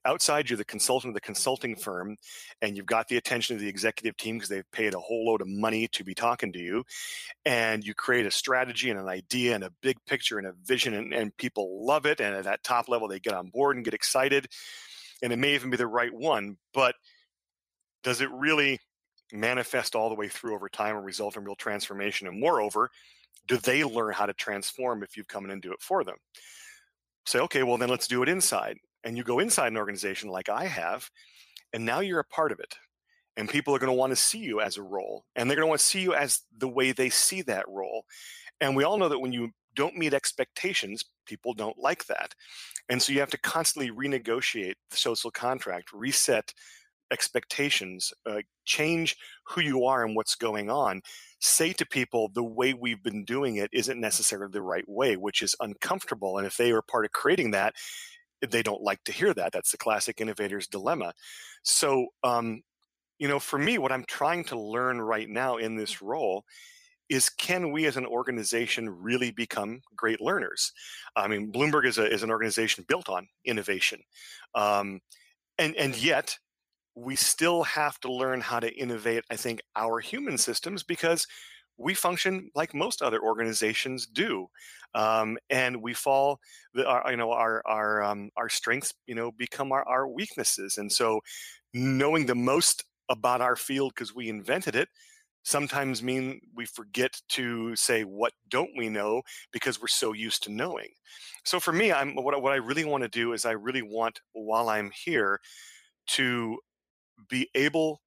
Outside, 0.06 0.48
you're 0.48 0.56
the 0.56 0.64
consultant 0.64 1.10
of 1.10 1.14
the 1.14 1.20
consulting 1.20 1.76
firm, 1.76 2.16
and 2.62 2.74
you've 2.74 2.86
got 2.86 3.08
the 3.08 3.18
attention 3.18 3.54
of 3.54 3.60
the 3.60 3.68
executive 3.68 4.16
team 4.16 4.36
because 4.36 4.48
they've 4.48 4.70
paid 4.72 4.94
a 4.94 4.98
whole 4.98 5.26
load 5.26 5.42
of 5.42 5.48
money 5.48 5.88
to 5.88 6.04
be 6.04 6.14
talking 6.14 6.52
to 6.54 6.58
you. 6.58 6.84
And 7.44 7.84
you 7.84 7.92
create 7.92 8.24
a 8.24 8.30
strategy 8.30 8.88
and 8.88 8.98
an 8.98 9.08
idea 9.08 9.54
and 9.54 9.62
a 9.62 9.72
big 9.82 9.98
picture 10.06 10.38
and 10.38 10.46
a 10.46 10.54
vision, 10.64 10.94
and, 10.94 11.12
and 11.12 11.36
people 11.36 11.84
love 11.86 12.06
it. 12.06 12.18
And 12.18 12.34
at 12.34 12.44
that 12.44 12.64
top 12.64 12.88
level, 12.88 13.08
they 13.08 13.20
get 13.20 13.34
on 13.34 13.48
board 13.48 13.76
and 13.76 13.84
get 13.84 13.92
excited. 13.92 14.46
And 15.22 15.34
it 15.34 15.38
may 15.38 15.54
even 15.54 15.68
be 15.68 15.76
the 15.76 15.86
right 15.86 16.14
one, 16.14 16.56
but 16.72 16.94
does 18.02 18.22
it 18.22 18.30
really 18.30 18.78
manifest 19.32 19.94
all 19.94 20.08
the 20.08 20.14
way 20.14 20.28
through 20.28 20.54
over 20.54 20.70
time 20.70 20.96
and 20.96 21.04
result 21.04 21.36
in 21.36 21.44
real 21.44 21.56
transformation? 21.56 22.26
And 22.26 22.40
moreover, 22.40 22.90
do 23.46 23.58
they 23.58 23.84
learn 23.84 24.14
how 24.14 24.24
to 24.24 24.32
transform 24.32 25.02
if 25.02 25.16
you've 25.16 25.28
come 25.28 25.44
in 25.44 25.50
and 25.50 25.60
do 25.60 25.72
it 25.72 25.82
for 25.82 26.04
them? 26.04 26.16
Say, 27.26 27.38
okay, 27.40 27.62
well, 27.62 27.78
then 27.78 27.88
let's 27.88 28.08
do 28.08 28.22
it 28.22 28.28
inside. 28.28 28.78
And 29.04 29.16
you 29.16 29.24
go 29.24 29.38
inside 29.38 29.68
an 29.68 29.76
organization 29.76 30.30
like 30.30 30.48
I 30.48 30.66
have, 30.66 31.10
and 31.72 31.84
now 31.84 32.00
you're 32.00 32.20
a 32.20 32.24
part 32.24 32.52
of 32.52 32.60
it. 32.60 32.76
And 33.36 33.48
people 33.48 33.74
are 33.74 33.78
going 33.78 33.92
to 33.92 33.96
want 33.96 34.10
to 34.10 34.16
see 34.16 34.38
you 34.38 34.60
as 34.60 34.76
a 34.76 34.82
role, 34.82 35.24
and 35.36 35.48
they're 35.48 35.56
going 35.56 35.66
to 35.66 35.70
want 35.70 35.80
to 35.80 35.86
see 35.86 36.02
you 36.02 36.14
as 36.14 36.42
the 36.56 36.68
way 36.68 36.92
they 36.92 37.08
see 37.08 37.42
that 37.42 37.68
role. 37.68 38.04
And 38.60 38.76
we 38.76 38.84
all 38.84 38.98
know 38.98 39.08
that 39.08 39.20
when 39.20 39.32
you 39.32 39.50
don't 39.74 39.96
meet 39.96 40.12
expectations, 40.12 41.04
people 41.26 41.54
don't 41.54 41.78
like 41.78 42.04
that. 42.06 42.34
And 42.88 43.00
so 43.00 43.12
you 43.12 43.20
have 43.20 43.30
to 43.30 43.38
constantly 43.38 43.90
renegotiate 43.90 44.74
the 44.90 44.96
social 44.96 45.30
contract, 45.30 45.92
reset 45.92 46.52
expectations, 47.12 48.12
uh, 48.26 48.40
change 48.64 49.16
who 49.44 49.60
you 49.60 49.84
are 49.84 50.04
and 50.04 50.16
what's 50.16 50.34
going 50.34 50.70
on. 50.70 51.02
Say 51.40 51.72
to 51.74 51.86
people, 51.86 52.30
the 52.32 52.44
way 52.44 52.74
we've 52.74 53.02
been 53.02 53.24
doing 53.24 53.56
it 53.56 53.70
isn't 53.72 54.00
necessarily 54.00 54.52
the 54.52 54.62
right 54.62 54.88
way, 54.88 55.16
which 55.16 55.42
is 55.42 55.56
uncomfortable. 55.60 56.38
And 56.38 56.46
if 56.46 56.56
they 56.56 56.70
are 56.70 56.82
part 56.82 57.06
of 57.06 57.12
creating 57.12 57.52
that, 57.52 57.74
they 58.46 58.62
don't 58.62 58.82
like 58.82 59.02
to 59.04 59.12
hear 59.12 59.34
that. 59.34 59.52
That's 59.52 59.70
the 59.70 59.78
classic 59.78 60.20
innovator's 60.20 60.66
dilemma. 60.66 61.12
So, 61.62 62.08
um, 62.22 62.62
you 63.18 63.28
know, 63.28 63.38
for 63.38 63.58
me, 63.58 63.78
what 63.78 63.92
I'm 63.92 64.04
trying 64.06 64.44
to 64.44 64.58
learn 64.58 65.00
right 65.00 65.28
now 65.28 65.56
in 65.56 65.76
this 65.76 66.00
role 66.00 66.44
is 67.08 67.28
can 67.28 67.72
we 67.72 67.86
as 67.86 67.96
an 67.96 68.06
organization 68.06 68.88
really 68.88 69.30
become 69.30 69.80
great 69.96 70.20
learners? 70.20 70.72
I 71.16 71.26
mean, 71.26 71.52
Bloomberg 71.52 71.86
is, 71.86 71.98
a, 71.98 72.10
is 72.10 72.22
an 72.22 72.30
organization 72.30 72.84
built 72.88 73.08
on 73.08 73.26
innovation. 73.44 74.00
Um, 74.54 75.00
and, 75.58 75.74
and 75.76 75.96
yet, 75.96 76.38
we 76.94 77.16
still 77.16 77.62
have 77.62 77.98
to 78.00 78.12
learn 78.12 78.40
how 78.40 78.60
to 78.60 78.72
innovate, 78.74 79.24
I 79.30 79.36
think, 79.36 79.60
our 79.76 80.00
human 80.00 80.38
systems 80.38 80.82
because 80.82 81.26
we 81.76 81.94
function 81.94 82.50
like 82.54 82.74
most 82.74 83.00
other 83.00 83.22
organizations 83.22 84.06
do, 84.06 84.48
um, 84.94 85.38
and 85.48 85.80
we 85.82 85.94
fall. 85.94 86.40
The, 86.74 86.86
our, 86.86 87.10
you 87.10 87.16
know, 87.16 87.32
our 87.32 87.62
our 87.66 88.02
um, 88.02 88.30
our 88.36 88.48
strengths, 88.48 88.92
you 89.06 89.14
know, 89.14 89.32
become 89.32 89.72
our, 89.72 89.86
our 89.88 90.06
weaknesses, 90.06 90.78
and 90.78 90.92
so 90.92 91.20
knowing 91.72 92.26
the 92.26 92.34
most 92.34 92.84
about 93.08 93.40
our 93.40 93.56
field 93.56 93.92
because 93.94 94.14
we 94.14 94.28
invented 94.28 94.76
it 94.76 94.88
sometimes 95.42 96.02
mean 96.02 96.40
we 96.54 96.66
forget 96.66 97.20
to 97.28 97.74
say 97.74 98.02
what 98.04 98.32
don't 98.48 98.70
we 98.76 98.88
know 98.88 99.22
because 99.52 99.80
we're 99.80 99.88
so 99.88 100.12
used 100.12 100.42
to 100.42 100.52
knowing. 100.52 100.88
So 101.44 101.58
for 101.58 101.72
me, 101.72 101.92
I'm 101.92 102.14
what 102.14 102.40
what 102.42 102.52
I 102.52 102.56
really 102.56 102.84
want 102.84 103.02
to 103.02 103.08
do 103.08 103.32
is 103.32 103.44
I 103.46 103.52
really 103.52 103.82
want 103.82 104.20
while 104.32 104.68
I'm 104.68 104.90
here 105.04 105.40
to 106.08 106.58
be 107.28 107.48
able 107.54 108.00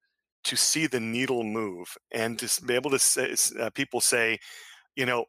to 0.44 0.56
see 0.56 0.86
the 0.86 1.00
needle 1.00 1.42
move 1.42 1.96
and 2.12 2.38
to 2.38 2.64
be 2.64 2.74
able 2.74 2.90
to 2.90 2.98
say, 2.98 3.34
uh, 3.60 3.70
people 3.70 4.00
say, 4.00 4.38
you 4.96 5.06
know, 5.06 5.24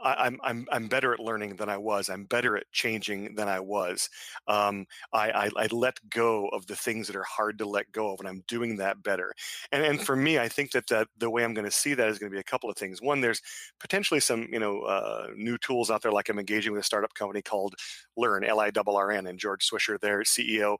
I, 0.00 0.26
am 0.26 0.38
I'm 0.42 0.66
I'm 0.70 0.88
better 0.88 1.12
at 1.14 1.20
learning 1.20 1.56
than 1.56 1.68
I 1.68 1.76
was. 1.76 2.08
I'm 2.08 2.24
better 2.24 2.56
at 2.56 2.70
changing 2.72 3.34
than 3.34 3.48
I 3.48 3.60
was. 3.60 4.08
Um, 4.48 4.86
I, 5.12 5.30
I, 5.30 5.50
I 5.56 5.66
let 5.70 5.98
go 6.10 6.48
of 6.48 6.66
the 6.66 6.76
things 6.76 7.06
that 7.06 7.16
are 7.16 7.24
hard 7.24 7.58
to 7.58 7.66
let 7.66 7.90
go 7.92 8.12
of, 8.12 8.20
and 8.20 8.28
I'm 8.28 8.42
doing 8.48 8.76
that 8.78 9.02
better. 9.02 9.32
And 9.72 9.82
and 9.82 10.00
for 10.00 10.16
me, 10.16 10.38
I 10.38 10.48
think 10.48 10.72
that, 10.72 10.86
that 10.88 11.08
the 11.18 11.30
way 11.30 11.44
I'm 11.44 11.54
going 11.54 11.64
to 11.64 11.70
see 11.70 11.94
that 11.94 12.08
is 12.08 12.18
going 12.18 12.30
to 12.30 12.34
be 12.34 12.40
a 12.40 12.44
couple 12.44 12.68
of 12.68 12.76
things. 12.76 13.00
One, 13.00 13.20
there's 13.20 13.40
potentially 13.80 14.20
some 14.20 14.48
you 14.52 14.58
know 14.58 14.82
uh, 14.82 15.28
new 15.36 15.58
tools 15.58 15.90
out 15.90 16.02
there. 16.02 16.12
Like 16.12 16.28
I'm 16.28 16.38
engaging 16.38 16.72
with 16.72 16.80
a 16.80 16.84
startup 16.84 17.14
company 17.14 17.42
called 17.42 17.74
Liurn, 18.18 18.46
L-I-R-R-N, 18.46 19.26
and 19.26 19.38
George 19.38 19.68
Swisher, 19.68 19.98
their 20.00 20.20
CEO. 20.22 20.76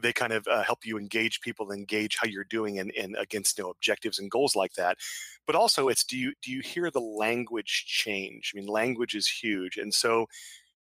They 0.00 0.12
kind 0.12 0.32
of 0.32 0.46
uh, 0.46 0.62
help 0.62 0.84
you 0.84 0.98
engage 0.98 1.40
people, 1.40 1.72
engage 1.72 2.16
how 2.20 2.28
you're 2.28 2.44
doing, 2.44 2.78
and, 2.78 2.92
and 2.98 3.16
against 3.16 3.58
you 3.58 3.64
know 3.64 3.70
objectives 3.70 4.18
and 4.18 4.30
goals 4.30 4.54
like 4.54 4.74
that 4.74 4.98
but 5.46 5.56
also 5.56 5.88
it's 5.88 6.04
do 6.04 6.16
you 6.16 6.32
do 6.42 6.50
you 6.50 6.60
hear 6.60 6.90
the 6.90 7.00
language 7.00 7.84
change 7.86 8.51
i 8.54 8.58
mean 8.58 8.66
language 8.66 9.14
is 9.14 9.28
huge 9.28 9.76
and 9.76 9.92
so 9.92 10.26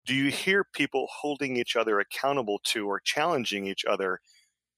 do 0.05 0.13
you 0.13 0.29
hear 0.29 0.65
people 0.73 1.07
holding 1.09 1.55
each 1.55 1.75
other 1.75 1.99
accountable 1.99 2.59
to 2.65 2.87
or 2.87 2.99
challenging 2.99 3.67
each 3.67 3.85
other 3.85 4.19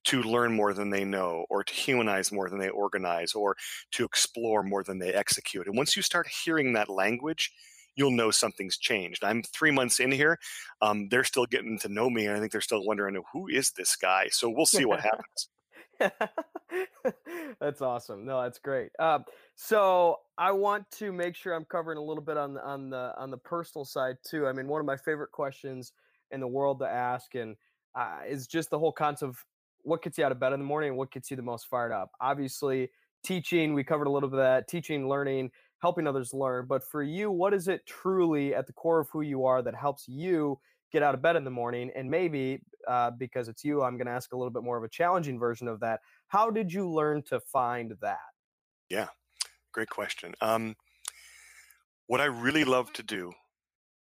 to 0.05 0.21
learn 0.21 0.53
more 0.53 0.73
than 0.73 0.91
they 0.91 1.03
know 1.03 1.45
or 1.49 1.63
to 1.63 1.73
humanize 1.73 2.31
more 2.31 2.49
than 2.49 2.59
they 2.59 2.69
organize 2.69 3.33
or 3.33 3.55
to 3.91 4.05
explore 4.05 4.61
more 4.61 4.83
than 4.83 4.99
they 4.99 5.11
execute? 5.11 5.65
And 5.65 5.75
once 5.75 5.95
you 5.95 6.03
start 6.03 6.27
hearing 6.27 6.73
that 6.73 6.89
language 6.89 7.51
you'll 7.97 8.11
know 8.11 8.29
something's 8.29 8.77
changed. 8.77 9.23
I'm 9.23 9.41
three 9.41 9.71
months 9.71 9.99
in 9.99 10.11
here 10.11 10.37
um, 10.81 11.07
they're 11.09 11.23
still 11.23 11.45
getting 11.45 11.79
to 11.79 11.89
know 11.89 12.09
me 12.09 12.25
and 12.25 12.35
i 12.35 12.39
think 12.39 12.51
they're 12.51 12.61
still 12.61 12.85
wondering 12.85 13.21
who 13.33 13.47
is 13.47 13.71
this 13.71 13.95
guy? 13.95 14.27
So 14.31 14.49
we'll 14.49 14.65
see 14.65 14.85
what 14.85 14.99
happens 15.11 15.49
that's 17.59 17.81
awesome. 17.81 18.25
No, 18.25 18.41
that's 18.41 18.59
great. 18.59 18.89
Uh, 18.99 19.19
so 19.55 20.19
I 20.37 20.51
want 20.51 20.89
to 20.91 21.11
make 21.11 21.35
sure 21.35 21.53
I'm 21.53 21.65
covering 21.65 21.97
a 21.97 22.03
little 22.03 22.23
bit 22.23 22.37
on 22.37 22.53
the 22.53 22.63
on 22.63 22.89
the 22.89 23.13
on 23.17 23.31
the 23.31 23.37
personal 23.37 23.85
side 23.85 24.17
too. 24.23 24.47
I 24.47 24.53
mean, 24.53 24.67
one 24.67 24.79
of 24.79 24.85
my 24.85 24.97
favorite 24.97 25.31
questions 25.31 25.93
in 26.31 26.39
the 26.39 26.47
world 26.47 26.79
to 26.79 26.85
ask, 26.85 27.35
and 27.35 27.55
uh, 27.95 28.19
is 28.27 28.47
just 28.47 28.69
the 28.69 28.79
whole 28.79 28.91
concept 28.91 29.29
of 29.29 29.45
what 29.83 30.01
gets 30.01 30.17
you 30.17 30.25
out 30.25 30.31
of 30.31 30.39
bed 30.39 30.53
in 30.53 30.59
the 30.59 30.65
morning 30.65 30.89
and 30.89 30.97
what 30.97 31.11
gets 31.11 31.29
you 31.29 31.37
the 31.37 31.43
most 31.43 31.67
fired 31.67 31.91
up. 31.91 32.11
Obviously, 32.19 32.89
teaching. 33.23 33.73
We 33.73 33.83
covered 33.83 34.07
a 34.07 34.11
little 34.11 34.29
bit 34.29 34.39
of 34.39 34.45
that. 34.45 34.67
Teaching, 34.67 35.07
learning, 35.07 35.51
helping 35.79 36.07
others 36.07 36.33
learn. 36.33 36.65
But 36.67 36.83
for 36.83 37.03
you, 37.03 37.31
what 37.31 37.53
is 37.53 37.67
it 37.67 37.85
truly 37.85 38.53
at 38.55 38.67
the 38.67 38.73
core 38.73 38.99
of 38.99 39.09
who 39.11 39.21
you 39.21 39.45
are 39.45 39.61
that 39.61 39.75
helps 39.75 40.07
you 40.07 40.59
get 40.91 41.03
out 41.03 41.13
of 41.13 41.21
bed 41.21 41.35
in 41.35 41.43
the 41.43 41.51
morning 41.51 41.91
and 41.95 42.09
maybe 42.09 42.61
uh, 42.87 43.11
because 43.11 43.47
it's 43.47 43.63
you 43.63 43.83
i'm 43.83 43.97
going 43.97 44.07
to 44.07 44.13
ask 44.13 44.33
a 44.33 44.37
little 44.37 44.51
bit 44.51 44.63
more 44.63 44.77
of 44.77 44.83
a 44.83 44.89
challenging 44.89 45.39
version 45.39 45.67
of 45.67 45.79
that. 45.79 45.99
How 46.27 46.49
did 46.49 46.71
you 46.71 46.89
learn 46.89 47.21
to 47.23 47.39
find 47.39 47.93
that? 48.01 48.17
Yeah 48.89 49.07
great 49.73 49.89
question. 49.89 50.33
Um, 50.41 50.75
what 52.07 52.21
i 52.21 52.25
really 52.25 52.63
love 52.63 52.93
to 52.93 53.03
do 53.03 53.31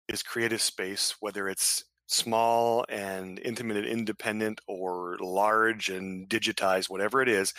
is 0.08 0.22
create 0.22 0.54
a 0.54 0.60
space 0.60 1.16
whether 1.20 1.48
it's 1.50 1.86
small 2.08 2.86
and 2.90 3.40
intimate 3.40 3.78
and 3.78 3.86
independent 3.86 4.62
or 4.68 5.18
large 5.20 5.90
and 5.90 6.30
digitized 6.30 6.90
whatever 6.90 7.22
it 7.22 7.28
is 7.28 7.54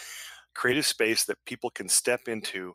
create 0.54 0.76
a 0.76 0.82
space 0.82 1.24
that 1.24 1.36
people 1.46 1.70
can 1.70 1.88
step 1.88 2.26
into 2.26 2.74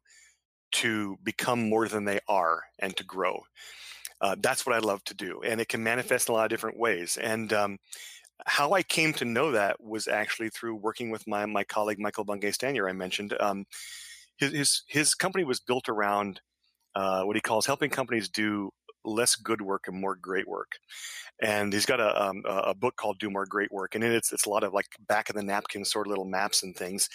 to 0.71 1.17
become 1.23 1.69
more 1.69 1.87
than 1.87 2.05
they 2.05 2.19
are 2.27 2.63
and 2.79 2.95
to 2.97 3.03
grow. 3.03 3.43
Uh, 4.21 4.35
that's 4.39 4.65
what 4.65 4.75
I 4.75 4.79
love 4.79 5.03
to 5.05 5.13
do, 5.13 5.41
and 5.43 5.59
it 5.59 5.67
can 5.67 5.83
manifest 5.83 6.29
in 6.29 6.33
a 6.33 6.35
lot 6.35 6.45
of 6.45 6.49
different 6.49 6.79
ways. 6.79 7.17
And 7.17 7.51
um, 7.51 7.77
how 8.45 8.73
I 8.73 8.83
came 8.83 9.13
to 9.13 9.25
know 9.25 9.51
that 9.51 9.81
was 9.81 10.07
actually 10.07 10.49
through 10.49 10.75
working 10.75 11.09
with 11.09 11.27
my 11.27 11.45
my 11.45 11.63
colleague 11.63 11.99
Michael 11.99 12.25
Bungay 12.25 12.51
Stanier. 12.51 12.89
I 12.89 12.93
mentioned 12.93 13.35
um, 13.39 13.65
his, 14.37 14.51
his 14.51 14.83
his 14.87 15.15
company 15.15 15.43
was 15.43 15.59
built 15.59 15.89
around 15.89 16.41
uh, 16.95 17.23
what 17.23 17.35
he 17.35 17.41
calls 17.41 17.65
helping 17.65 17.89
companies 17.89 18.29
do 18.29 18.71
less 19.05 19.35
good 19.35 19.61
work 19.61 19.83
and 19.87 19.99
more 19.99 20.15
great 20.15 20.47
work. 20.47 20.77
And 21.41 21.73
he's 21.73 21.85
got 21.85 21.99
a, 21.99 22.23
um, 22.23 22.43
a 22.45 22.73
book 22.73 22.95
called 22.95 23.19
Do 23.19 23.29
More 23.29 23.45
Great 23.45 23.71
Work, 23.71 23.95
and 23.95 24.03
it's 24.03 24.31
it's 24.31 24.45
a 24.45 24.49
lot 24.49 24.63
of 24.63 24.73
like 24.73 24.87
back 25.07 25.29
of 25.29 25.35
the 25.35 25.43
napkin 25.43 25.85
sort 25.85 26.07
of 26.07 26.11
little 26.11 26.25
maps 26.25 26.63
and 26.63 26.75
things. 26.75 27.09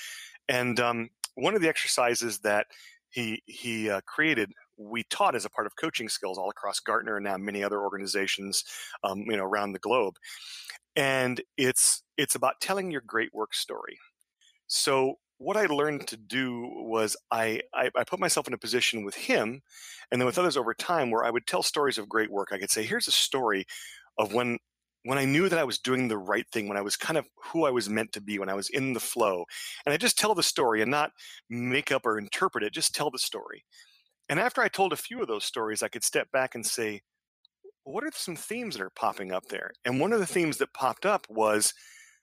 And 0.49 0.79
um, 0.81 1.11
one 1.35 1.55
of 1.55 1.62
the 1.62 1.68
exercises 1.68 2.41
that 2.41 2.66
he 3.11 3.43
he 3.47 3.91
uh, 3.91 4.01
created 4.07 4.53
we 4.79 5.03
taught 5.05 5.35
as 5.35 5.45
a 5.45 5.51
part 5.51 5.66
of 5.66 5.74
coaching 5.76 6.09
skills 6.09 6.39
all 6.39 6.51
across 6.51 6.81
Gartner 6.81 7.16
and 7.16 7.24
now 7.24 7.37
many 7.37 7.64
other 7.64 7.81
organizations, 7.81 8.64
um, 9.03 9.22
you 9.22 9.37
know, 9.37 9.45
around 9.45 9.72
the 9.72 9.79
globe. 9.81 10.14
And 10.99 11.42
it's 11.59 12.05
it's 12.18 12.36
about 12.36 12.61
telling 12.61 12.92
your 12.92 13.03
great 13.03 13.34
work 13.34 13.55
story. 13.55 13.99
So 14.68 15.16
what 15.38 15.57
I 15.57 15.66
learned 15.66 16.09
to 16.09 16.16
do 16.16 16.68
was 16.74 17.16
I, 17.30 17.62
I, 17.74 17.90
I 17.96 18.05
put 18.05 18.20
myself 18.20 18.49
in 18.49 18.55
a 18.55 18.59
position 18.59 19.05
with 19.05 19.14
him, 19.14 19.62
and 20.11 20.20
then 20.20 20.26
with 20.26 20.38
others 20.38 20.57
over 20.57 20.74
time, 20.74 21.11
where 21.11 21.24
I 21.24 21.30
would 21.30 21.46
tell 21.46 21.62
stories 21.62 21.99
of 21.99 22.09
great 22.09 22.30
work. 22.30 22.51
I 22.53 22.59
could 22.59 22.70
say, 22.70 22.84
"Here's 22.84 23.09
a 23.09 23.12
story 23.12 23.66
of 24.18 24.34
when 24.34 24.59
when 25.05 25.18
I 25.18 25.24
knew 25.26 25.49
that 25.49 25.59
I 25.59 25.64
was 25.64 25.78
doing 25.78 26.09
the 26.09 26.18
right 26.18 26.46
thing, 26.53 26.68
when 26.68 26.76
I 26.78 26.82
was 26.82 26.96
kind 26.96 27.18
of 27.18 27.26
who 27.36 27.66
I 27.66 27.70
was 27.70 27.88
meant 27.88 28.12
to 28.14 28.20
be, 28.22 28.38
when 28.38 28.51
I 28.51 28.55
was 28.55 28.68
in 28.70 28.92
the 28.94 29.01
flow. 29.01 29.46
And 29.86 29.92
I 29.92 29.96
just 29.96 30.18
tell 30.18 30.34
the 30.34 30.42
story 30.42 30.82
and 30.82 30.90
not 30.90 31.12
make 31.51 31.92
up 31.92 32.07
or 32.07 32.18
interpret 32.18 32.64
it, 32.64 32.74
just 32.74 32.94
tell 32.94 33.11
the 33.11 33.18
story. 33.18 33.64
And 34.28 34.40
after 34.40 34.62
I 34.62 34.68
told 34.68 34.92
a 34.92 34.96
few 34.96 35.20
of 35.22 35.28
those 35.28 35.44
stories, 35.44 35.82
I 35.82 35.88
could 35.88 36.05
step 36.05 36.30
back 36.32 36.55
and 36.55 36.64
say, 36.66 37.03
what 37.89 38.05
are 38.05 38.11
some 38.12 38.36
themes 38.36 38.76
that 38.76 38.84
are 38.84 38.91
popping 38.91 39.32
up 39.32 39.47
there? 39.47 39.72
And 39.84 39.99
one 39.99 40.12
of 40.12 40.20
the 40.20 40.26
themes 40.26 40.59
that 40.59 40.74
popped 40.74 41.07
up 41.07 41.26
was 41.28 41.72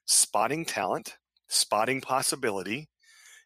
spotting 0.06 0.64
talent, 0.64 1.18
spotting 1.48 2.02
possibility 2.02 2.88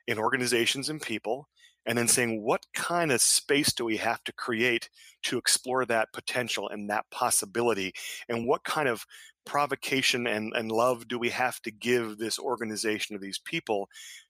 in 0.06 0.20
organizations 0.20 0.90
and 0.90 1.02
people, 1.02 1.48
and 1.86 1.98
then 1.98 2.10
saying, 2.10 2.44
what 2.44 2.66
kind 2.74 3.12
of 3.12 3.22
space 3.22 3.72
do 3.74 3.86
we 3.86 3.98
have 3.98 4.22
to 4.26 4.34
create 4.34 4.90
to 5.24 5.38
explore 5.38 5.86
that 5.86 6.10
potential 6.14 6.68
and 6.68 6.90
that 6.90 7.06
possibility? 7.10 7.94
And 8.28 8.46
what 8.46 8.66
kind 8.66 8.90
of 8.90 9.06
provocation 9.46 10.28
and, 10.28 10.52
and 10.56 10.72
love 10.72 11.08
do 11.08 11.18
we 11.18 11.30
have 11.30 11.62
to 11.62 11.72
give 11.72 12.18
this 12.18 12.38
organization 12.38 13.16
or 13.16 13.20
these 13.20 13.40
people 13.40 13.88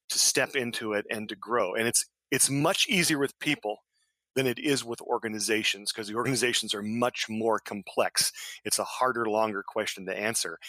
to 0.09 0.19
step 0.19 0.55
into 0.55 0.93
it 0.93 1.05
and 1.09 1.27
to 1.27 1.35
grow? 1.35 1.73
And 1.73 1.87
it's 1.87 2.05
it's 2.31 2.49
much 2.51 2.85
easier 2.87 3.17
with 3.17 3.37
people 3.39 3.77
than 4.35 4.47
it 4.47 4.59
is 4.59 4.85
with 4.85 5.01
organizations 5.01 5.91
because 5.91 6.07
the 6.07 6.15
organizations 6.15 6.73
are 6.73 6.83
much 6.83 7.27
more 7.29 7.59
complex. 7.59 8.31
It's 8.63 8.79
a 8.79 8.83
harder, 8.83 9.25
longer 9.25 9.63
question 9.67 10.05
to 10.05 10.17
answer. 10.17 10.59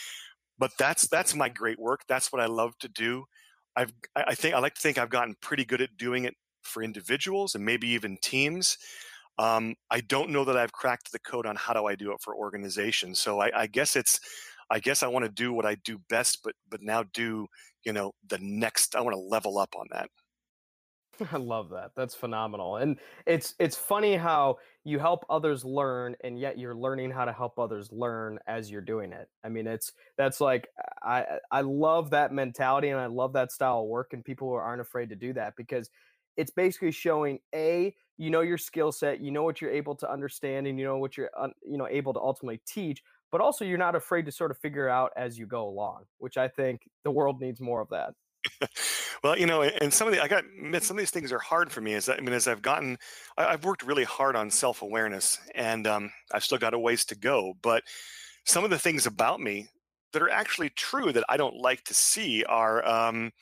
But 0.58 0.72
that's 0.78 1.08
that's 1.08 1.34
my 1.34 1.48
great 1.48 1.78
work. 1.78 2.02
That's 2.08 2.32
what 2.32 2.42
I 2.42 2.46
love 2.46 2.76
to 2.80 2.88
do. 2.88 3.24
I've 3.76 3.92
I 4.16 4.34
think 4.34 4.54
I 4.54 4.58
like 4.58 4.74
to 4.74 4.80
think 4.80 4.98
I've 4.98 5.10
gotten 5.10 5.36
pretty 5.40 5.64
good 5.64 5.80
at 5.80 5.96
doing 5.96 6.24
it 6.24 6.34
for 6.62 6.82
individuals 6.82 7.54
and 7.54 7.64
maybe 7.64 7.88
even 7.88 8.18
teams. 8.22 8.76
Um, 9.38 9.74
I 9.90 10.00
don't 10.02 10.30
know 10.30 10.44
that 10.44 10.56
I've 10.56 10.72
cracked 10.72 11.12
the 11.12 11.18
code 11.20 11.46
on 11.46 11.56
how 11.56 11.72
do 11.72 11.86
I 11.86 11.94
do 11.94 12.12
it 12.12 12.20
for 12.20 12.34
organizations. 12.34 13.20
So 13.20 13.40
I, 13.40 13.62
I 13.62 13.66
guess 13.66 13.96
it's 13.96 14.20
I 14.70 14.80
guess 14.80 15.02
I 15.02 15.08
want 15.08 15.24
to 15.24 15.30
do 15.30 15.52
what 15.52 15.66
I 15.66 15.76
do 15.76 15.98
best, 16.08 16.40
but 16.44 16.54
but 16.68 16.82
now 16.82 17.04
do 17.14 17.46
you 17.84 17.92
know 17.92 18.12
the 18.28 18.38
next. 18.40 18.94
I 18.94 19.00
want 19.00 19.14
to 19.14 19.20
level 19.20 19.58
up 19.58 19.74
on 19.78 19.86
that. 19.92 20.10
I 21.32 21.36
love 21.36 21.70
that. 21.70 21.92
That's 21.94 22.14
phenomenal. 22.14 22.76
And 22.76 22.98
it's 23.26 23.54
it's 23.58 23.76
funny 23.76 24.16
how 24.16 24.58
you 24.84 24.98
help 24.98 25.24
others 25.28 25.64
learn 25.64 26.16
and 26.24 26.38
yet 26.38 26.58
you're 26.58 26.74
learning 26.74 27.10
how 27.10 27.24
to 27.24 27.32
help 27.32 27.58
others 27.58 27.90
learn 27.92 28.38
as 28.46 28.70
you're 28.70 28.80
doing 28.80 29.12
it. 29.12 29.28
I 29.44 29.48
mean, 29.48 29.66
it's 29.66 29.92
that's 30.16 30.40
like 30.40 30.68
I 31.02 31.38
I 31.50 31.60
love 31.62 32.10
that 32.10 32.32
mentality 32.32 32.88
and 32.88 33.00
I 33.00 33.06
love 33.06 33.32
that 33.34 33.52
style 33.52 33.80
of 33.80 33.86
work 33.88 34.12
and 34.12 34.24
people 34.24 34.48
who 34.48 34.54
aren't 34.54 34.80
afraid 34.80 35.10
to 35.10 35.16
do 35.16 35.32
that 35.34 35.54
because 35.56 35.90
it's 36.36 36.50
basically 36.50 36.92
showing 36.92 37.40
a 37.54 37.94
you 38.16 38.30
know 38.30 38.40
your 38.40 38.58
skill 38.58 38.92
set, 38.92 39.20
you 39.20 39.30
know 39.30 39.42
what 39.42 39.60
you're 39.60 39.70
able 39.70 39.94
to 39.96 40.10
understand 40.10 40.66
and 40.66 40.78
you 40.78 40.84
know 40.84 40.98
what 40.98 41.16
you're 41.16 41.30
you 41.62 41.76
know 41.76 41.88
able 41.88 42.14
to 42.14 42.20
ultimately 42.20 42.60
teach, 42.66 43.02
but 43.30 43.40
also 43.40 43.64
you're 43.64 43.78
not 43.78 43.94
afraid 43.94 44.24
to 44.26 44.32
sort 44.32 44.50
of 44.50 44.58
figure 44.58 44.88
out 44.88 45.12
as 45.16 45.38
you 45.38 45.46
go 45.46 45.68
along, 45.68 46.04
which 46.18 46.36
I 46.38 46.48
think 46.48 46.88
the 47.04 47.10
world 47.10 47.40
needs 47.40 47.60
more 47.60 47.80
of 47.82 47.88
that. 47.90 48.14
well, 49.22 49.38
you 49.38 49.46
know, 49.46 49.62
and 49.62 49.92
some 49.92 50.08
of 50.08 50.14
the 50.14 50.22
I 50.22 50.28
got 50.28 50.44
some 50.82 50.96
of 50.96 50.98
these 50.98 51.10
things 51.10 51.32
are 51.32 51.38
hard 51.38 51.70
for 51.70 51.80
me. 51.80 51.94
As 51.94 52.08
I 52.08 52.18
mean, 52.20 52.32
as 52.32 52.48
I've 52.48 52.62
gotten, 52.62 52.98
I, 53.36 53.52
have 53.52 53.64
worked 53.64 53.82
really 53.82 54.04
hard 54.04 54.36
on 54.36 54.50
self 54.50 54.82
awareness, 54.82 55.38
and 55.54 55.86
um, 55.86 56.12
I've 56.32 56.44
still 56.44 56.58
got 56.58 56.74
a 56.74 56.78
ways 56.78 57.04
to 57.06 57.14
go. 57.14 57.54
But 57.62 57.84
some 58.44 58.64
of 58.64 58.70
the 58.70 58.78
things 58.78 59.06
about 59.06 59.40
me 59.40 59.68
that 60.12 60.22
are 60.22 60.30
actually 60.30 60.70
true 60.70 61.12
that 61.12 61.24
I 61.28 61.36
don't 61.36 61.56
like 61.56 61.84
to 61.84 61.94
see 61.94 62.44
are. 62.44 62.86
Um, 62.86 63.32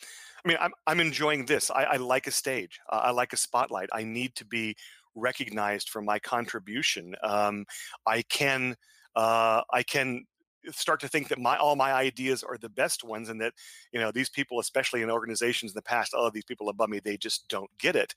I 0.45 0.49
mean, 0.49 0.59
I'm 0.61 0.73
I'm 0.87 1.01
enjoying 1.01 1.47
this. 1.47 1.71
I, 1.71 1.85
I 1.85 1.97
like 1.97 2.27
a 2.27 2.33
stage. 2.33 2.81
Uh, 2.89 3.01
I 3.05 3.11
like 3.11 3.33
a 3.33 3.37
spotlight. 3.37 3.89
I 3.93 4.05
need 4.05 4.35
to 4.37 4.45
be 4.45 4.77
recognized 5.15 5.91
for 5.91 6.01
my 6.01 6.19
contribution. 6.19 7.15
Um, 7.23 7.67
I 8.07 8.23
can 8.23 8.77
uh, 9.17 9.63
I 9.73 9.83
can 9.83 10.25
start 10.71 11.01
to 11.01 11.09
think 11.09 11.29
that 11.29 11.39
my 11.39 11.57
all 11.57 11.77
my 11.77 11.93
ideas 11.93 12.43
are 12.43 12.59
the 12.59 12.69
best 12.69 13.05
ones 13.05 13.29
and 13.29 13.41
that 13.41 13.53
you 13.93 14.01
know 14.01 14.11
these 14.11 14.29
people 14.29 14.61
especially 14.61 15.03
in 15.03 15.11
organizations 15.11 15.73
in 15.73 15.77
the 15.77 15.83
past 15.83 16.15
all 16.15 16.27
of 16.27 16.33
these 16.33 16.45
people 16.45 16.69
above 16.69 16.89
me 16.89 17.01
they 17.01 17.17
just 17.17 17.49
don't 17.49 17.71
get 17.79 17.97
it. 17.97 18.15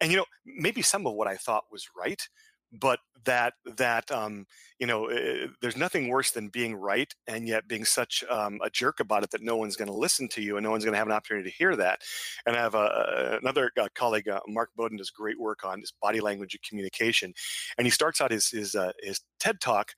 And 0.00 0.10
you 0.10 0.16
know 0.16 0.26
maybe 0.44 0.82
some 0.82 1.06
of 1.06 1.14
what 1.14 1.28
i 1.28 1.36
thought 1.36 1.64
was 1.70 1.88
right 1.96 2.26
but 2.72 3.00
that 3.24 3.54
that 3.76 4.10
um, 4.10 4.46
you 4.78 4.86
know 4.86 5.10
uh, 5.10 5.48
there's 5.60 5.76
nothing 5.76 6.08
worse 6.08 6.30
than 6.30 6.48
being 6.48 6.74
right 6.74 7.12
and 7.26 7.46
yet 7.46 7.68
being 7.68 7.84
such 7.84 8.24
um, 8.30 8.58
a 8.62 8.70
jerk 8.70 9.00
about 9.00 9.22
it 9.22 9.30
that 9.30 9.42
no 9.42 9.56
one's 9.56 9.76
going 9.76 9.90
to 9.90 9.94
listen 9.94 10.28
to 10.28 10.40
you 10.40 10.56
and 10.56 10.64
no 10.64 10.70
one's 10.70 10.84
going 10.84 10.92
to 10.92 10.98
have 10.98 11.06
an 11.06 11.12
opportunity 11.12 11.50
to 11.50 11.56
hear 11.56 11.76
that. 11.76 12.00
And 12.46 12.56
i 12.56 12.60
have 12.60 12.74
a, 12.74 13.38
another 13.42 13.70
uh, 13.78 13.88
colleague 13.94 14.28
uh, 14.28 14.40
mark 14.48 14.70
bowden 14.76 14.96
does 14.96 15.10
great 15.10 15.38
work 15.38 15.64
on 15.64 15.80
his 15.80 15.92
body 16.00 16.20
language 16.20 16.54
and 16.54 16.62
communication. 16.62 17.34
And 17.76 17.86
he 17.86 17.90
starts 17.90 18.20
out 18.20 18.30
his 18.30 18.48
his, 18.48 18.74
uh, 18.74 18.92
his 19.02 19.20
ted 19.38 19.60
talk 19.60 19.92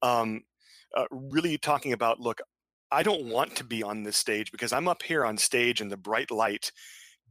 um, 0.00 0.42
uh, 0.96 1.06
really 1.10 1.58
talking 1.58 1.92
about 1.92 2.20
look, 2.20 2.40
I 2.90 3.02
don't 3.02 3.24
want 3.24 3.56
to 3.56 3.64
be 3.64 3.82
on 3.82 4.02
this 4.02 4.16
stage 4.16 4.52
because 4.52 4.72
I'm 4.72 4.88
up 4.88 5.02
here 5.02 5.24
on 5.24 5.38
stage 5.38 5.80
in 5.80 5.88
the 5.88 5.96
bright 5.96 6.30
light 6.30 6.70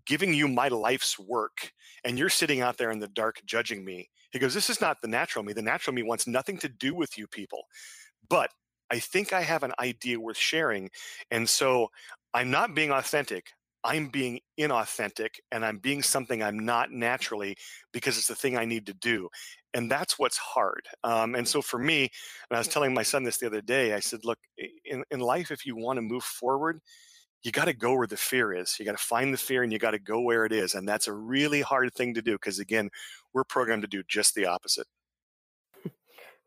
giving 0.05 0.33
you 0.33 0.47
my 0.47 0.67
life's 0.67 1.19
work 1.19 1.71
and 2.03 2.17
you're 2.17 2.29
sitting 2.29 2.61
out 2.61 2.77
there 2.77 2.91
in 2.91 2.99
the 2.99 3.07
dark 3.07 3.41
judging 3.45 3.85
me. 3.85 4.09
He 4.31 4.39
goes, 4.39 4.53
This 4.53 4.69
is 4.69 4.81
not 4.81 5.01
the 5.01 5.07
natural 5.07 5.43
me. 5.45 5.53
The 5.53 5.61
natural 5.61 5.93
me 5.93 6.03
wants 6.03 6.27
nothing 6.27 6.57
to 6.59 6.69
do 6.69 6.95
with 6.95 7.17
you 7.17 7.27
people. 7.27 7.63
But 8.29 8.49
I 8.89 8.99
think 8.99 9.33
I 9.33 9.41
have 9.41 9.63
an 9.63 9.73
idea 9.79 10.19
worth 10.19 10.37
sharing. 10.37 10.89
And 11.29 11.47
so 11.47 11.89
I'm 12.33 12.49
not 12.49 12.75
being 12.75 12.91
authentic. 12.91 13.51
I'm 13.83 14.09
being 14.09 14.39
inauthentic 14.59 15.39
and 15.51 15.65
I'm 15.65 15.79
being 15.79 16.03
something 16.03 16.43
I'm 16.43 16.59
not 16.59 16.91
naturally 16.91 17.55
because 17.91 18.17
it's 18.17 18.27
the 18.27 18.35
thing 18.35 18.57
I 18.57 18.65
need 18.65 18.85
to 18.87 18.93
do. 18.93 19.29
And 19.73 19.89
that's 19.89 20.19
what's 20.19 20.37
hard. 20.37 20.85
Um, 21.03 21.35
and 21.35 21.47
so 21.47 21.61
for 21.61 21.79
me, 21.79 22.01
and 22.49 22.57
I 22.57 22.59
was 22.59 22.67
telling 22.67 22.93
my 22.93 23.03
son 23.03 23.23
this 23.23 23.37
the 23.37 23.47
other 23.47 23.61
day, 23.61 23.93
I 23.93 23.99
said, 23.99 24.19
look, 24.23 24.39
in, 24.85 25.03
in 25.09 25.19
life, 25.19 25.49
if 25.51 25.65
you 25.65 25.75
want 25.75 25.97
to 25.97 26.01
move 26.01 26.23
forward, 26.23 26.79
you 27.43 27.51
got 27.51 27.65
to 27.65 27.73
go 27.73 27.95
where 27.95 28.07
the 28.07 28.17
fear 28.17 28.53
is. 28.53 28.75
You 28.79 28.85
got 28.85 28.97
to 28.97 29.03
find 29.03 29.33
the 29.33 29.37
fear 29.37 29.63
and 29.63 29.73
you 29.73 29.79
got 29.79 29.91
to 29.91 29.99
go 29.99 30.21
where 30.21 30.45
it 30.45 30.51
is. 30.51 30.75
And 30.75 30.87
that's 30.87 31.07
a 31.07 31.13
really 31.13 31.61
hard 31.61 31.93
thing 31.95 32.13
to 32.13 32.21
do 32.21 32.33
because, 32.33 32.59
again, 32.59 32.89
we're 33.33 33.43
programmed 33.43 33.81
to 33.81 33.87
do 33.87 34.03
just 34.07 34.35
the 34.35 34.45
opposite. 34.45 34.85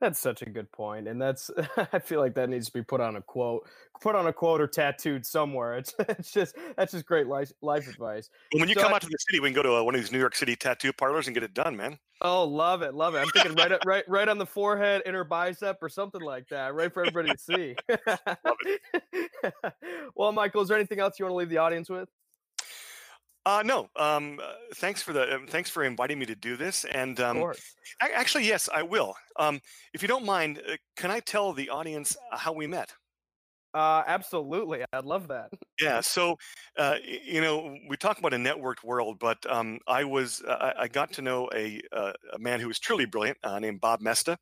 That's 0.01 0.19
such 0.19 0.43
a 0.43 0.51
good 0.51 0.71
point, 0.73 1.07
and 1.09 1.23
that's 1.23 1.51
I 1.93 1.99
feel 1.99 2.21
like 2.21 2.35
that 2.35 2.51
needs 2.51 2.67
to 2.67 2.73
be 2.73 2.83
put 2.83 3.01
on 3.01 3.17
a 3.17 3.23
quote, 3.23 3.67
put 4.03 4.15
on 4.15 4.27
a 4.27 4.33
quote 4.33 4.61
or 4.61 4.67
tattooed 4.67 5.25
somewhere. 5.25 5.79
It's 5.79 5.95
it's 6.01 6.33
just 6.33 6.57
that's 6.77 6.93
just 6.93 7.07
great 7.07 7.27
life 7.27 7.53
life 7.63 7.89
advice. 7.89 8.29
When 8.53 8.69
you 8.69 8.75
so 8.75 8.83
come 8.83 8.93
I, 8.93 8.97
out 8.97 9.03
to 9.03 9.09
the 9.09 9.19
city, 9.19 9.41
we 9.41 9.49
can 9.49 9.55
go 9.55 9.63
to 9.63 9.75
uh, 9.75 9.83
one 9.83 9.95
of 9.95 10.01
these 10.01 10.11
New 10.11 10.19
York 10.19 10.35
City 10.35 10.57
tattoo 10.57 10.93
parlors 10.93 11.27
and 11.27 11.35
get 11.35 11.43
it 11.43 11.55
done, 11.55 11.77
man. 11.77 11.99
Oh, 12.21 12.45
love 12.45 12.83
it, 12.83 12.95
love 12.95 13.15
it. 13.15 13.19
I'm 13.19 13.29
thinking 13.29 13.55
right 13.55 13.73
right 13.87 14.05
right 14.09 14.29
on 14.29 14.39
the 14.39 14.47
forehead, 14.47 15.03
inner 15.07 15.25
bicep, 15.25 15.79
or 15.81 15.89
something 15.89 16.23
like 16.23 16.49
that, 16.49 16.75
right 16.75 16.93
for 16.93 17.07
everybody 17.07 17.31
to 17.31 17.39
see. 17.39 17.77
well, 20.17 20.33
Michael, 20.33 20.63
is 20.63 20.69
there 20.69 20.77
anything 20.77 21.01
else 21.01 21.19
you 21.19 21.25
want 21.25 21.33
to 21.33 21.37
leave 21.37 21.51
the 21.51 21.59
audience 21.59 21.89
with? 21.89 22.09
Uh, 23.47 23.63
no. 23.65 23.89
Um, 23.97 24.41
uh, 24.43 24.53
thanks 24.77 25.03
for 25.03 25.13
the 25.13 25.35
um, 25.35 25.47
thanks 25.47 25.69
for 25.69 25.85
inviting 25.85 26.19
me 26.19 26.27
to 26.27 26.35
do 26.35 26.57
this. 26.57 26.85
And 26.85 27.21
um, 27.21 27.53
actually, 28.01 28.47
yes, 28.47 28.69
I 28.73 28.83
will. 28.83 29.15
Um, 29.37 29.61
if 29.93 30.01
you 30.01 30.09
don't 30.09 30.25
mind, 30.25 30.63
uh, 30.67 30.77
can 30.97 31.11
I 31.11 31.21
tell 31.21 31.53
the 31.53 31.69
audience 31.69 32.17
uh, 32.33 32.39
how 32.39 32.53
we 32.53 32.67
met? 32.67 32.93
Uh, 33.75 34.05
absolutely, 34.07 34.85
I'd 34.93 35.05
love 35.05 35.29
that. 35.29 35.51
Yeah. 35.83 36.01
So, 36.01 36.39
uh, 36.79 36.97
you 37.05 37.41
know, 37.41 37.77
we 37.89 37.97
talk 37.97 38.21
about 38.21 38.33
a 38.33 38.37
networked 38.37 38.85
world, 38.85 39.19
but 39.19 39.45
um, 39.51 39.81
I 39.89 40.05
was 40.05 40.43
uh, 40.43 40.73
I 40.79 40.87
got 40.87 41.13
to 41.15 41.23
know 41.23 41.51
a 41.53 41.81
uh, 41.93 42.13
a 42.33 42.39
man 42.39 42.61
who 42.61 42.69
was 42.69 42.79
truly 42.79 43.05
brilliant 43.05 43.39
uh, 43.43 43.59
named 43.59 43.81
Bob 43.81 44.01
Moesta, 44.01 44.39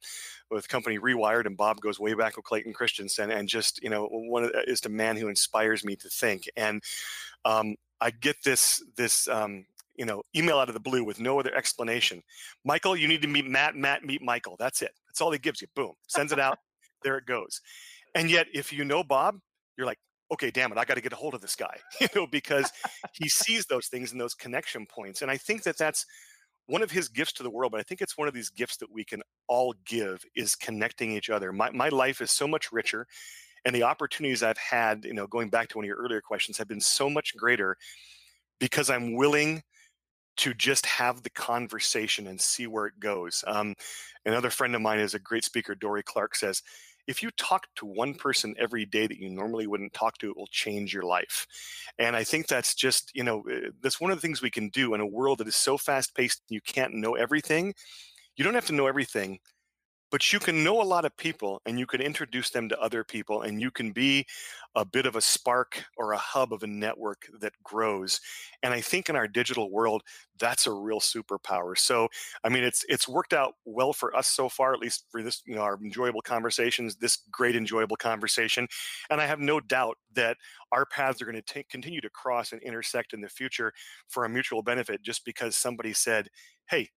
with 0.50 0.68
company 0.68 0.98
Rewired, 0.98 1.46
and 1.46 1.56
Bob 1.56 1.80
goes 1.80 1.98
way 1.98 2.12
back 2.12 2.36
with 2.36 2.44
Clayton 2.44 2.74
Christensen, 2.74 3.30
and 3.30 3.48
just 3.48 3.82
you 3.82 3.88
know, 3.88 4.06
one 4.10 4.44
of 4.44 4.50
is 4.66 4.82
the 4.82 4.90
man 4.90 5.16
who 5.16 5.28
inspires 5.28 5.82
me 5.82 5.96
to 5.96 6.10
think. 6.10 6.50
And 6.54 6.82
um, 7.44 7.76
I 8.00 8.10
get 8.10 8.36
this 8.44 8.82
this 8.96 9.28
um, 9.28 9.64
you 9.96 10.04
know 10.04 10.22
email 10.36 10.58
out 10.58 10.68
of 10.68 10.74
the 10.74 10.80
blue 10.80 11.04
with 11.04 11.20
no 11.20 11.38
other 11.38 11.54
explanation. 11.54 12.22
Michael, 12.64 12.96
you 12.96 13.08
need 13.08 13.22
to 13.22 13.28
meet 13.28 13.46
Matt. 13.46 13.76
Matt, 13.76 14.04
meet 14.04 14.22
Michael. 14.22 14.56
That's 14.58 14.82
it. 14.82 14.92
That's 15.06 15.20
all 15.20 15.32
he 15.32 15.38
gives 15.38 15.60
you. 15.60 15.68
Boom, 15.74 15.92
sends 16.08 16.32
it 16.32 16.38
out. 16.38 16.58
there 17.04 17.18
it 17.18 17.26
goes. 17.26 17.60
And 18.14 18.30
yet, 18.30 18.46
if 18.52 18.72
you 18.72 18.84
know 18.84 19.02
Bob, 19.02 19.38
you're 19.76 19.86
like, 19.86 19.98
okay, 20.32 20.50
damn 20.50 20.72
it, 20.72 20.78
I 20.78 20.84
got 20.84 20.94
to 20.94 21.00
get 21.00 21.12
a 21.12 21.16
hold 21.16 21.34
of 21.34 21.40
this 21.40 21.56
guy, 21.56 21.76
you 22.00 22.08
know, 22.14 22.26
because 22.26 22.70
he 23.12 23.28
sees 23.28 23.66
those 23.66 23.86
things 23.86 24.12
and 24.12 24.20
those 24.20 24.34
connection 24.34 24.86
points. 24.86 25.22
And 25.22 25.30
I 25.30 25.36
think 25.36 25.62
that 25.64 25.78
that's 25.78 26.06
one 26.66 26.82
of 26.82 26.90
his 26.90 27.08
gifts 27.08 27.32
to 27.34 27.42
the 27.42 27.50
world, 27.50 27.72
but 27.72 27.80
I 27.80 27.82
think 27.82 28.00
it's 28.00 28.16
one 28.16 28.28
of 28.28 28.34
these 28.34 28.48
gifts 28.48 28.76
that 28.78 28.90
we 28.90 29.04
can 29.04 29.22
all 29.48 29.74
give 29.84 30.22
is 30.34 30.54
connecting 30.54 31.12
each 31.12 31.28
other. 31.28 31.52
My, 31.52 31.70
my 31.70 31.88
life 31.88 32.20
is 32.20 32.30
so 32.30 32.46
much 32.46 32.72
richer 32.72 33.06
and 33.64 33.74
the 33.74 33.84
opportunities 33.84 34.42
I've 34.42 34.58
had, 34.58 35.04
you 35.04 35.14
know, 35.14 35.26
going 35.26 35.48
back 35.48 35.68
to 35.68 35.78
one 35.78 35.84
of 35.84 35.88
your 35.88 35.98
earlier 35.98 36.20
questions 36.20 36.58
have 36.58 36.68
been 36.68 36.80
so 36.80 37.08
much 37.08 37.36
greater 37.36 37.76
because 38.58 38.90
I'm 38.90 39.14
willing 39.14 39.62
to 40.38 40.54
just 40.54 40.86
have 40.86 41.22
the 41.22 41.30
conversation 41.30 42.26
and 42.26 42.40
see 42.40 42.66
where 42.66 42.86
it 42.86 42.98
goes. 42.98 43.44
Um, 43.46 43.74
another 44.24 44.50
friend 44.50 44.74
of 44.74 44.80
mine 44.80 44.98
is 44.98 45.14
a 45.14 45.18
great 45.18 45.44
speaker, 45.44 45.74
Dorie 45.74 46.02
Clark 46.02 46.34
says, 46.34 46.62
if 47.06 47.22
you 47.22 47.30
talk 47.32 47.66
to 47.76 47.86
one 47.86 48.14
person 48.14 48.54
every 48.58 48.84
day 48.84 49.06
that 49.06 49.18
you 49.18 49.28
normally 49.28 49.66
wouldn't 49.66 49.92
talk 49.92 50.18
to, 50.18 50.30
it 50.30 50.36
will 50.36 50.46
change 50.46 50.94
your 50.94 51.02
life. 51.02 51.46
And 51.98 52.14
I 52.14 52.24
think 52.24 52.46
that's 52.46 52.74
just, 52.74 53.10
you 53.14 53.24
know, 53.24 53.42
eh, 53.50 53.70
that's 53.82 54.00
one 54.00 54.12
of 54.12 54.16
the 54.16 54.22
things 54.22 54.40
we 54.40 54.50
can 54.50 54.68
do 54.68 54.94
in 54.94 55.00
a 55.00 55.06
world 55.06 55.38
that 55.38 55.48
is 55.48 55.56
so 55.56 55.76
fast 55.76 56.14
paced, 56.14 56.42
you 56.48 56.60
can't 56.60 56.94
know 56.94 57.14
everything. 57.14 57.74
You 58.36 58.44
don't 58.44 58.54
have 58.54 58.66
to 58.66 58.72
know 58.72 58.86
everything, 58.86 59.40
but 60.12 60.30
you 60.30 60.38
can 60.38 60.62
know 60.62 60.80
a 60.80 60.84
lot 60.84 61.06
of 61.06 61.16
people 61.16 61.62
and 61.64 61.78
you 61.78 61.86
can 61.86 62.02
introduce 62.02 62.50
them 62.50 62.68
to 62.68 62.78
other 62.78 63.02
people 63.02 63.42
and 63.42 63.60
you 63.60 63.70
can 63.70 63.90
be 63.90 64.26
a 64.76 64.84
bit 64.84 65.06
of 65.06 65.16
a 65.16 65.20
spark 65.20 65.84
or 65.96 66.12
a 66.12 66.18
hub 66.18 66.52
of 66.52 66.62
a 66.62 66.66
network 66.66 67.22
that 67.40 67.54
grows 67.64 68.20
and 68.62 68.72
i 68.72 68.80
think 68.80 69.08
in 69.08 69.16
our 69.16 69.26
digital 69.26 69.70
world 69.70 70.02
that's 70.38 70.66
a 70.66 70.72
real 70.72 70.98
superpower. 70.98 71.78
So 71.78 72.08
i 72.44 72.48
mean 72.48 72.62
it's 72.64 72.84
it's 72.88 73.08
worked 73.08 73.32
out 73.32 73.54
well 73.64 73.92
for 73.92 74.14
us 74.14 74.28
so 74.28 74.48
far 74.48 74.74
at 74.74 74.80
least 74.80 75.06
for 75.10 75.22
this 75.22 75.42
you 75.46 75.54
know 75.54 75.62
our 75.62 75.78
enjoyable 75.82 76.20
conversations 76.20 76.96
this 76.96 77.18
great 77.30 77.56
enjoyable 77.56 77.96
conversation 77.96 78.68
and 79.10 79.20
i 79.20 79.26
have 79.26 79.40
no 79.40 79.60
doubt 79.60 79.96
that 80.12 80.36
our 80.72 80.84
paths 80.84 81.22
are 81.22 81.26
going 81.26 81.40
to 81.40 81.64
continue 81.64 82.00
to 82.00 82.10
cross 82.10 82.52
and 82.52 82.60
intersect 82.62 83.14
in 83.14 83.20
the 83.20 83.28
future 83.28 83.72
for 84.08 84.24
a 84.24 84.28
mutual 84.28 84.62
benefit 84.62 85.00
just 85.02 85.24
because 85.24 85.56
somebody 85.56 85.92
said 85.92 86.28
hey 86.68 86.88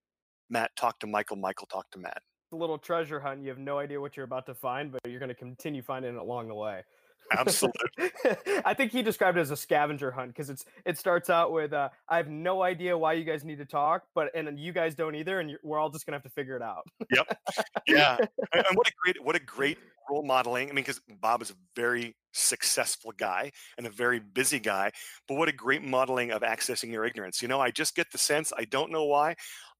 matt 0.49 0.76
talk 0.76 0.99
to 0.99 1.07
michael 1.07 1.38
michael 1.38 1.68
talk 1.68 1.89
to 1.91 1.99
matt 1.99 2.22
little 2.56 2.78
treasure 2.78 3.20
hunt. 3.20 3.41
You 3.41 3.49
have 3.49 3.60
no 3.60 3.78
idea 3.78 3.99
what 3.99 4.18
you're 4.18 4.26
about 4.26 4.45
to 4.47 4.56
find, 4.56 4.91
but 4.91 5.01
you're 5.08 5.20
going 5.20 5.30
to 5.30 5.36
continue 5.36 5.82
finding 5.82 6.16
it 6.16 6.20
along 6.20 6.47
the 6.47 6.56
way. 6.56 6.84
Absolutely. 7.32 7.82
I 8.66 8.74
think 8.74 8.91
he 8.91 9.01
described 9.01 9.38
it 9.38 9.41
as 9.41 9.51
a 9.51 9.58
scavenger 9.58 10.12
hunt 10.12 10.30
because 10.30 10.49
it's 10.49 10.66
it 10.86 10.97
starts 10.97 11.30
out 11.30 11.51
with 11.51 11.74
uh, 11.74 11.89
I 12.08 12.18
have 12.18 12.28
no 12.28 12.62
idea 12.62 12.97
why 12.97 13.14
you 13.14 13.24
guys 13.24 13.43
need 13.43 13.58
to 13.58 13.66
talk, 13.66 14.03
but 14.14 14.36
and 14.36 14.60
you 14.60 14.72
guys 14.72 14.95
don't 14.95 15.16
either, 15.16 15.39
and 15.39 15.58
we're 15.64 15.80
all 15.80 15.89
just 15.89 16.06
gonna 16.06 16.18
have 16.18 16.24
to 16.24 16.30
figure 16.30 16.56
it 16.56 16.62
out. 16.62 16.86
yep. 17.12 17.38
Yeah. 17.88 18.18
And 18.53 18.64
what 18.76 18.88
a 18.88 18.91
great 19.03 19.24
what 19.24 19.36
a 19.36 19.39
great 19.39 19.78
role 20.10 20.24
modeling. 20.24 20.70
I 20.70 20.74
mean, 20.74 20.84
because 20.84 21.01
Bob 21.20 21.41
is 21.41 21.49
a 21.49 21.56
very 21.76 22.16
successful 22.32 23.12
guy 23.18 23.51
and 23.78 23.88
a 23.88 23.89
very 23.89 24.20
busy 24.20 24.60
guy, 24.60 24.91
but 25.28 25.36
what 25.36 25.49
a 25.49 25.51
great 25.51 25.84
modeling 25.84 26.32
of 26.32 26.41
accessing 26.41 26.91
your 26.91 27.06
ignorance. 27.06 27.41
You 27.41 27.47
know, 27.47 27.60
I 27.60 27.72
just 27.72 27.95
get 27.95 28.12
the 28.12 28.18
sense 28.18 28.53
I 28.56 28.66
don't 28.66 28.91
know 28.91 29.06
why. 29.06 29.36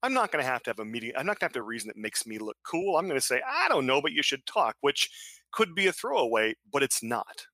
I'm 0.06 0.14
not 0.14 0.30
going 0.30 0.44
to 0.44 0.48
have 0.48 0.62
to 0.62 0.70
have 0.70 0.78
a 0.78 0.84
meeting. 0.84 1.10
I'm 1.18 1.26
not 1.26 1.40
going 1.40 1.50
to 1.50 1.54
have 1.58 1.62
to 1.62 1.62
reason 1.62 1.88
that 1.88 1.96
makes 1.96 2.28
me 2.28 2.38
look 2.38 2.56
cool. 2.62 2.96
I'm 2.96 3.08
going 3.08 3.18
to 3.18 3.26
say, 3.26 3.42
I 3.44 3.66
don't 3.68 3.86
know, 3.86 4.00
but 4.00 4.12
you 4.12 4.22
should 4.22 4.46
talk, 4.46 4.76
which 4.80 5.10
could 5.50 5.74
be 5.74 5.88
a 5.88 5.92
throwaway, 5.92 6.54
but 6.72 6.84
it's 6.84 7.02
not. 7.02 7.44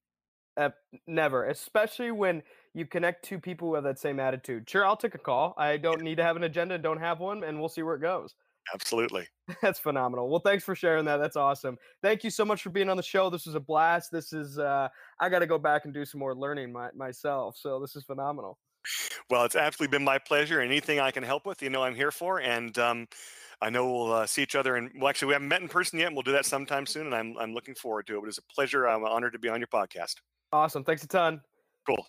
Uh, 0.59 0.69
never, 1.07 1.47
especially 1.47 2.11
when 2.11 2.43
you 2.75 2.85
connect 2.85 3.25
two 3.25 3.39
people 3.39 3.71
with 3.71 3.85
that 3.85 3.99
same 3.99 4.21
attitude. 4.21 4.69
Sure, 4.69 4.85
I'll 4.85 4.99
take 4.99 5.15
a 5.15 5.19
call. 5.19 5.55
I 5.57 5.79
don't 5.79 6.03
need 6.03 6.17
to 6.17 6.23
have 6.23 6.37
an 6.37 6.45
agenda, 6.45 6.77
don't 6.77 7.01
have 7.01 7.21
one, 7.21 7.43
and 7.43 7.59
we'll 7.59 7.71
see 7.71 7.83
where 7.83 7.95
it 7.95 8.03
goes. 8.03 8.35
Absolutely. 8.75 9.27
That's 9.63 9.79
phenomenal. 9.79 10.29
Well, 10.29 10.41
thanks 10.41 10.63
for 10.63 10.75
sharing 10.75 11.07
that. 11.07 11.17
That's 11.17 11.37
awesome. 11.37 11.79
Thank 12.03 12.23
you 12.23 12.29
so 12.29 12.45
much 12.45 12.63
for 12.63 12.69
being 12.69 12.91
on 12.91 12.99
the 12.99 13.03
show. 13.03 13.31
This 13.31 13.47
was 13.47 13.55
a 13.55 13.61
blast. 13.61 14.13
This 14.13 14.35
is 14.35 14.59
uh 14.59 14.89
I 15.19 15.29
got 15.31 15.41
to 15.41 15.47
go 15.47 15.59
back 15.59 15.85
and 15.85 15.93
do 15.93 16.05
some 16.05 16.21
more 16.21 16.35
learning 16.35 16.71
my, 16.71 16.91
myself. 16.95 17.57
So 17.57 17.81
this 17.81 17.97
is 17.97 18.05
phenomenal. 18.05 18.59
Well, 19.31 19.45
it's 19.45 19.57
absolutely 19.57 19.97
been 19.97 20.05
my 20.05 20.19
pleasure. 20.19 20.61
Anything 20.61 21.01
I 21.01 21.11
can 21.11 21.23
help 21.23 21.47
with, 21.47 21.63
you 21.63 21.71
know, 21.71 21.83
I'm 21.83 21.95
here 21.95 22.11
for. 22.11 22.41
And 22.41 22.77
um, 22.79 23.09
I 23.61 23.71
know 23.71 23.91
we'll 23.91 24.13
uh, 24.13 24.27
see 24.27 24.43
each 24.43 24.57
other. 24.57 24.77
And 24.77 24.91
well, 24.97 25.09
actually, 25.09 25.29
we 25.29 25.33
haven't 25.35 25.49
met 25.49 25.63
in 25.63 25.69
person 25.69 25.99
yet. 25.99 26.07
And 26.07 26.17
we'll 26.17 26.23
do 26.23 26.33
that 26.33 26.47
sometime 26.47 26.87
soon. 26.87 27.07
And 27.07 27.15
I'm 27.15 27.37
I'm 27.39 27.55
looking 27.55 27.75
forward 27.75 28.07
to 28.09 28.17
it. 28.17 28.21
But 28.21 28.29
it's 28.29 28.39
a 28.39 28.43
pleasure. 28.43 28.89
I'm 28.89 29.05
honored 29.05 29.33
to 29.33 29.39
be 29.39 29.49
on 29.49 29.61
your 29.61 29.69
podcast. 29.69 30.17
Awesome. 30.53 30.85
Thanks 30.85 31.03
a 31.03 31.09
ton. 31.09 31.41
Cool. 31.87 32.07